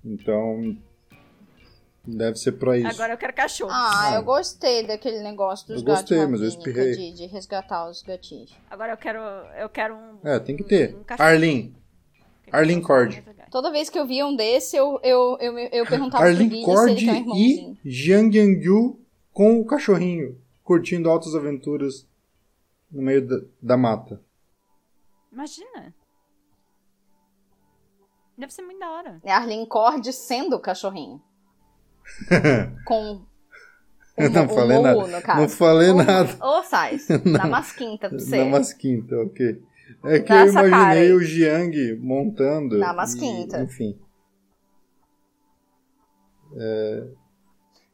Então, 0.04 0.76
deve 2.04 2.36
ser 2.38 2.52
pra 2.52 2.76
isso. 2.78 2.88
Agora 2.88 3.12
eu 3.12 3.18
quero 3.18 3.32
cachorro. 3.32 3.70
Ah, 3.72 4.10
Ah. 4.12 4.14
eu 4.16 4.22
gostei 4.22 4.86
daquele 4.86 5.20
negócio 5.22 5.66
dos 5.68 5.78
Eu 5.80 5.84
gostei, 5.84 6.18
gatos 6.18 6.32
mas 6.32 6.40
eu 6.42 6.48
espirrei. 6.48 6.92
de, 6.96 7.12
de 7.12 7.26
resgatar 7.26 7.88
os 7.88 8.02
gatinhos. 8.02 8.54
Agora 8.70 8.92
eu 8.92 8.96
quero. 8.96 9.18
Eu 9.58 9.68
quero 9.68 9.94
um. 9.94 10.18
É, 10.24 10.38
tem 10.38 10.56
que 10.56 10.64
ter. 10.64 10.94
Um. 10.96 11.04
Arlene. 11.18 11.76
Arlene 12.50 12.80
Cord. 12.82 13.22
Toda 13.50 13.70
vez 13.70 13.88
que 13.88 13.98
eu 13.98 14.06
via 14.06 14.26
um 14.26 14.34
desse, 14.34 14.76
eu, 14.76 15.00
eu, 15.02 15.36
eu, 15.40 15.58
eu 15.58 15.86
perguntava 15.86 16.22
pro 16.22 16.32
Arlene 16.32 16.48
Guilherme 16.48 16.64
se 16.64 16.64
Cord 16.64 16.90
ele 16.90 17.00
tem 17.00 17.10
um 17.10 17.14
e 17.14 17.18
irmãozinho. 17.18 17.78
Jiang 17.84 18.36
Yangyu 18.38 19.00
com 19.32 19.60
o 19.60 19.64
cachorrinho, 19.64 20.40
curtindo 20.62 21.08
altas 21.08 21.34
aventuras 21.34 22.06
no 22.90 23.02
meio 23.02 23.26
da, 23.26 23.40
da 23.62 23.76
mata. 23.76 24.20
Imagina. 25.32 25.94
Deve 28.36 28.52
ser 28.52 28.62
muito 28.62 28.78
da 28.78 28.90
hora. 28.90 29.20
É 29.24 29.32
Arlene 29.32 29.66
Cord 29.66 30.12
sendo 30.12 30.56
o 30.56 30.60
cachorrinho. 30.60 31.20
Com 32.86 33.14
o, 33.14 33.26
Eu 34.16 34.30
não 34.30 34.46
o 34.46 34.48
falei 34.48 34.76
Mu, 34.76 34.82
nada. 34.82 35.34
Não 35.36 35.48
falei 35.48 35.90
Ô, 35.90 35.94
nada. 35.94 36.44
Ô, 36.44 36.62
Sais, 36.62 37.08
na 37.24 37.46
masquinta 37.46 38.08
pra 38.10 38.18
você. 38.18 38.44
Na 38.44 38.50
masquinta, 38.58 39.16
ok. 39.16 39.60
É 40.04 40.20
que 40.20 40.28
Dá 40.28 40.46
eu 40.46 40.52
cara 40.52 40.68
imaginei 40.68 41.12
o 41.12 41.20
Jiang 41.20 41.96
montando. 41.96 42.78
Na 42.78 42.92
e- 42.92 42.96
masquinta. 42.96 43.60
enfim. 43.62 43.98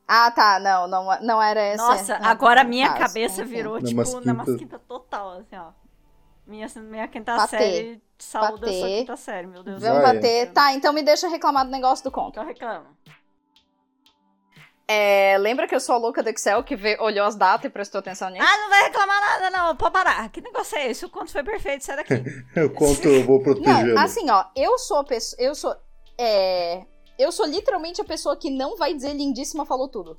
Ah, 0.07 0.31
tá, 0.31 0.61
não, 0.61 0.87
não, 0.87 1.21
não 1.23 1.43
era 1.43 1.61
essa. 1.61 1.83
Nossa, 1.83 2.19
não, 2.19 2.27
agora 2.29 2.61
a 2.61 2.65
minha 2.65 2.89
caso, 2.89 3.01
cabeça 3.01 3.43
enfim. 3.43 3.55
virou, 3.55 3.75
Na 3.81 3.87
tipo, 3.87 3.97
masquinta. 3.97 4.25
na 4.27 4.35
masquinta 4.35 4.79
total, 4.79 5.39
assim, 5.39 5.57
ó. 5.57 5.71
Minha, 6.47 6.67
minha 6.77 7.09
quinta 7.09 7.35
Patê. 7.37 7.57
série 7.59 8.03
saúda 8.19 8.67
Patê. 8.67 8.79
sua 8.79 8.89
quinta 8.89 9.17
série, 9.17 9.47
meu 9.47 9.63
Deus. 9.63 9.81
Vamos 9.81 10.03
bater. 10.03 10.53
Tá, 10.53 10.75
então 10.75 10.93
me 10.93 11.03
deixa 11.03 11.27
reclamar 11.29 11.65
do 11.65 11.71
negócio 11.71 12.05
do 12.05 12.11
conto. 12.11 12.39
Eu 12.39 12.45
reclamo. 12.45 12.85
É, 14.87 15.39
lembra 15.39 15.67
que 15.67 15.75
eu 15.75 15.81
sou 15.81 15.95
a 15.95 15.99
louca 15.99 16.23
do 16.23 16.29
Excel 16.29 16.63
que 16.63 16.77
vê, 16.77 16.99
olhou 17.01 17.25
as 17.25 17.35
datas 17.35 17.65
e 17.65 17.71
prestou 17.71 18.01
atenção 18.01 18.29
nisso? 18.29 18.45
Ah, 18.47 18.59
não 18.59 18.69
vai 18.69 18.83
reclamar 18.83 19.21
nada, 19.21 19.51
não. 19.51 19.77
Pode 19.77 19.93
parar. 19.93 20.29
Que 20.29 20.43
negócio 20.43 20.77
é 20.77 20.91
esse? 20.91 21.07
O 21.07 21.11
conto 21.11 21.33
foi 21.33 21.43
perfeito, 21.43 21.85
sai 21.85 21.97
daqui. 21.97 22.15
Eu 22.55 22.71
conto, 22.71 23.09
eu 23.09 23.25
vou 23.25 23.43
protegê-lo. 23.43 23.95
Não, 23.95 24.03
assim, 24.03 24.29
ó, 24.31 24.45
eu 24.55 24.79
sou 24.79 24.99
a 24.99 25.05
pessoa. 25.05 25.41
Eu 25.43 25.55
sou. 25.55 25.75
É. 26.19 26.85
Eu 27.19 27.33
sou 27.33 27.47
literalmente 27.47 28.01
a 28.01 28.05
pessoa 28.05 28.37
que 28.37 28.51
não 28.51 28.77
vai 28.77 28.93
dizer 28.93 29.15
lindíssima 29.15 29.65
falou 29.65 29.89
tudo. 29.89 30.19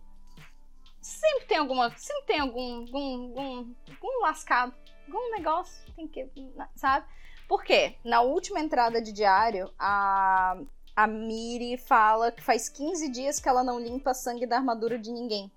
Sempre 1.02 1.46
tem 1.48 1.58
alguma. 1.58 1.96
Sempre 1.98 2.26
tem 2.26 2.40
algum. 2.40 2.80
algum, 2.82 3.28
algum, 3.28 3.76
algum 3.90 4.22
lascado. 4.22 4.74
Algum 5.08 5.32
negócio. 5.32 5.76
Tem 5.96 6.08
que. 6.08 6.28
Sabe? 6.76 7.06
Por 7.48 7.64
quê? 7.64 7.96
Na 8.04 8.22
última 8.22 8.60
entrada 8.60 9.00
de 9.00 9.12
diário, 9.12 9.72
a. 9.78 10.58
A 10.96 11.08
Miri 11.08 11.78
fala 11.78 12.32
que 12.32 12.42
faz 12.42 12.70
15 12.70 13.10
dias 13.12 13.40
que 13.40 13.50
ela 13.50 13.64
não 13.64 13.80
limpa 13.80 14.14
sangue 14.14 14.46
da 14.48 14.58
armadura 14.58 14.98
de 14.98 15.12
ninguém. 15.12 15.52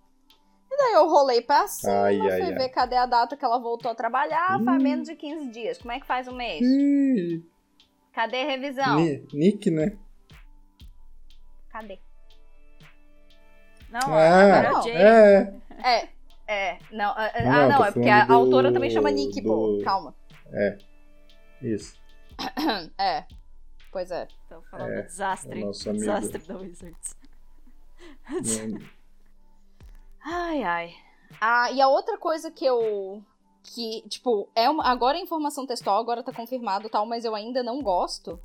E 0.70 0.76
daí 0.76 0.92
eu 0.94 1.08
rolei 1.08 1.40
pra 1.40 1.66
cima, 1.68 1.92
Ai, 2.02 2.18
fui 2.18 2.30
ai, 2.30 2.42
ai. 2.42 2.54
ver 2.54 2.68
cadê 2.70 2.96
a 2.96 3.06
data 3.06 3.36
que 3.36 3.44
ela 3.44 3.58
voltou 3.58 3.90
a 3.90 3.94
trabalhar. 3.94 4.62
Faz 4.64 4.80
Ih. 4.80 4.82
menos 4.82 5.08
de 5.08 5.14
15 5.14 5.48
dias. 5.50 5.78
Como 5.78 5.92
é 5.92 6.00
que 6.00 6.06
faz 6.06 6.26
um 6.28 6.34
mês? 6.34 6.60
Cadê 8.12 8.42
a 8.42 8.46
revisão? 8.46 8.96
Ni- 9.00 9.26
Nick, 9.32 9.70
né? 9.70 9.96
Cadê? 11.70 11.98
Não, 13.90 14.00
Ah, 14.12 14.58
agora 14.58 14.66
é 14.68 14.70
o 14.70 14.74
não. 14.74 14.88
É, 14.88 15.54
É, 15.84 16.08
é. 16.48 16.78
Não, 16.90 17.12
ah, 17.16 17.32
Não, 17.42 17.68
não, 17.78 17.84
é 17.84 17.92
porque 17.92 18.08
a 18.08 18.24
do- 18.26 18.34
autora 18.34 18.72
também 18.72 18.90
chama 18.90 19.10
Nick, 19.10 19.40
pô. 19.42 19.76
do- 19.78 19.84
Calma. 19.84 20.14
isso. 21.62 21.96
É. 22.98 23.24
Pois 23.92 24.10
é. 24.10 24.26
Tô 24.48 24.60
falando 24.62 24.90
É, 24.92 25.02
do 25.02 25.06
desastre. 25.06 25.64
nosso 25.64 25.88
amigo. 25.90 26.04
desastre 26.04 26.38
da 26.46 26.56
Wizards. 26.58 27.16
Ai, 30.24 30.62
ai. 30.62 30.94
Ah, 31.40 31.70
e 31.72 31.80
a 31.80 31.88
outra 31.88 32.18
coisa 32.18 32.50
que 32.50 32.64
eu. 32.64 33.22
Que, 33.62 34.02
tipo, 34.08 34.48
é 34.54 34.68
uma, 34.68 34.84
agora 34.84 35.18
é 35.18 35.20
informação 35.20 35.66
textual, 35.66 35.98
agora 36.00 36.22
tá 36.22 36.32
confirmado 36.32 36.86
e 36.86 36.90
tal, 36.90 37.04
mas 37.06 37.24
eu 37.24 37.34
ainda 37.34 37.62
não 37.62 37.82
gosto. 37.82 38.40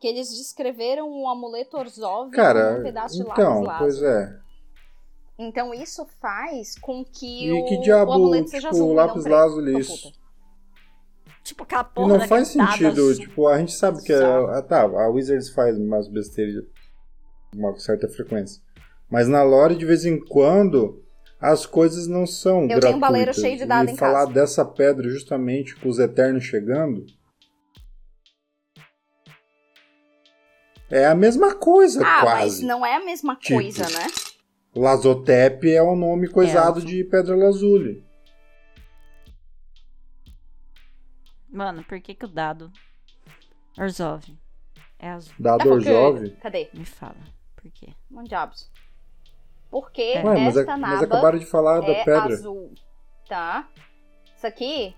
Que 0.00 0.06
eles 0.08 0.28
descreveram 0.36 1.08
o 1.10 1.28
amuleto 1.28 1.76
Orzhov 1.76 2.24
como 2.26 2.30
Cara, 2.30 2.78
um 2.78 2.82
pedaço 2.82 3.16
de 3.16 3.22
então, 3.22 3.62
lápis 3.62 3.78
pois 3.78 4.00
lazuli. 4.00 4.06
é. 4.38 4.40
Então 5.38 5.74
isso 5.74 6.06
faz 6.20 6.78
com 6.78 7.04
que 7.04 7.46
E 7.46 7.52
o, 7.52 7.64
que 7.66 7.76
o 7.76 7.80
diabo, 7.80 8.12
amuleto 8.12 8.48
seja 8.50 8.68
tipo, 8.68 8.76
azul, 8.82 8.92
e 8.92 8.94
lápis 8.94 9.26
lazuli, 9.26 9.78
isso? 9.78 10.12
Tipo 11.44 11.62
aquela 11.64 11.82
E 11.82 11.94
porra 11.94 12.08
não 12.08 12.18
daquele 12.18 12.28
faz 12.28 12.48
sentido, 12.48 12.88
azul. 13.02 13.14
tipo, 13.14 13.46
a 13.46 13.58
gente 13.58 13.72
sabe 13.72 13.98
que 14.02 14.12
Bizarro. 14.12 14.46
a, 14.48 14.62
tá, 14.62 14.80
a 14.82 15.08
Wizards 15.10 15.50
faz 15.50 15.76
umas 15.78 16.08
besteiras 16.08 16.64
com 17.52 17.58
uma 17.58 17.78
certa 17.78 18.08
frequência. 18.08 18.62
Mas 19.10 19.28
na 19.28 19.42
lore, 19.42 19.76
de 19.76 19.84
vez 19.84 20.06
em 20.06 20.18
quando, 20.18 21.04
as 21.38 21.66
coisas 21.66 22.06
não 22.06 22.26
são 22.26 22.62
Eu 22.62 22.68
tenho 22.68 22.80
gratuitas. 22.80 22.96
um 22.96 23.00
baleiro 23.00 23.34
cheio 23.34 23.58
de 23.58 23.66
dado 23.66 23.90
e 23.90 23.92
em 23.92 23.96
falar 23.96 24.20
casa. 24.22 24.32
dessa 24.32 24.64
pedra 24.64 25.08
justamente 25.10 25.76
com 25.76 25.88
os 25.88 25.98
Eternos 25.98 26.44
chegando... 26.44 27.04
É 30.90 31.06
a 31.06 31.14
mesma 31.14 31.54
coisa, 31.54 32.00
Ah, 32.06 32.24
mas 32.24 32.38
quase. 32.40 32.66
não 32.66 32.84
é 32.86 32.96
a 32.96 33.04
mesma 33.04 33.34
Tipo. 33.36 33.54
coisa, 33.60 33.84
né? 33.84 34.06
Lazotep 34.76 35.68
é 35.72 35.82
o 35.82 35.96
nome 35.96 36.28
coisado 36.28 36.78
Elfo. 36.78 36.86
de 36.86 37.02
Pedra 37.04 37.34
Lazuli. 37.34 38.03
Mano, 41.54 41.84
por 41.84 42.00
que 42.00 42.14
que 42.14 42.24
o 42.24 42.28
dado 42.28 42.70
Orzhov 43.78 44.24
é 44.98 45.10
azul? 45.10 45.34
Dado 45.38 45.62
É 45.62 45.64
porque- 45.64 45.90
Orzhov. 45.90 46.30
Cadê? 46.40 46.68
Me 46.74 46.84
fala. 46.84 47.16
Por 47.56 47.70
quê? 47.70 47.94
Não 48.10 48.24
diabos. 48.24 48.70
Porque 49.70 50.02
É. 50.02 50.24
Ué, 50.24 50.38
mas, 50.44 50.56
esta 50.56 50.72
a- 50.74 50.76
naba 50.76 50.94
mas 50.94 51.02
acabaram 51.04 51.38
de 51.38 51.46
falar 51.46 51.80
da 51.80 51.88
é 51.92 52.04
pedra. 52.04 52.34
azul, 52.34 52.72
tá? 53.28 53.68
Isso 54.36 54.46
aqui 54.46 54.94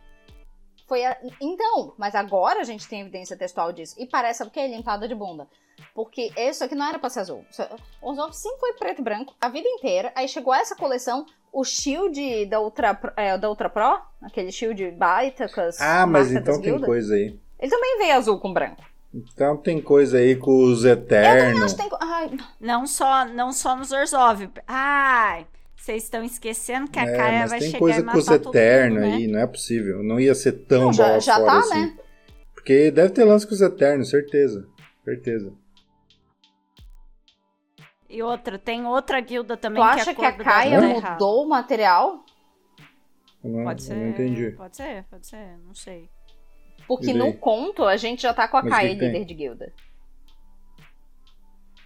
foi 0.86 1.04
a... 1.04 1.16
Então, 1.40 1.94
mas 1.98 2.14
agora 2.14 2.60
a 2.60 2.64
gente 2.64 2.88
tem 2.88 3.00
evidência 3.00 3.36
textual 3.36 3.72
disso. 3.72 3.94
E 3.98 4.06
parece, 4.06 4.42
o 4.42 4.50
que? 4.50 4.66
Limpada 4.66 5.06
de 5.08 5.14
bunda. 5.14 5.46
Porque 5.94 6.32
isso 6.36 6.64
aqui 6.64 6.74
não 6.74 6.86
era 6.88 6.98
pra 6.98 7.10
ser 7.10 7.20
azul. 7.20 7.44
Orzhov 8.00 8.32
sempre 8.32 8.60
foi 8.60 8.72
preto 8.74 9.00
e 9.00 9.04
branco 9.04 9.34
a 9.40 9.48
vida 9.48 9.68
inteira. 9.68 10.12
Aí 10.14 10.26
chegou 10.28 10.54
essa 10.54 10.74
coleção, 10.74 11.26
o 11.52 11.64
shield 11.64 12.46
da 12.46 12.60
Ultra, 12.60 12.94
Pro- 12.94 13.12
é, 13.16 13.36
da 13.36 13.48
Ultra 13.48 13.68
Pro, 13.68 14.00
aquele 14.22 14.50
shield 14.52 14.90
baita 14.92 15.48
com 15.48 15.60
as 15.60 15.80
Ah, 15.80 16.06
mas 16.06 16.32
então 16.32 16.60
tem 16.60 16.80
coisa 16.80 17.14
aí. 17.14 17.38
Ele 17.58 17.70
também 17.70 17.98
veio 17.98 18.14
azul 18.14 18.38
com 18.38 18.52
branco. 18.52 18.82
Então 19.14 19.56
tem 19.56 19.80
coisa 19.80 20.18
aí 20.18 20.36
com 20.36 20.64
os 20.64 20.84
Eternos. 20.84 21.62
acho 21.62 21.76
que 21.76 21.88
tem... 21.88 22.38
Não 22.60 22.86
só, 22.86 23.24
não 23.24 23.52
só 23.52 23.74
nos 23.74 23.90
Orzhov. 23.92 24.50
Ai, 24.66 25.46
vocês 25.76 26.02
estão 26.04 26.24
esquecendo 26.24 26.90
que 26.90 26.98
a 26.98 27.04
É, 27.04 27.16
Kaia 27.16 27.40
mas 27.40 27.50
vai 27.50 27.58
tem 27.60 27.68
chegar 27.68 27.78
coisa 27.78 28.00
e 28.00 28.04
com 28.04 28.18
os 28.18 28.26
matar 28.26 28.48
Eternos 28.48 29.00
mundo, 29.02 29.10
né? 29.10 29.16
aí, 29.16 29.26
não 29.28 29.38
é 29.40 29.46
possível. 29.46 30.02
Não 30.02 30.18
ia 30.18 30.34
ser 30.34 30.52
tão 30.52 30.86
não, 30.86 30.92
já, 30.92 31.06
bola 31.06 31.20
já 31.20 31.34
fora 31.36 31.46
tá, 31.46 31.58
assim. 31.60 31.80
né? 31.86 31.98
Porque 32.54 32.90
deve 32.90 33.10
ter 33.10 33.24
lance 33.24 33.46
com 33.46 33.54
os 33.54 33.60
Eternos, 33.60 34.10
certeza. 34.10 34.66
Certeza. 35.04 35.52
E 38.08 38.22
outra, 38.22 38.58
tem 38.58 38.84
outra 38.86 39.20
guilda 39.20 39.56
também 39.56 39.82
Tu 39.82 39.86
que 39.94 40.00
acha 40.00 40.10
a 40.10 40.14
que 40.14 40.24
a 40.24 40.32
errado. 40.88 41.12
mudou 41.12 41.44
o 41.44 41.48
material? 41.48 42.24
Não, 43.44 43.64
Pode 43.64 43.82
ser. 43.82 43.94
não 43.94 44.08
entendi. 44.08 44.50
Pode 44.52 44.76
ser, 44.76 45.04
pode 45.04 45.26
ser, 45.26 45.58
não 45.64 45.74
sei. 45.74 46.08
Porque 46.88 47.12
no 47.12 47.32
conto 47.34 47.84
a 47.84 47.96
gente 47.96 48.22
já 48.22 48.32
tá 48.32 48.48
com 48.48 48.56
a 48.56 48.62
Mas 48.62 48.72
tem? 48.98 49.06
líder 49.12 49.24
de 49.24 49.34
guilda. 49.34 49.72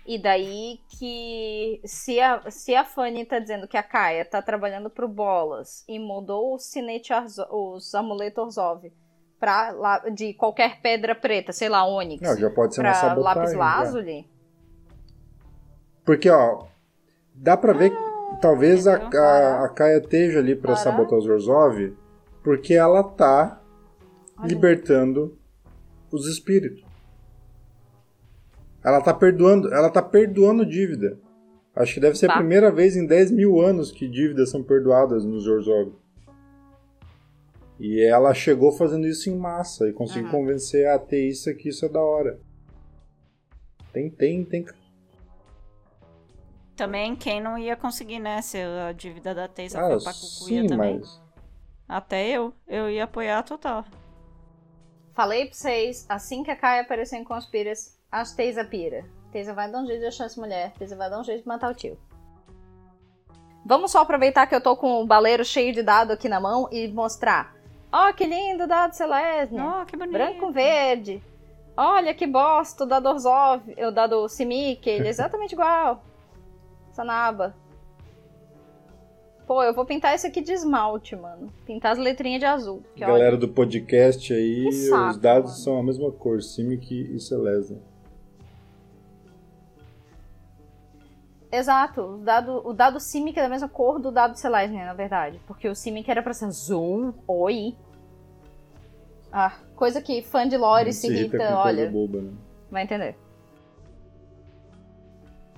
E 0.07 0.18
daí 0.20 0.80
que 0.98 1.80
se 1.84 2.18
a, 2.20 2.51
se 2.51 2.74
a 2.74 2.84
Fanny 2.84 3.24
tá 3.24 3.38
dizendo 3.38 3.68
que 3.68 3.76
a 3.76 3.82
Kaia 3.82 4.24
tá 4.24 4.40
trabalhando 4.42 4.90
pro 4.90 5.07
Bolas 5.07 5.84
e 5.88 5.98
mudou 5.98 6.55
o 6.55 6.59
sinete 6.59 7.12
Arzo- 7.12 7.46
os 7.51 7.94
amuletos 7.94 8.57
Orzhov 8.59 8.90
pra 9.38 9.70
lá, 9.70 9.98
de 10.11 10.34
qualquer 10.34 10.80
pedra 10.80 11.14
preta, 11.14 11.53
sei 11.53 11.68
lá, 11.68 11.84
ônix, 11.84 12.22
Não, 12.22 12.36
já 12.36 12.51
pode 12.51 12.74
ser 12.74 12.80
uma 12.80 12.90
pra 12.90 13.01
sabotagem. 13.01 13.42
lápis 13.42 13.55
lazuli. 13.55 14.28
Porque, 16.05 16.28
ó, 16.30 16.64
dá 17.34 17.57
pra 17.57 17.72
ver 17.72 17.92
Ah, 17.92 18.34
que 18.34 18.40
talvez 18.40 18.86
a, 18.86 18.96
a, 18.96 19.64
a 19.64 19.68
Kaia 19.68 19.98
esteja 19.98 20.38
ali 20.40 20.57
pra 20.57 20.76
sabotar 20.76 21.18
os 21.18 21.26
Orzhov, 21.26 21.94
porque 22.42 22.74
ela 22.74 23.03
tá 23.05 23.61
Olha. 24.38 24.48
libertando 24.48 25.38
os 26.11 26.26
espíritos. 26.26 26.82
Ela 28.83 29.01
tá 29.01 29.12
perdoando, 29.12 29.72
ela 29.72 29.91
tá 29.91 30.03
perdoando 30.03 30.64
dívida. 30.64 31.18
Acho 31.76 31.95
que 31.95 32.01
deve 32.01 32.16
ser 32.16 32.26
Tá. 32.26 32.35
a 32.35 32.37
primeira 32.39 32.70
vez 32.72 32.97
em 32.97 33.07
10 33.07 33.31
mil 33.31 33.61
anos 33.61 33.93
que 33.93 34.09
dívidas 34.09 34.51
são 34.51 34.62
perdoadas 34.62 35.24
no 35.24 35.39
Zorzog. 35.41 35.95
E 37.78 38.01
ela 38.03 38.35
chegou 38.35 38.72
fazendo 38.72 39.07
isso 39.07 39.31
em 39.31 39.37
massa 39.37 39.89
e 39.89 39.93
conseguiu 39.93 40.24
Uhum. 40.26 40.31
convencer 40.31 40.87
a 40.87 40.95
ateísta 40.97 41.55
que 41.55 41.68
isso 41.68 41.85
é 41.85 41.89
da 41.89 42.01
hora. 42.01 42.39
Tem, 43.93 44.11
tem, 44.11 44.45
tem. 44.45 44.66
Também 46.76 47.14
quem 47.14 47.41
não 47.43 47.59
ia 47.59 47.76
conseguir, 47.76 48.18
né? 48.18 48.41
Se 48.43 48.59
a 48.59 48.93
dívida 48.93 49.35
da 49.35 49.47
Teisa 49.49 49.78
Ah, 49.81 49.91
for 49.91 50.03
pra 50.03 50.12
cucuia 50.14 50.62
sim, 50.62 50.66
também. 50.66 50.99
mas. 50.99 51.20
Até 51.89 52.28
eu. 52.31 52.53
Eu 52.66 52.89
ia 52.91 53.05
apoiar 53.05 53.43
total. 53.43 53.85
Falei 55.14 55.47
pra 55.47 55.55
vocês, 55.55 56.07
assim 56.09 56.43
que 56.43 56.51
a 56.51 56.57
Kai 56.57 56.81
aparecer 56.81 57.16
em 57.16 57.24
Conspiras, 57.24 57.99
a 58.11 58.25
Teisa 58.25 58.65
pira. 58.65 59.05
Teisa 59.31 59.55
vai 59.55 59.71
dar 59.71 59.81
um 59.81 59.87
jeito 59.87 60.01
de 60.01 60.07
achar 60.07 60.25
essa 60.25 60.41
mulher. 60.41 60.73
Teisa 60.79 60.97
vai 60.97 61.09
dar 61.09 61.21
um 61.21 61.25
jeito 61.25 61.43
de 61.43 61.49
matar 61.49 61.71
o 61.71 61.75
tio. 61.75 61.99
Vamos 63.65 63.93
só 63.93 64.01
aproveitar 64.01 64.47
que 64.47 64.55
eu 64.55 64.61
tô 64.61 64.77
com 64.77 65.03
o 65.03 65.07
baleiro 65.07 65.45
cheio 65.45 65.73
de 65.73 65.83
dado 65.83 66.13
aqui 66.13 66.29
na 66.29 66.41
mão 66.41 66.69
e 66.73 66.89
mostrar. 66.89 67.55
Ó, 67.93 68.13
que 68.13 68.25
lindo 68.25 68.65
o 68.65 68.67
dado 68.67 68.95
Celeste. 68.95 69.55
Oh, 69.55 69.85
que 69.85 69.97
bonito. 69.97 70.13
Branco 70.13 70.51
verde. 70.51 71.23
Olha 71.77 72.13
que 72.13 72.27
bosta 72.27 72.85
o 72.85 72.87
dado 72.87 73.09
Orzhov, 73.09 73.63
o 73.79 73.91
dado 73.91 74.29
Simic, 74.29 74.89
ele 74.89 75.07
é 75.07 75.11
exatamente 75.11 75.53
igual. 75.53 76.03
Sanaba. 76.93 77.55
Pô, 79.47 79.63
eu 79.63 79.75
vou 79.75 79.85
pintar 79.85 80.15
esse 80.15 80.27
aqui 80.27 80.41
de 80.41 80.53
esmalte, 80.53 81.17
mano. 81.17 81.53
Pintar 81.67 81.93
as 81.93 81.99
letrinhas 81.99 82.41
de 82.41 82.47
azul. 82.47 82.83
Que 82.95 83.03
olha, 83.05 83.13
Galera 83.15 83.37
do 83.37 83.49
podcast 83.49 84.33
aí, 84.33 84.73
saco, 84.73 85.11
os 85.11 85.17
dados 85.19 85.51
mano. 85.51 85.63
são 85.65 85.79
a 85.79 85.83
mesma 85.83 86.11
cor, 86.13 86.41
Simic 86.41 86.93
e 86.93 87.19
Celeste. 87.19 87.77
Exato, 91.53 92.03
o 92.03 92.16
dado, 92.18 92.62
o 92.64 92.72
dado 92.72 93.01
Simic 93.01 93.38
é 93.38 93.42
da 93.42 93.48
mesma 93.48 93.68
cor 93.68 93.98
do 93.98 94.12
dado 94.12 94.38
Celeste, 94.38 94.76
na 94.76 94.94
verdade. 94.94 95.40
Porque 95.46 95.68
o 95.68 95.74
Simic 95.74 96.09
era 96.09 96.22
pra 96.22 96.32
ser 96.32 96.44
azul. 96.44 97.12
Oi. 97.26 97.74
Ah, 99.32 99.57
coisa 99.74 100.01
que 100.01 100.22
fã 100.22 100.48
de 100.48 100.57
lore 100.57 100.92
se 100.92 101.09
irrita, 101.09 101.38
com 101.38 101.55
olha, 101.55 101.90
boba, 101.90 102.20
né? 102.20 102.32
vai 102.70 102.84
entender. 102.84 103.16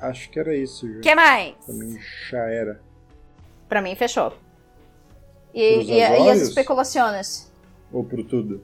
Acho 0.01 0.31
que 0.31 0.39
era 0.39 0.55
isso, 0.55 0.91
já. 0.91 0.99
O 0.99 1.01
que 1.01 1.15
mais? 1.15 1.55
Também 1.65 1.99
já 2.29 2.45
era. 2.47 2.81
Pra 3.69 3.81
mim, 3.81 3.95
fechou. 3.95 4.33
E, 5.55 5.75
Pros 5.75 5.89
e, 5.89 5.93
e 5.93 6.31
as 6.31 6.41
especulações? 6.41 7.53
Ou 7.93 8.03
pro 8.03 8.25
tudo. 8.25 8.63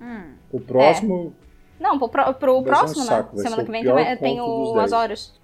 Hum. 0.00 0.34
O 0.50 0.60
próximo, 0.60 1.34
Não, 1.78 1.98
pro, 1.98 2.08
pro, 2.08 2.34
ser 2.34 2.50
um 2.50 2.62
próximo, 2.62 3.04
saco, 3.04 3.36
né? 3.36 3.42
Semana 3.42 3.64
que 3.64 3.70
vem 3.70 3.84
tem 4.16 4.36
dos 4.36 4.46
o 4.70 4.74
10. 4.74 4.84
Azorius. 4.92 5.40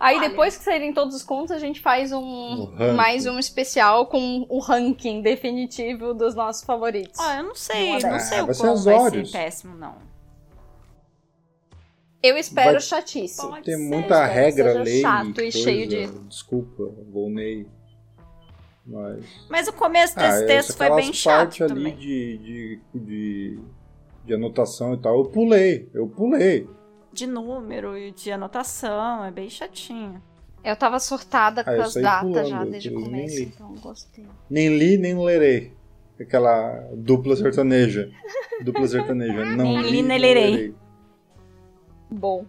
Aí 0.00 0.20
depois 0.20 0.56
que 0.56 0.64
saírem 0.64 0.92
todos 0.92 1.14
os 1.14 1.22
contos, 1.22 1.50
a 1.52 1.58
gente 1.58 1.80
faz 1.80 2.12
um 2.12 2.66
mais 2.96 3.26
um 3.26 3.38
especial 3.38 4.06
com 4.06 4.44
o 4.48 4.58
ranking 4.58 5.22
definitivo 5.22 6.12
dos 6.12 6.34
nossos 6.34 6.64
favoritos. 6.64 7.18
Ó, 7.20 7.32
eu 7.34 7.42
não 7.44 7.54
sei, 7.54 7.92
Não 8.02 8.10
não 8.10 8.18
sei 8.20 8.38
Ah, 8.38 8.42
o 8.42 8.46
vai 8.46 8.54
ser 8.54 8.60
quão 8.62 8.76
vai 8.76 9.10
ser 9.10 9.32
péssimo, 9.32 9.76
não. 9.76 9.94
Eu 12.22 12.36
espero 12.36 12.72
Vai- 12.72 12.80
chatice. 12.80 13.40
Pode 13.40 13.64
tem 13.64 13.76
ser, 13.76 13.82
muita 13.82 14.24
regra, 14.26 14.82
lei. 14.82 15.00
chato 15.00 15.28
e 15.30 15.34
coisa. 15.34 15.58
cheio 15.58 15.86
de- 15.86 16.06
Desculpa, 16.28 16.84
Volney. 17.12 17.66
Mas. 18.86 19.24
Mas 19.48 19.68
o 19.68 19.72
começo 19.72 20.14
Ah, 20.18 20.22
desse 20.22 20.36
essa- 20.36 20.46
texto 20.46 20.76
foi 20.76 20.90
bem 20.96 21.12
chato 21.12 21.38
partes 21.38 21.60
ali 21.62 21.74
também. 21.74 21.96
de, 21.96 22.38
de, 22.38 22.80
de, 22.94 23.58
de 24.26 24.34
anotação 24.34 24.94
e 24.94 24.98
tal, 24.98 25.18
eu 25.18 25.24
pulei. 25.24 25.88
Eu 25.94 26.06
pulei. 26.06 26.68
De 27.12 27.26
número 27.26 27.96
e 27.96 28.10
de 28.10 28.30
anotação, 28.32 29.24
é 29.24 29.30
bem 29.30 29.48
chatinho. 29.48 30.20
Eu 30.62 30.76
tava 30.76 30.98
surtada 30.98 31.62
com 31.62 31.70
Ah, 31.70 31.76
eu 31.76 31.82
as 31.82 31.94
datas 31.94 32.28
pulando, 32.28 32.48
já 32.48 32.64
desde 32.64 32.88
o 32.90 32.94
começo, 33.02 33.42
então 33.42 33.74
gostei. 33.76 34.26
Nem 34.50 34.76
li, 34.76 34.96
nem 34.98 35.16
lerei. 35.18 35.72
Aquela 36.20 36.88
dupla 36.94 37.36
sertaneja. 37.36 38.10
Dupla 38.62 38.86
sertaneja. 38.86 39.44
Não 39.56 39.64
Nem 39.64 39.82
li, 39.82 39.90
nem 39.92 40.02
nem 40.04 40.18
lerei. 40.18 40.50
lerei. 40.50 40.74
Bom. 42.10 42.44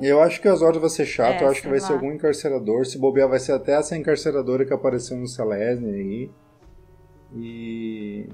Eu 0.00 0.22
acho 0.22 0.40
que 0.40 0.48
as 0.48 0.62
horas 0.62 0.80
vai 0.80 0.90
ser 0.90 1.04
chato, 1.06 1.40
É, 1.40 1.44
eu 1.44 1.48
acho 1.48 1.62
que 1.62 1.68
vai 1.68 1.80
ser 1.80 1.92
lá. 1.92 1.98
algum 1.98 2.12
encarcerador. 2.12 2.84
Se 2.86 2.98
bobear, 2.98 3.28
vai 3.28 3.38
ser 3.38 3.52
até 3.52 3.72
essa 3.72 3.96
encarceradora 3.96 4.64
que 4.64 4.72
apareceu 4.72 5.16
no 5.16 5.26
Celesne 5.26 5.88
aí. 5.94 6.30
E. 7.36 8.28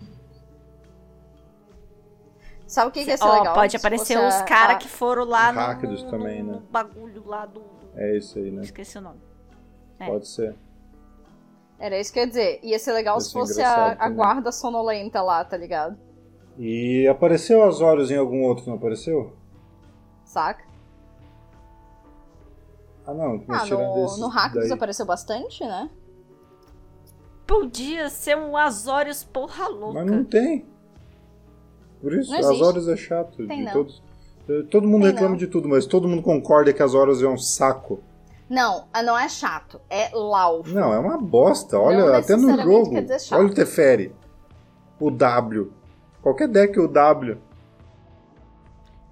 Sabe 2.67 2.89
o 2.89 2.93
que, 2.93 3.05
que 3.05 3.11
ia 3.11 3.17
ser 3.17 3.25
Ó, 3.25 3.39
legal? 3.39 3.55
pode 3.55 3.71
Se 3.73 3.77
aparecer 3.77 4.17
fosse 4.19 4.37
os 4.39 4.43
caras 4.43 4.77
a- 4.77 4.79
que 4.79 4.89
foram 4.89 5.25
lá 5.25 5.53
no, 5.53 5.59
Hackers 5.61 6.03
no- 6.03 6.11
também, 6.11 6.43
no 6.43 6.53
né? 6.55 6.63
bagulho 6.71 7.25
lá 7.27 7.47
do... 7.47 7.63
É 7.95 8.17
isso 8.17 8.39
aí, 8.39 8.51
né? 8.51 8.63
Esqueci 8.63 8.99
o 8.99 9.01
nome. 9.01 9.21
É. 10.01 10.07
Pode 10.07 10.27
ser. 10.29 10.55
Era 11.79 11.99
isso 11.99 12.13
que 12.13 12.19
eu 12.19 12.23
ia 12.25 12.29
dizer. 12.29 12.61
Ia 12.63 12.79
ser 12.79 12.93
legal 12.93 13.17
Ia 13.17 13.21
se 13.21 13.27
ser 13.29 13.33
fosse 13.39 13.53
engraçado 13.53 14.01
a, 14.01 14.05
a 14.05 14.09
guarda 14.09 14.51
sonolenta 14.53 15.23
lá, 15.23 15.45
tá 15.45 15.57
ligado? 15.57 15.97
E 16.59 17.07
apareceu 17.07 17.63
as 17.65 17.81
horas 17.81 18.11
em 18.11 18.17
algum 18.17 18.43
outro, 18.43 18.67
não 18.67 18.75
apareceu? 18.75 19.33
Saca? 20.25 20.65
Ah, 23.07 23.15
não. 23.15 23.45
Ah, 23.49 23.65
no, 23.67 23.95
desses 23.95 24.19
no 24.19 24.29
Hackers 24.29 24.65
daí. 24.69 24.73
apareceu 24.73 25.07
bastante, 25.07 25.63
né? 25.65 25.89
Podia 27.47 28.09
ser 28.11 28.37
um 28.37 28.57
Azorius 28.57 29.23
porra 29.23 29.69
louca. 29.69 30.01
Mas 30.05 30.11
não 30.11 30.25
tem. 30.25 30.67
Por 32.03 32.13
isso, 32.13 32.31
Não 32.33 32.39
existe. 32.39 32.63
horas 32.63 32.89
é 32.89 32.97
chato. 32.97 33.37
Tem 33.47 33.59
de 33.59 33.65
não. 33.65 33.73
todos. 33.73 34.03
eh, 34.49 34.63
Todo 34.71 34.87
mundo 34.89 35.03
Tem 35.03 35.13
reclama 35.13 35.31
não. 35.31 35.37
de 35.37 35.47
tudo, 35.47 35.69
mas 35.69 35.87
todo 35.87 36.09
mundo 36.09 36.23
concorda 36.23 36.73
que 36.73 36.83
horas 36.83 37.23
é 37.23 37.27
um 37.29 37.39
saco. 37.39 38.01
Não, 38.49 38.87
ah, 38.93 39.03
não 39.03 39.19
é 39.19 39.29
chato, 39.29 39.81
é 39.91 40.11
laufo. 40.15 40.71
Não, 40.73 40.93
é 40.93 40.99
uma 40.99 41.19
bosta. 41.19 41.79
Olha, 41.79 42.05
Não 42.07 42.15
até 42.15 42.37
no 42.37 42.61
jogo. 42.63 42.91
quer 42.91 43.03
dizer 43.03 43.21
chato. 43.21 43.39
Olha 43.41 43.49
o 43.49 43.55
Teferi. 43.55 44.15
O 45.01 45.11
W. 45.11 45.73
Qualquer 46.23 46.49
deck 46.49 46.79
o 46.81 46.87
W. 46.89 47.39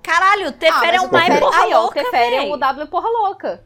Caralho, 0.03 0.49
o 0.49 0.53
Teferi 0.53 0.97
é 0.97 1.01
mas 1.01 1.03
um 1.03 1.09
o 1.09 1.13
mais 1.13 1.41
porra 1.41 1.61
ó, 1.63 1.67
o 1.67 1.81
louca, 1.83 2.03
Teferi 2.05 2.35
é 2.37 2.53
o 2.53 2.57
W 2.57 2.87
porra 2.89 3.09
louca. 3.09 3.65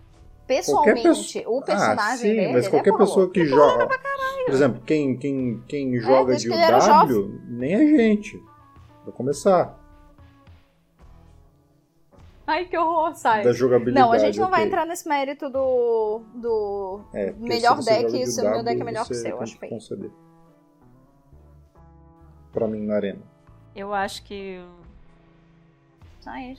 Pessoalmente, 0.49 1.03
pessoa- 1.03 1.59
o 1.59 1.63
personagem 1.63 1.99
ah, 1.99 2.17
sim, 2.17 2.23
dele, 2.23 2.53
mas 2.55 2.65
ele 2.65 2.71
qualquer 2.71 2.95
é 2.95 2.97
pessoa 2.97 3.31
que 3.31 3.45
joga. 3.45 3.87
Por 4.47 4.55
exemplo, 4.55 4.81
quem, 4.81 5.15
quem, 5.19 5.63
quem 5.69 6.01
joga 6.01 6.31
desde 6.31 6.45
de 6.45 6.49
que 6.49 6.55
ele 6.55 6.65
era 6.65 6.79
W, 6.79 7.41
nem 7.49 7.75
a 7.75 7.79
gente. 7.79 8.43
Pra 9.05 9.13
começar. 9.13 9.79
Ai, 12.47 12.65
que 12.65 12.79
horror, 12.79 13.15
sai. 13.15 13.45
Da 13.45 13.53
jogabilidade. 13.53 14.07
Não, 14.07 14.11
a 14.11 14.19
gente 14.19 14.41
não 14.41 14.49
vai 14.49 14.61
ok. 14.61 14.69
entrar 14.69 14.87
nesse 14.87 15.07
mérito 15.07 15.51
do, 15.51 16.23
do 16.35 17.01
É, 17.13 17.31
melhor 17.33 17.83
se 17.83 17.91
deck 17.91 18.03
joga 18.05 18.17
e 18.17 18.25
o 18.25 18.27
seu 18.27 18.51
meu 18.51 18.65
deck 18.65 18.81
é 18.81 18.85
melhor 18.85 19.07
que 19.07 19.13
o 19.13 19.15
seu, 19.15 19.43
acho 19.43 19.59
que 19.59 19.69
conceder. 19.69 20.11
Pra 22.51 22.67
mim 22.67 22.87
na 22.87 22.95
arena. 22.95 23.21
Eu 23.77 23.93
acho 23.93 24.25
que... 24.25 24.65
Sai. 26.21 26.57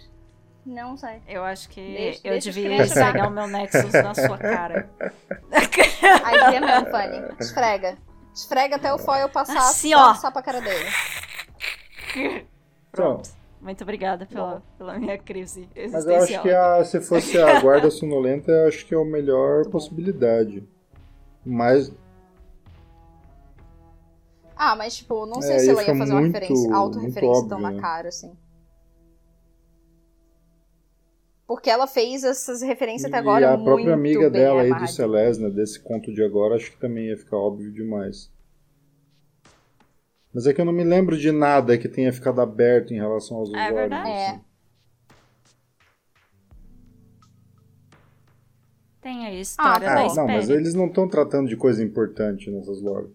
Não 0.69 0.95
sai. 0.95 1.19
Eu 1.27 1.43
acho 1.43 1.67
que 1.69 1.81
Deixa- 1.81 2.19
eu 2.23 2.31
deixa 2.33 2.51
devia 2.51 2.83
esfregar 2.83 3.27
o 3.27 3.31
meu 3.31 3.47
Nexus 3.47 3.91
na 3.91 4.13
sua 4.13 4.37
cara. 4.37 4.87
Aí 6.23 6.55
é 6.55 6.59
mesmo, 6.59 6.91
Fanny. 6.91 7.23
Esfrega. 7.39 7.97
Esfrega 8.33 8.75
até 8.75 8.93
o 8.93 8.99
foil 8.99 9.27
passar 9.29 9.57
Assim, 9.57 9.89
pra 9.89 9.99
ó. 9.99 10.07
passar 10.13 10.31
pra 10.31 10.41
cara 10.43 10.61
dele. 10.61 12.45
Pronto. 12.91 13.29
Muito 13.59 13.81
obrigada 13.81 14.25
pela, 14.27 14.61
pela 14.77 14.97
minha 14.99 15.17
crise 15.17 15.67
Mas 15.75 16.05
eu 16.05 16.15
acho 16.15 16.23
existencial. 16.31 16.43
que 16.43 16.49
a- 16.51 16.85
se 16.85 17.01
fosse 17.01 17.37
a 17.41 17.59
guarda 17.61 17.89
sonolenta, 17.89 18.51
eu 18.51 18.67
acho 18.67 18.85
que 18.85 18.93
é 18.93 19.01
a 19.01 19.03
melhor 19.03 19.65
possibilidade. 19.69 20.63
Mas 21.43 21.91
Ah, 24.55 24.75
mas 24.75 24.95
tipo, 24.97 25.25
não 25.25 25.41
sei 25.41 25.55
É, 25.55 25.59
se 25.59 25.69
ela 25.69 25.81
ia 25.81 25.85
ficar 25.87 25.97
fazer 25.97 26.11
uma 26.11 26.21
muito- 26.21 26.33
referência, 26.33 26.73
autorreferência 26.75 27.47
tão 27.49 27.59
na 27.59 27.71
né? 27.71 27.81
cara, 27.81 28.09
assim. 28.09 28.31
Porque 31.49 31.67
ela 31.67 31.87
fez 31.87 32.23
essas 32.23 32.61
referências 32.61 33.11
até 33.11 33.17
agora 33.17 33.41
e 33.41 33.43
a 33.43 33.57
muito 33.57 33.63
própria 33.63 33.95
amiga 33.95 34.29
bem 34.29 34.39
dela 34.39 34.61
aí 34.61 34.71
do. 34.71 34.87
Celesna, 34.87 35.49
desse 35.49 35.79
conto 35.79 36.13
de 36.13 36.23
agora, 36.23 36.53
acho 36.53 36.69
que 36.69 36.77
também 36.77 37.07
ia 37.07 37.17
ficar 37.17 37.37
óbvio 37.37 37.73
demais. 37.73 38.31
Mas 40.31 40.45
é 40.45 40.53
que 40.53 40.61
eu 40.61 40.65
não 40.65 40.71
me 40.71 40.83
lembro 40.83 41.17
de 41.17 41.31
nada 41.31 41.75
que 41.75 41.89
tenha 41.89 42.13
ficado 42.13 42.39
aberto 42.39 42.93
em 42.93 42.97
relação 42.97 43.37
aos 43.37 43.49
usuários. 43.49 43.79
verdade. 43.79 44.09
É. 44.11 44.27
assim. 44.27 44.41
Tem 49.01 49.25
a 49.25 49.33
história 49.33 49.89
Ah, 49.89 49.95
da 49.95 50.01
Ah, 50.05 50.15
não, 50.15 50.27
mas 50.27 50.51
eles 50.51 50.75
não 50.75 50.85
estão 50.85 51.07
tratando 51.07 51.49
de 51.49 51.57
coisa 51.57 51.83
importante 51.83 52.51
nessas 52.51 52.79
lojas. 52.79 53.09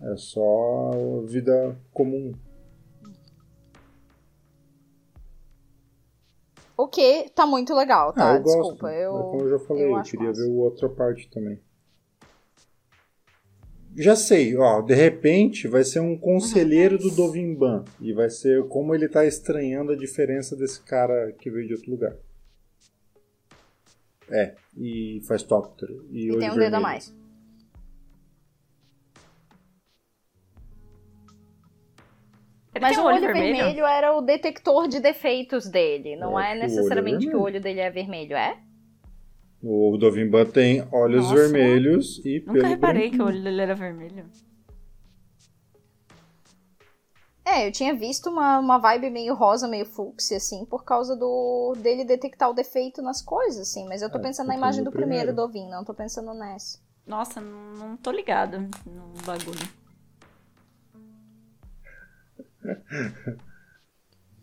É 0.00 0.16
só 0.16 1.22
vida 1.28 1.78
comum. 1.92 2.32
O 6.82 6.88
que 6.88 7.30
tá 7.34 7.46
muito 7.46 7.74
legal, 7.74 8.12
tá? 8.12 8.32
ah, 8.32 8.36
eu 8.36 8.42
Desculpa, 8.42 8.88
gosto. 8.88 8.88
eu. 8.88 9.16
É 9.18 9.22
como 9.22 9.42
eu 9.42 9.50
já 9.50 9.58
falei, 9.66 9.84
eu 9.84 9.96
eu, 9.96 10.02
queria 10.02 10.28
massa. 10.28 10.40
ver 10.42 10.48
o 10.48 10.56
outra 10.56 10.88
parte 10.88 11.28
também. 11.30 11.58
já 13.94 14.16
sei, 14.16 14.56
ó, 14.56 14.80
de 14.80 14.94
repente 14.94 15.68
vai 15.68 15.84
ser 15.84 16.00
um 16.00 16.16
conselheiro 16.18 16.96
do 16.98 17.10
Dovimban 17.10 17.84
e 18.00 18.12
vai 18.12 18.30
ser 18.30 18.66
como 18.68 18.94
ele 18.94 19.08
tá 19.08 19.24
estranhando 19.26 19.92
a 19.92 19.96
diferença 19.96 20.56
desse 20.56 20.80
cara 20.82 21.32
que 21.32 21.50
veio 21.50 21.66
de 21.68 21.74
outro 21.74 21.90
lugar. 21.90 22.16
É, 24.30 24.54
e 24.76 25.20
faz 25.28 25.42
tóptero 25.42 26.06
e, 26.10 26.30
E 26.32 26.38
tem 26.38 26.50
um 26.50 26.56
dedo 26.56 26.70
vermelho. 26.70 26.76
a 26.76 26.80
mais. 26.80 27.14
Ele 32.74 32.80
Mas 32.80 32.96
o 32.96 33.02
um 33.02 33.04
olho 33.04 33.20
vermelho? 33.20 33.84
era 33.86 34.16
o 34.16 34.20
detector 34.22 34.88
de 34.88 35.00
defeitos 35.00 35.68
dele. 35.68 36.16
Não 36.16 36.38
é 36.38 36.52
o 36.52 36.54
olho 36.54 36.62
é 36.62 36.66
necessariamente 36.66 37.26
que 37.28 37.36
o 37.36 37.40
vermelho. 37.40 37.42
olho 37.42 37.60
dele 37.60 37.80
é 37.80 37.90
vermelho, 37.90 38.36
é? 38.36 38.58
O 39.62 39.96
Dovimban 39.96 40.44
tem 40.46 40.86
olhos 40.92 41.30
Nossa. 41.30 41.34
vermelhos 41.34 42.20
e 42.24 42.42
Nunca 42.46 42.66
reparei 42.66 43.10
que 43.10 43.22
o 43.22 43.26
olho 43.26 43.42
dele 43.42 43.60
era 43.62 43.74
vermelho. 43.74 44.28
É, 47.44 47.66
eu 47.66 47.72
tinha 47.72 47.94
visto 47.94 48.30
uma, 48.30 48.58
uma 48.58 48.78
vibe 48.78 49.10
meio 49.10 49.34
rosa, 49.34 49.66
meio 49.68 49.84
fúcsia, 49.84 50.36
assim, 50.36 50.64
por 50.64 50.84
causa 50.84 51.16
do 51.16 51.74
dele 51.76 52.04
detectar 52.04 52.48
o 52.50 52.54
defeito 52.54 53.02
nas 53.02 53.20
coisas, 53.20 53.68
assim. 53.68 53.86
Mas 53.88 54.00
eu 54.02 54.10
tô 54.10 54.18
É, 54.18 54.22
pensando 54.22 54.46
na 54.48 54.54
imagem 54.56 54.82
do 54.84 54.92
primeiro 54.92 55.32
primeiro. 55.32 55.34
Dovin, 55.34 55.68
não 55.68 55.84
tô 55.84 55.92
pensando 55.94 56.32
nessa. 56.34 56.78
Nossa, 57.06 57.40
não, 57.40 57.74
não 57.74 57.96
tô 57.96 58.10
ligada 58.10 58.58
no 58.86 59.12
bagulho. 59.24 59.81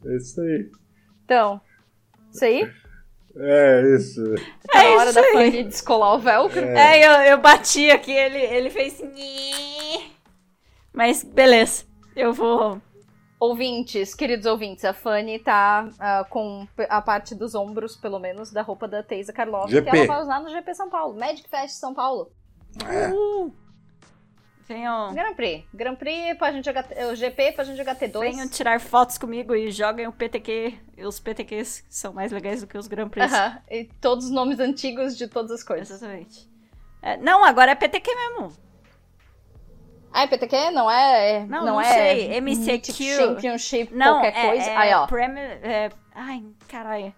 É 0.05 0.15
isso 0.15 0.39
aí. 0.39 0.71
Então, 1.25 1.59
isso 2.31 2.45
aí? 2.45 2.71
É 3.35 3.95
isso. 3.95 4.23
Tá 4.71 4.83
na 4.83 4.89
hora 4.91 5.09
isso 5.09 5.21
da. 5.21 5.31
Fanny 5.31 5.63
descolar 5.63 6.15
o 6.15 6.19
velcro. 6.19 6.59
É, 6.65 7.05
eu, 7.05 7.11
eu 7.31 7.37
bati 7.37 7.89
aqui, 7.91 8.11
ele, 8.11 8.37
ele 8.37 8.69
fez. 8.69 8.99
nhe. 8.99 10.11
Mas 10.93 11.23
beleza, 11.23 11.85
eu 12.15 12.33
vou. 12.33 12.81
Ouvintes, 13.39 14.13
queridos 14.13 14.45
ouvintes, 14.45 14.83
a 14.83 14.91
Fanny 14.91 15.39
tá 15.39 15.89
ah, 15.97 16.25
com 16.29 16.67
a 16.89 17.01
parte 17.01 17.33
dos 17.33 17.55
ombros, 17.55 17.95
pelo 17.95 18.19
menos, 18.19 18.51
da 18.51 18.61
roupa 18.61 18.85
da 18.85 19.01
Teisa 19.01 19.31
Karloff, 19.31 19.71
GP. 19.71 19.89
que 19.89 19.95
ela 19.95 20.07
vai 20.07 20.21
usar 20.21 20.41
no 20.41 20.49
GP 20.49 20.73
São 20.73 20.89
Paulo. 20.89 21.17
Magic 21.17 21.49
Fest 21.49 21.75
São 21.75 21.93
Paulo. 21.93 22.33
Uh, 22.83 23.53
venham, 24.73 25.13
Grand 25.13 25.33
Prix. 25.33 25.65
Grand 25.73 25.95
Prix 25.95 26.37
pra 26.37 26.51
gente 26.51 26.65
jogar. 26.65 26.85
O 27.11 27.15
GP 27.15 27.51
pra 27.53 27.63
gente 27.63 27.77
jogar 27.77 27.95
T2. 27.95 28.19
venham 28.19 28.47
tirar 28.47 28.79
fotos 28.79 29.17
comigo 29.17 29.53
e 29.55 29.71
joguem 29.71 30.07
o 30.07 30.11
PTQ. 30.13 30.73
Os 31.05 31.19
PTQs 31.19 31.83
são 31.89 32.13
mais 32.13 32.31
legais 32.31 32.61
do 32.61 32.67
que 32.67 32.77
os 32.77 32.87
Grand 32.87 33.09
Prix. 33.09 33.31
Aham, 33.33 33.57
E 33.69 33.85
todos 33.99 34.25
os 34.25 34.31
nomes 34.31 34.59
antigos 34.59 35.17
de 35.17 35.27
todas 35.27 35.51
as 35.51 35.63
coisas. 35.63 35.89
Exatamente. 35.89 36.47
É, 37.01 37.17
não, 37.17 37.43
agora 37.43 37.71
é 37.71 37.75
PTQ 37.75 38.09
mesmo. 38.15 38.53
Ah, 40.11 40.23
é 40.23 40.27
PTQ? 40.27 40.71
Não 40.71 40.89
é. 40.89 41.35
é- 41.37 41.39
Não, 41.45 41.59
não, 41.59 41.65
não 41.73 41.81
é 41.81 41.93
sei, 41.93 42.41
MCQ. 42.41 43.15
Championship, 43.15 43.93
Não, 43.93 44.21
qualquer 44.21 44.37
é, 44.39 44.47
coisa. 44.49 44.69
é 44.71 44.75
Aí, 44.75 44.93
ó. 44.93 45.05
Premier, 45.07 45.59
é, 45.63 45.89
ai, 46.15 46.43
caralho. 46.67 47.13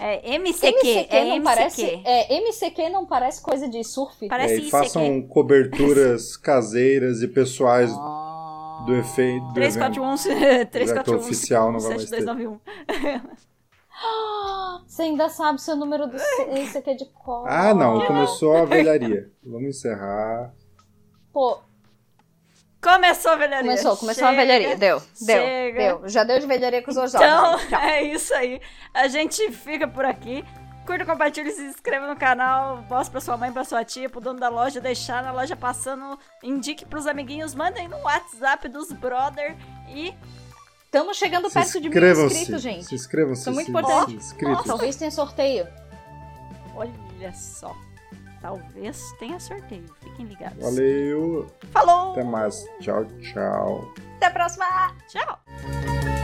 É 0.00 0.38
MCQ, 0.38 0.76
MCQ 0.78 1.16
é 1.16 1.24
não 1.24 1.36
MCQ. 1.36 1.42
parece. 1.44 2.02
É, 2.04 2.40
MCQ 2.40 2.88
não 2.88 3.04
parece 3.06 3.42
coisa 3.42 3.68
de 3.68 3.82
surf. 3.82 4.28
Parece 4.28 4.54
É, 4.54 4.56
e 4.58 4.70
façam 4.70 5.22
coberturas 5.22 6.36
caseiras 6.38 7.20
e 7.22 7.26
pessoais 7.28 7.90
Ah. 7.92 8.84
do 8.86 8.94
efeito 8.94 9.44
do 9.48 9.54
341, 9.54 10.14
evento. 10.36 10.70
341, 10.70 11.16
oficial 11.18 11.72
não 11.72 11.80
vai 11.80 11.90
mais 11.96 12.10
ter. 12.10 12.16
7291. 12.22 12.60
Você 14.86 15.02
ainda 15.02 15.28
sabe 15.28 15.60
seu 15.60 15.76
número 15.76 16.06
do 16.06 16.16
MCQ 16.52 16.94
de 16.94 17.04
cor. 17.06 17.44
Ah, 17.48 17.74
não, 17.74 18.06
começou 18.06 18.56
a 18.56 18.64
velharia. 18.64 19.30
Vamos 19.44 19.68
encerrar. 19.76 20.54
Pô, 21.32 21.58
Começou 22.82 23.32
a 23.32 23.36
velharia. 23.36 23.70
começou, 23.70 23.96
começou 23.96 24.24
a 24.26 24.30
Chega. 24.30 24.40
velharia. 24.42 24.76
Deu, 24.76 25.02
deu, 25.20 25.42
Chega. 25.42 25.78
deu. 25.78 26.08
Já 26.08 26.24
deu 26.24 26.38
de 26.38 26.46
velharia 26.46 26.82
com 26.82 26.90
os 26.90 26.96
dois 26.96 27.12
Então, 27.14 27.58
jogos. 27.58 27.72
É 27.72 28.02
isso 28.02 28.32
aí. 28.34 28.60
A 28.94 29.08
gente 29.08 29.50
fica 29.52 29.88
por 29.88 30.04
aqui. 30.04 30.44
Curta, 30.86 31.04
compartilhe, 31.04 31.50
se 31.50 31.60
inscreva 31.62 32.06
no 32.06 32.16
canal, 32.16 32.82
mostre 32.88 33.10
pra 33.12 33.20
sua 33.20 33.36
mãe, 33.36 33.52
pra 33.52 33.62
sua 33.62 33.84
tia, 33.84 34.08
pro 34.08 34.22
dono 34.22 34.40
da 34.40 34.48
loja, 34.48 34.80
deixar 34.80 35.22
na 35.22 35.32
loja 35.32 35.54
passando, 35.54 36.18
indique 36.42 36.86
pros 36.86 37.06
amiguinhos, 37.06 37.54
mandem 37.54 37.86
no 37.88 37.98
WhatsApp 37.98 38.68
dos 38.68 38.90
brother 38.92 39.54
e 39.88 40.14
Estamos 40.86 41.18
chegando 41.18 41.48
Se 41.48 41.54
perto 41.54 41.80
de 41.82 41.90
mil 41.90 42.26
inscritos, 42.26 42.62
gente. 42.62 42.84
Se 42.86 42.94
inscrevam-se. 42.94 43.42
Isso 43.42 43.50
é 43.50 43.52
muito 43.52 43.66
se- 43.66 43.70
importante. 43.70 44.10
se 44.12 44.16
inscritos. 44.16 44.64
Talvez 44.64 44.96
tenha 44.96 45.10
sorteio. 45.10 45.66
olha 46.74 47.32
só, 47.34 47.76
talvez 48.40 49.12
tenha 49.18 49.38
sorteio, 49.38 49.84
fiquem 50.00 50.26
ligados. 50.26 50.62
Valeu. 50.62 51.46
Falou! 51.72 52.12
Até 52.12 52.24
mais. 52.24 52.64
Tchau, 52.80 53.04
tchau. 53.20 53.92
Até 54.16 54.26
a 54.26 54.30
próxima! 54.30 54.66
Tchau! 55.08 56.17